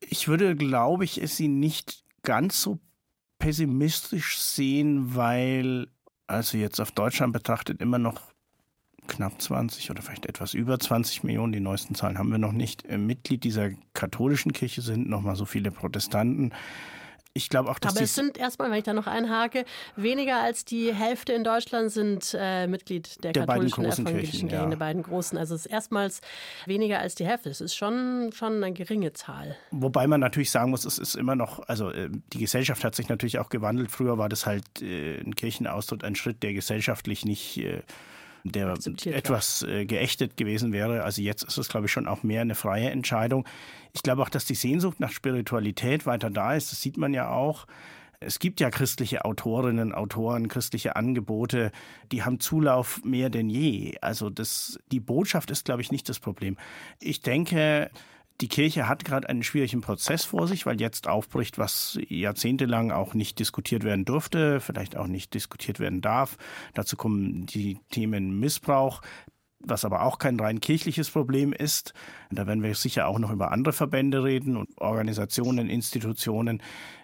Ich 0.00 0.28
würde, 0.28 0.56
glaube 0.56 1.04
ich, 1.04 1.22
es 1.22 1.38
sie 1.38 1.48
nicht 1.48 2.04
ganz 2.22 2.60
so 2.60 2.80
pessimistisch 3.38 4.38
sehen, 4.38 5.14
weil 5.16 5.88
also 6.26 6.58
jetzt 6.58 6.80
auf 6.80 6.92
Deutschland 6.92 7.32
betrachtet 7.32 7.80
immer 7.80 7.98
noch 7.98 8.20
knapp 9.08 9.40
20 9.40 9.90
oder 9.90 10.02
vielleicht 10.02 10.26
etwas 10.26 10.54
über 10.54 10.78
20 10.78 11.24
Millionen, 11.24 11.52
die 11.52 11.60
neuesten 11.60 11.94
Zahlen 11.94 12.18
haben 12.18 12.30
wir 12.30 12.38
noch 12.38 12.52
nicht, 12.52 12.84
äh, 12.86 12.98
Mitglied 12.98 13.44
dieser 13.44 13.70
katholischen 13.94 14.52
Kirche 14.52 14.80
sind, 14.80 15.08
noch 15.08 15.22
mal 15.22 15.36
so 15.36 15.44
viele 15.44 15.70
Protestanten 15.70 16.52
ich 17.34 17.48
glaube 17.48 17.70
auch, 17.70 17.78
dass 17.78 17.96
Aber 17.96 18.04
es 18.04 18.14
sind 18.14 18.36
erstmal, 18.36 18.70
wenn 18.70 18.78
ich 18.78 18.84
da 18.84 18.92
noch 18.92 19.06
einhake, 19.06 19.64
weniger 19.96 20.40
als 20.40 20.64
die 20.64 20.92
Hälfte 20.92 21.32
in 21.32 21.44
Deutschland 21.44 21.90
sind 21.90 22.36
äh, 22.38 22.66
Mitglied 22.66 23.22
der, 23.24 23.32
der 23.32 23.46
katholischen 23.46 23.84
evangelischen 23.84 24.48
Kirche, 24.48 24.64
ja. 24.64 24.68
der 24.68 24.76
beiden 24.76 25.02
großen. 25.02 25.38
Also 25.38 25.54
es 25.54 25.66
ist 25.66 25.72
erstmals 25.72 26.20
weniger 26.66 26.98
als 26.98 27.14
die 27.14 27.24
Hälfte. 27.24 27.48
Es 27.48 27.60
ist 27.60 27.74
schon, 27.74 28.30
schon 28.34 28.62
eine 28.62 28.72
geringe 28.72 29.12
Zahl. 29.14 29.56
Wobei 29.70 30.06
man 30.06 30.20
natürlich 30.20 30.50
sagen 30.50 30.70
muss, 30.70 30.84
es 30.84 30.98
ist 30.98 31.14
immer 31.14 31.34
noch, 31.34 31.66
also 31.68 31.90
äh, 31.90 32.10
die 32.32 32.38
Gesellschaft 32.38 32.84
hat 32.84 32.94
sich 32.94 33.08
natürlich 33.08 33.38
auch 33.38 33.48
gewandelt. 33.48 33.90
Früher 33.90 34.18
war 34.18 34.28
das 34.28 34.44
halt 34.44 34.64
äh, 34.82 35.18
ein 35.20 35.34
Kirchenaustritt, 35.34 36.04
ein 36.04 36.14
Schritt, 36.14 36.42
der 36.42 36.52
gesellschaftlich 36.52 37.24
nicht 37.24 37.58
äh, 37.58 37.82
der 38.44 38.74
etwas 39.06 39.62
äh, 39.62 39.84
geächtet 39.84 40.36
gewesen 40.36 40.72
wäre. 40.72 41.02
Also 41.02 41.22
jetzt 41.22 41.44
ist 41.44 41.58
es, 41.58 41.68
glaube 41.68 41.86
ich, 41.86 41.92
schon 41.92 42.08
auch 42.08 42.22
mehr 42.22 42.40
eine 42.40 42.54
freie 42.54 42.90
Entscheidung. 42.90 43.46
Ich 43.92 44.02
glaube 44.02 44.22
auch, 44.22 44.28
dass 44.28 44.44
die 44.44 44.54
Sehnsucht 44.54 45.00
nach 45.00 45.12
Spiritualität 45.12 46.06
weiter 46.06 46.30
da 46.30 46.54
ist. 46.54 46.72
Das 46.72 46.80
sieht 46.80 46.96
man 46.96 47.14
ja 47.14 47.30
auch. 47.30 47.66
Es 48.24 48.38
gibt 48.38 48.60
ja 48.60 48.70
christliche 48.70 49.24
Autorinnen, 49.24 49.92
Autoren, 49.92 50.48
christliche 50.48 50.96
Angebote, 50.96 51.72
die 52.12 52.22
haben 52.22 52.40
Zulauf 52.40 53.02
mehr 53.04 53.30
denn 53.30 53.50
je. 53.50 53.96
Also 54.00 54.30
das, 54.30 54.78
die 54.92 55.00
Botschaft 55.00 55.50
ist, 55.50 55.64
glaube 55.64 55.82
ich, 55.82 55.90
nicht 55.90 56.08
das 56.08 56.20
Problem. 56.20 56.56
Ich 57.00 57.20
denke, 57.20 57.90
die 58.40 58.48
Kirche 58.48 58.88
hat 58.88 59.04
gerade 59.04 59.28
einen 59.28 59.42
schwierigen 59.42 59.80
Prozess 59.80 60.24
vor 60.24 60.48
sich, 60.48 60.66
weil 60.66 60.80
jetzt 60.80 61.08
aufbricht, 61.08 61.58
was 61.58 61.98
jahrzehntelang 62.08 62.90
auch 62.90 63.14
nicht 63.14 63.38
diskutiert 63.38 63.84
werden 63.84 64.04
durfte, 64.04 64.60
vielleicht 64.60 64.96
auch 64.96 65.06
nicht 65.06 65.34
diskutiert 65.34 65.78
werden 65.78 66.00
darf. 66.00 66.36
Dazu 66.74 66.96
kommen 66.96 67.46
die 67.46 67.78
Themen 67.90 68.40
Missbrauch, 68.40 69.02
was 69.60 69.84
aber 69.84 70.02
auch 70.02 70.18
kein 70.18 70.40
rein 70.40 70.60
kirchliches 70.60 71.10
Problem 71.10 71.52
ist. 71.52 71.94
Da 72.30 72.46
werden 72.46 72.62
wir 72.62 72.74
sicher 72.74 73.06
auch 73.06 73.18
noch 73.18 73.30
über 73.30 73.52
andere 73.52 73.72
Verbände 73.72 74.24
reden 74.24 74.56
und 74.56 74.68
Organisationen, 74.80 75.68
Institutionen. 75.68 76.62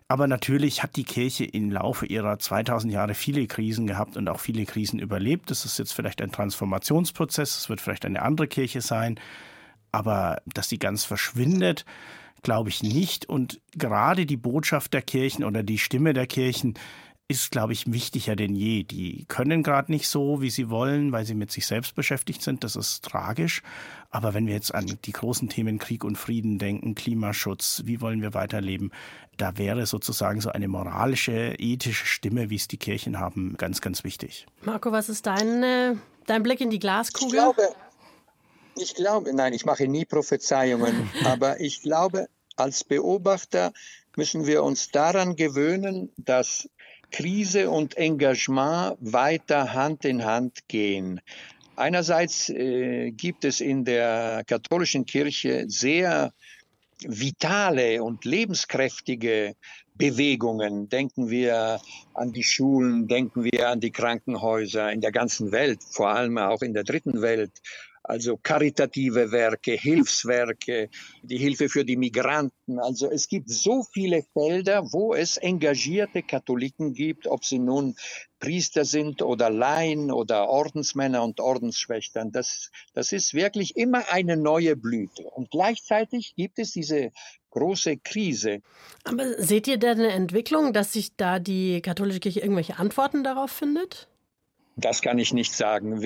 Aber 0.09 0.27
natürlich 0.27 0.83
hat 0.83 0.97
die 0.97 1.05
Kirche 1.05 1.45
im 1.45 1.71
Laufe 1.71 2.07
ihrer 2.07 2.39
2000 2.39 2.93
Jahre 2.93 3.15
viele 3.15 3.47
Krisen 3.47 3.87
gehabt 3.87 4.17
und 4.17 4.29
auch 4.29 4.41
viele 4.41 4.65
Krisen 4.65 4.99
überlebt. 4.99 5.51
Das 5.51 5.67
ist 5.67 5.79
jetzt 5.79 5.93
vielleicht 5.93 6.23
ein 6.23 6.33
Transformationsprozess. 6.33 7.59
Es 7.59 7.69
wird 7.69 7.81
vielleicht 7.81 8.07
eine 8.07 8.23
andere 8.23 8.49
Kirche 8.49 8.81
sein. 8.81 9.21
Aber 9.93 10.43
dass 10.47 10.69
sie 10.69 10.79
ganz 10.79 11.05
verschwindet, 11.05 11.85
glaube 12.43 12.69
ich 12.69 12.83
nicht. 12.83 13.29
Und 13.29 13.61
gerade 13.73 14.27
die 14.27 14.37
Botschaft 14.37 14.95
der 14.95 15.03
Kirchen 15.03 15.45
oder 15.45 15.63
die 15.63 15.79
Stimme 15.79 16.13
der 16.13 16.27
Kirchen 16.27 16.75
ist, 17.31 17.51
glaube 17.51 17.75
ich, 17.75 17.93
wichtiger 17.93 18.37
denn 18.37 18.55
je. 18.55 18.85
Die 18.85 19.27
können 19.29 19.63
gerade 19.63 19.93
nicht 19.93 20.09
so, 20.09 20.41
wie 20.41 20.49
sie 20.49 20.71
wollen, 20.71 21.13
weil 21.13 21.27
sie 21.27 21.35
mit 21.35 21.53
sich 21.53 21.67
selbst 21.67 21.95
beschäftigt 21.95 22.43
sind. 22.43 22.65
Das 22.65 22.75
ist 22.75 23.05
tragisch. 23.05 23.61
Aber 24.11 24.33
wenn 24.33 24.47
wir 24.47 24.55
jetzt 24.55 24.75
an 24.75 24.99
die 25.05 25.13
großen 25.13 25.51
Themen 25.51 25.79
Krieg 25.79 26.05
und 26.05 26.17
Frieden 26.17 26.59
denken, 26.59 26.95
Klimaschutz, 26.95 27.83
wie 27.85 28.01
wollen 28.01 28.23
wir 28.23 28.33
weiterleben, 28.33 28.93
da 29.37 29.59
wäre 29.59 29.85
sozusagen 29.85 30.41
so 30.41 30.51
eine 30.51 30.69
moralische, 30.69 31.55
ethische 31.59 32.07
Stimme, 32.07 32.49
wie 32.49 32.57
es 32.57 32.67
die 32.67 32.79
Kirchen 32.79 33.21
haben, 33.21 33.57
ganz, 33.59 33.83
ganz 33.83 34.05
wichtig. 34.05 34.47
Marco, 34.63 34.91
was 34.91 35.11
ist 35.11 35.27
dein, 35.27 36.01
dein 36.27 36.43
Blick 36.43 36.63
in 36.63 36.71
die 36.71 36.79
Glaskugel? 36.79 37.27
Ich 37.29 37.35
glaube, 37.35 37.63
ich 38.81 38.95
glaube, 38.95 39.35
nein, 39.35 39.53
ich 39.53 39.65
mache 39.65 39.87
nie 39.89 40.05
Prophezeiungen, 40.05 41.11
aber 41.25 41.61
ich 41.61 41.83
glaube, 41.83 42.29
als 42.57 42.85
Beobachter 42.85 43.73
müssen 44.17 44.47
wir 44.47 44.63
uns 44.65 44.91
daran 44.91 45.37
gewöhnen, 45.37 46.11
dass 46.17 46.69
Krise 47.11 47.71
und 47.71 47.97
Engagement 47.97 48.97
weiter 49.01 49.73
Hand 49.73 50.05
in 50.05 50.25
Hand 50.25 50.69
gehen. 50.69 51.21
Einerseits 51.77 52.49
äh, 52.49 53.13
gibt 53.13 53.45
es 53.45 53.61
in 53.61 53.85
der 53.85 54.43
katholischen 54.47 55.07
Kirche 55.07 55.65
sehr 55.69 56.33
vitale 57.01 58.03
und 58.03 58.25
lebenskräftige 58.25 59.55
Bewegungen. 59.95 60.89
Denken 60.89 61.31
wir 61.31 61.81
an 62.15 62.33
die 62.33 62.43
Schulen, 62.43 63.07
denken 63.07 63.45
wir 63.45 63.69
an 63.69 63.81
die 63.81 63.93
Krankenhäuser 63.93 64.93
in 64.93 65.01
der 65.01 65.13
ganzen 65.13 65.53
Welt, 65.53 65.81
vor 65.91 66.09
allem 66.09 66.39
auch 66.39 66.63
in 66.63 66.75
der 66.75 66.85
dritten 66.85 67.23
Welt 67.23 67.53
also 68.09 68.39
karitative 68.39 69.31
Werke, 69.33 69.73
Hilfswerke, 69.73 70.89
die 71.23 71.37
Hilfe 71.37 71.69
für 71.69 71.85
die 71.85 71.97
Migranten. 71.97 72.79
Also 72.79 73.11
es 73.11 73.29
gibt 73.29 73.51
so 73.51 73.85
viele 73.93 74.23
Felder, 74.33 74.83
wo 74.93 75.13
es 75.13 75.37
engagierte 75.37 76.23
Katholiken 76.23 76.95
gibt, 76.95 77.27
ob 77.27 77.45
sie 77.45 77.59
nun 77.59 77.97
Priester 78.39 78.87
sind 78.87 79.21
oder 79.21 79.51
Laien 79.51 80.11
oder 80.11 80.49
Ordensmänner 80.49 81.23
und 81.23 81.41
Ordensschwestern. 81.41 82.33
Das, 82.33 82.71
das 82.95 83.13
ist 83.13 83.35
wirklich 83.35 83.77
immer 83.77 84.11
eine 84.11 84.39
neue 84.39 84.75
Blüte. 84.75 85.25
Und 85.25 85.51
gleichzeitig 85.51 86.35
gibt 86.35 86.59
es 86.59 86.73
diese 86.73 87.11
große 87.51 87.99
Krise. 87.99 88.63
Aber 89.05 89.43
seht 89.43 89.67
ihr 89.69 89.79
da 89.79 89.91
eine 89.91 90.13
Entwicklung, 90.13 90.73
dass 90.73 90.95
sich 90.95 91.15
da 91.17 91.39
die 91.39 91.83
katholische 91.83 92.21
Kirche 92.21 92.41
irgendwelche 92.41 92.79
Antworten 92.79 93.23
darauf 93.23 93.51
findet? 93.51 94.09
Das 94.81 95.03
kann 95.03 95.19
ich 95.19 95.33
nicht 95.33 95.55
sagen. 95.55 96.01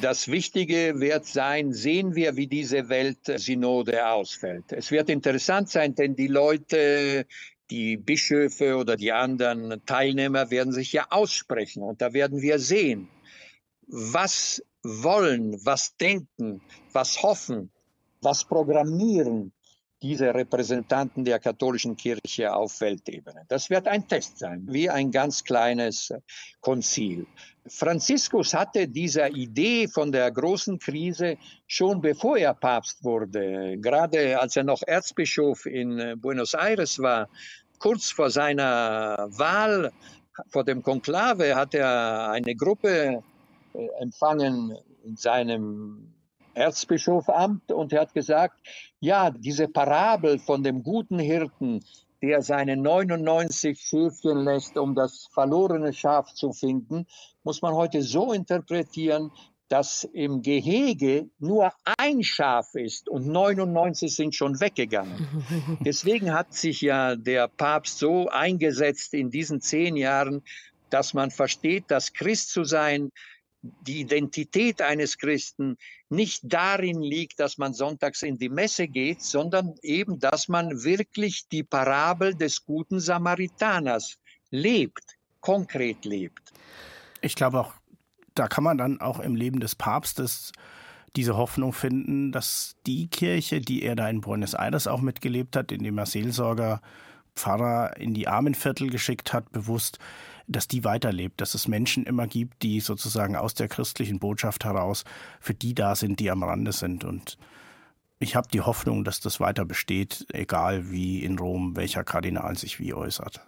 Das 0.00 0.28
Wichtige 0.28 1.00
wird 1.00 1.26
sein, 1.26 1.74
sehen 1.74 2.14
wir, 2.14 2.36
wie 2.36 2.46
diese 2.46 2.88
Weltsynode 2.88 4.08
ausfällt. 4.08 4.72
Es 4.72 4.90
wird 4.90 5.10
interessant 5.10 5.68
sein, 5.68 5.94
denn 5.94 6.16
die 6.16 6.28
Leute, 6.28 7.26
die 7.70 7.98
Bischöfe 7.98 8.76
oder 8.76 8.96
die 8.96 9.12
anderen 9.12 9.82
Teilnehmer 9.84 10.50
werden 10.50 10.72
sich 10.72 10.94
ja 10.94 11.06
aussprechen. 11.10 11.82
Und 11.82 12.00
da 12.00 12.14
werden 12.14 12.40
wir 12.40 12.58
sehen, 12.58 13.08
was 13.86 14.64
wollen, 14.82 15.60
was 15.64 15.94
denken, 15.98 16.62
was 16.92 17.22
hoffen, 17.22 17.70
was 18.22 18.44
programmieren 18.46 19.52
diese 20.02 20.34
Repräsentanten 20.34 21.24
der 21.24 21.38
katholischen 21.38 21.96
Kirche 21.96 22.54
auf 22.54 22.80
Weltebene. 22.80 23.42
Das 23.48 23.70
wird 23.70 23.88
ein 23.88 24.06
Test 24.06 24.38
sein, 24.38 24.66
wie 24.68 24.90
ein 24.90 25.10
ganz 25.10 25.42
kleines 25.42 26.12
Konzil. 26.60 27.26
Franziskus 27.68 28.54
hatte 28.54 28.86
diese 28.86 29.26
Idee 29.28 29.88
von 29.88 30.12
der 30.12 30.30
großen 30.30 30.78
Krise 30.78 31.36
schon 31.66 32.00
bevor 32.00 32.36
er 32.36 32.54
Papst 32.54 33.02
wurde, 33.02 33.76
gerade 33.78 34.38
als 34.38 34.56
er 34.56 34.64
noch 34.64 34.82
Erzbischof 34.86 35.66
in 35.66 36.20
Buenos 36.20 36.54
Aires 36.54 36.98
war, 36.98 37.28
kurz 37.78 38.10
vor 38.10 38.30
seiner 38.30 39.26
Wahl, 39.30 39.92
vor 40.48 40.64
dem 40.64 40.82
Konklave, 40.82 41.54
hat 41.54 41.74
er 41.74 42.30
eine 42.30 42.54
Gruppe 42.54 43.22
äh, 43.74 43.88
empfangen 44.00 44.76
in 45.04 45.16
seinem 45.16 46.15
Erzbischofamt 46.56 47.70
und 47.70 47.92
er 47.92 48.02
hat 48.02 48.14
gesagt, 48.14 48.58
ja, 49.00 49.30
diese 49.30 49.68
Parabel 49.68 50.38
von 50.38 50.62
dem 50.62 50.82
guten 50.82 51.18
Hirten, 51.18 51.84
der 52.22 52.42
seine 52.42 52.76
99 52.76 53.78
Schäfchen 53.78 54.44
lässt, 54.44 54.76
um 54.76 54.94
das 54.94 55.28
verlorene 55.32 55.92
Schaf 55.92 56.32
zu 56.32 56.52
finden, 56.52 57.06
muss 57.44 57.62
man 57.62 57.74
heute 57.74 58.02
so 58.02 58.32
interpretieren, 58.32 59.30
dass 59.68 60.04
im 60.12 60.42
Gehege 60.42 61.28
nur 61.38 61.72
ein 61.98 62.22
Schaf 62.22 62.74
ist 62.74 63.08
und 63.08 63.26
99 63.26 64.14
sind 64.14 64.34
schon 64.34 64.60
weggegangen. 64.60 65.26
Deswegen 65.80 66.32
hat 66.32 66.54
sich 66.54 66.80
ja 66.80 67.16
der 67.16 67.48
Papst 67.48 67.98
so 67.98 68.28
eingesetzt 68.28 69.12
in 69.12 69.30
diesen 69.30 69.60
zehn 69.60 69.96
Jahren, 69.96 70.42
dass 70.90 71.14
man 71.14 71.30
versteht, 71.30 71.84
dass 71.88 72.12
Christ 72.12 72.50
zu 72.50 72.62
sein 72.64 73.10
die 73.86 74.00
Identität 74.00 74.82
eines 74.82 75.18
Christen 75.18 75.76
nicht 76.08 76.42
darin 76.44 77.00
liegt, 77.00 77.40
dass 77.40 77.58
man 77.58 77.74
sonntags 77.74 78.22
in 78.22 78.38
die 78.38 78.48
Messe 78.48 78.88
geht, 78.88 79.22
sondern 79.22 79.74
eben, 79.82 80.18
dass 80.18 80.48
man 80.48 80.84
wirklich 80.84 81.48
die 81.48 81.62
Parabel 81.62 82.34
des 82.34 82.64
guten 82.64 83.00
Samaritaners 83.00 84.18
lebt, 84.50 85.16
konkret 85.40 86.04
lebt. 86.04 86.52
Ich 87.20 87.34
glaube 87.34 87.60
auch, 87.60 87.74
da 88.34 88.48
kann 88.48 88.64
man 88.64 88.78
dann 88.78 89.00
auch 89.00 89.20
im 89.20 89.34
Leben 89.34 89.60
des 89.60 89.74
Papstes 89.74 90.52
diese 91.16 91.36
Hoffnung 91.36 91.72
finden, 91.72 92.30
dass 92.30 92.76
die 92.86 93.08
Kirche, 93.08 93.60
die 93.60 93.82
er 93.82 93.96
da 93.96 94.08
in 94.08 94.20
Buenos 94.20 94.54
Aires 94.54 94.86
auch 94.86 95.00
mitgelebt 95.00 95.56
hat, 95.56 95.72
indem 95.72 95.98
er 95.98 96.06
Seelsorger, 96.06 96.82
Pfarrer 97.34 97.96
in 97.96 98.14
die 98.14 98.28
Armenviertel 98.28 98.90
geschickt 98.90 99.32
hat, 99.32 99.50
bewusst, 99.52 99.98
dass 100.48 100.68
die 100.68 100.84
weiterlebt, 100.84 101.40
dass 101.40 101.54
es 101.54 101.68
Menschen 101.68 102.04
immer 102.04 102.26
gibt, 102.26 102.62
die 102.62 102.80
sozusagen 102.80 103.36
aus 103.36 103.54
der 103.54 103.68
christlichen 103.68 104.18
Botschaft 104.18 104.64
heraus 104.64 105.04
für 105.40 105.54
die 105.54 105.74
da 105.74 105.94
sind, 105.96 106.20
die 106.20 106.30
am 106.30 106.42
Rande 106.42 106.72
sind. 106.72 107.04
Und 107.04 107.38
ich 108.18 108.36
habe 108.36 108.48
die 108.52 108.60
Hoffnung, 108.60 109.04
dass 109.04 109.20
das 109.20 109.40
weiter 109.40 109.64
besteht, 109.64 110.26
egal 110.32 110.90
wie 110.90 111.22
in 111.22 111.38
Rom 111.38 111.76
welcher 111.76 112.04
Kardinal 112.04 112.56
sich 112.56 112.80
wie 112.80 112.94
äußert. 112.94 113.40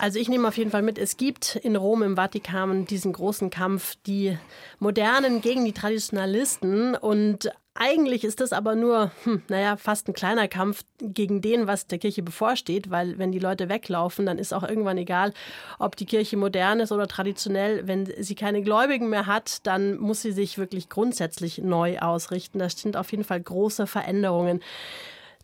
Also 0.00 0.20
ich 0.20 0.28
nehme 0.28 0.46
auf 0.46 0.56
jeden 0.56 0.70
Fall 0.70 0.82
mit, 0.82 0.96
es 0.96 1.16
gibt 1.16 1.56
in 1.56 1.74
Rom 1.74 2.04
im 2.04 2.14
Vatikan 2.14 2.84
diesen 2.84 3.12
großen 3.12 3.50
Kampf, 3.50 3.96
die 4.06 4.38
Modernen 4.78 5.40
gegen 5.40 5.64
die 5.64 5.72
Traditionalisten 5.72 6.94
und 6.94 7.50
eigentlich 7.78 8.24
ist 8.24 8.40
das 8.40 8.52
aber 8.52 8.74
nur, 8.74 9.12
hm, 9.24 9.42
naja, 9.48 9.76
fast 9.76 10.08
ein 10.08 10.14
kleiner 10.14 10.48
Kampf 10.48 10.82
gegen 11.00 11.40
den, 11.40 11.66
was 11.66 11.86
der 11.86 11.98
Kirche 11.98 12.22
bevorsteht, 12.22 12.90
weil 12.90 13.18
wenn 13.18 13.32
die 13.32 13.38
Leute 13.38 13.68
weglaufen, 13.68 14.26
dann 14.26 14.38
ist 14.38 14.52
auch 14.52 14.64
irgendwann 14.64 14.98
egal, 14.98 15.32
ob 15.78 15.96
die 15.96 16.06
Kirche 16.06 16.36
modern 16.36 16.80
ist 16.80 16.92
oder 16.92 17.06
traditionell. 17.06 17.86
Wenn 17.86 18.12
sie 18.18 18.34
keine 18.34 18.62
Gläubigen 18.62 19.08
mehr 19.08 19.26
hat, 19.26 19.66
dann 19.66 19.96
muss 19.98 20.22
sie 20.22 20.32
sich 20.32 20.58
wirklich 20.58 20.88
grundsätzlich 20.88 21.58
neu 21.58 21.98
ausrichten. 21.98 22.58
Das 22.58 22.72
sind 22.78 22.96
auf 22.96 23.10
jeden 23.12 23.24
Fall 23.24 23.40
große 23.40 23.86
Veränderungen 23.86 24.60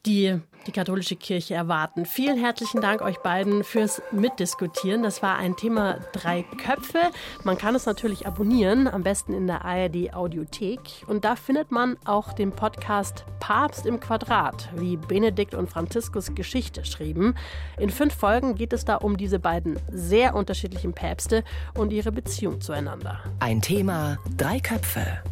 die 0.06 0.40
die 0.66 0.72
katholische 0.72 1.16
Kirche 1.16 1.54
erwarten. 1.54 2.06
Vielen 2.06 2.38
herzlichen 2.38 2.80
Dank 2.80 3.02
euch 3.02 3.18
beiden 3.18 3.64
fürs 3.64 4.02
Mitdiskutieren. 4.12 5.02
Das 5.02 5.22
war 5.22 5.36
ein 5.36 5.56
Thema 5.56 5.98
drei 6.12 6.42
Köpfe. 6.42 7.10
Man 7.44 7.58
kann 7.58 7.74
es 7.74 7.86
natürlich 7.86 8.26
abonnieren, 8.26 8.88
am 8.88 9.02
besten 9.02 9.34
in 9.34 9.46
der 9.46 9.64
ARD 9.64 10.14
Audiothek. 10.14 10.80
Und 11.06 11.24
da 11.24 11.36
findet 11.36 11.70
man 11.70 11.96
auch 12.04 12.32
den 12.32 12.52
Podcast 12.52 13.24
Papst 13.40 13.86
im 13.86 14.00
Quadrat, 14.00 14.70
wie 14.76 14.96
Benedikt 14.96 15.54
und 15.54 15.68
Franziskus 15.68 16.34
Geschichte 16.34 16.84
schrieben. 16.84 17.36
In 17.78 17.90
fünf 17.90 18.14
Folgen 18.14 18.54
geht 18.54 18.72
es 18.72 18.84
da 18.84 18.96
um 18.96 19.16
diese 19.16 19.38
beiden 19.38 19.78
sehr 19.90 20.34
unterschiedlichen 20.34 20.94
Päpste 20.94 21.44
und 21.74 21.92
ihre 21.92 22.12
Beziehung 22.12 22.60
zueinander. 22.60 23.20
Ein 23.40 23.60
Thema, 23.60 24.18
drei 24.36 24.60
Köpfe. 24.60 25.22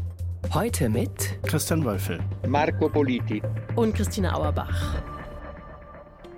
Heute 0.51 0.91
mit 0.91 1.43
Christian 1.45 1.83
Wölfel, 1.85 2.21
Marco 2.47 2.91
Politi 2.91 3.41
und 3.75 3.95
Christina 3.95 4.35
Auerbach. 4.35 4.97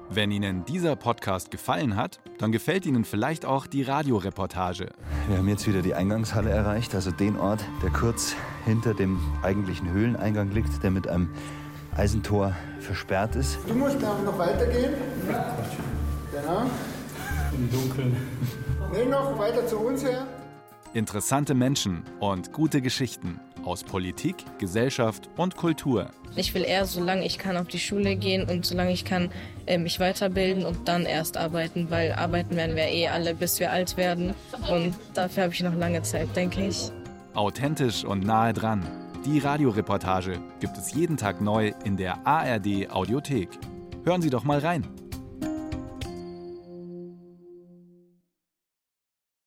Wenn 0.08 0.30
Ihnen 0.30 0.64
dieser 0.64 0.94
Podcast 0.94 1.50
gefallen 1.50 1.96
hat, 1.96 2.20
dann 2.38 2.52
gefällt 2.52 2.86
Ihnen 2.86 3.04
vielleicht 3.04 3.44
auch 3.44 3.66
die 3.66 3.82
Radioreportage. 3.82 4.90
Wir 5.26 5.38
haben 5.38 5.48
jetzt 5.48 5.66
wieder 5.66 5.82
die 5.82 5.94
Eingangshalle 5.94 6.50
erreicht, 6.50 6.94
also 6.94 7.10
den 7.10 7.36
Ort, 7.36 7.64
der 7.82 7.90
kurz 7.90 8.36
hinter 8.64 8.94
dem 8.94 9.18
eigentlichen 9.42 9.90
Höhleneingang 9.90 10.52
liegt, 10.52 10.80
der 10.84 10.92
mit 10.92 11.08
einem 11.08 11.30
Eisentor 11.96 12.54
versperrt 12.78 13.34
ist. 13.34 13.58
Du 13.66 13.74
musst 13.74 14.00
noch 14.00 14.38
weitergehen. 14.38 14.94
Genau. 16.30 16.62
Im 17.52 17.70
Dunkeln. 17.72 18.16
Nee, 18.92 19.06
noch 19.06 19.36
weiter 19.38 19.66
zu 19.66 19.78
uns 19.78 20.04
her. 20.04 20.26
Interessante 20.92 21.54
Menschen 21.54 22.04
und 22.20 22.52
gute 22.52 22.80
Geschichten 22.80 23.40
aus 23.64 23.84
Politik, 23.84 24.36
Gesellschaft 24.58 25.28
und 25.36 25.56
Kultur. 25.56 26.10
Ich 26.36 26.54
will 26.54 26.62
eher, 26.62 26.84
solange 26.84 27.24
ich 27.24 27.38
kann, 27.38 27.56
auf 27.56 27.68
die 27.68 27.78
Schule 27.78 28.16
gehen 28.16 28.48
und 28.48 28.66
solange 28.66 28.92
ich 28.92 29.04
kann, 29.04 29.30
äh, 29.66 29.78
mich 29.78 30.00
weiterbilden 30.00 30.64
und 30.64 30.88
dann 30.88 31.04
erst 31.04 31.36
arbeiten, 31.36 31.90
weil 31.90 32.12
arbeiten 32.12 32.56
werden 32.56 32.76
wir 32.76 32.88
eh 32.88 33.08
alle, 33.08 33.34
bis 33.34 33.60
wir 33.60 33.70
alt 33.70 33.96
werden. 33.96 34.34
Und 34.70 34.94
dafür 35.14 35.44
habe 35.44 35.52
ich 35.52 35.62
noch 35.62 35.74
lange 35.74 36.02
Zeit, 36.02 36.34
denke 36.34 36.66
ich. 36.66 36.90
Authentisch 37.34 38.04
und 38.04 38.24
nahe 38.24 38.52
dran. 38.52 38.84
Die 39.24 39.38
Radioreportage 39.38 40.38
gibt 40.60 40.76
es 40.76 40.92
jeden 40.92 41.16
Tag 41.16 41.40
neu 41.40 41.72
in 41.84 41.96
der 41.96 42.26
ARD 42.26 42.90
Audiothek. 42.90 43.48
Hören 44.04 44.20
Sie 44.20 44.30
doch 44.30 44.44
mal 44.44 44.58
rein. 44.58 44.86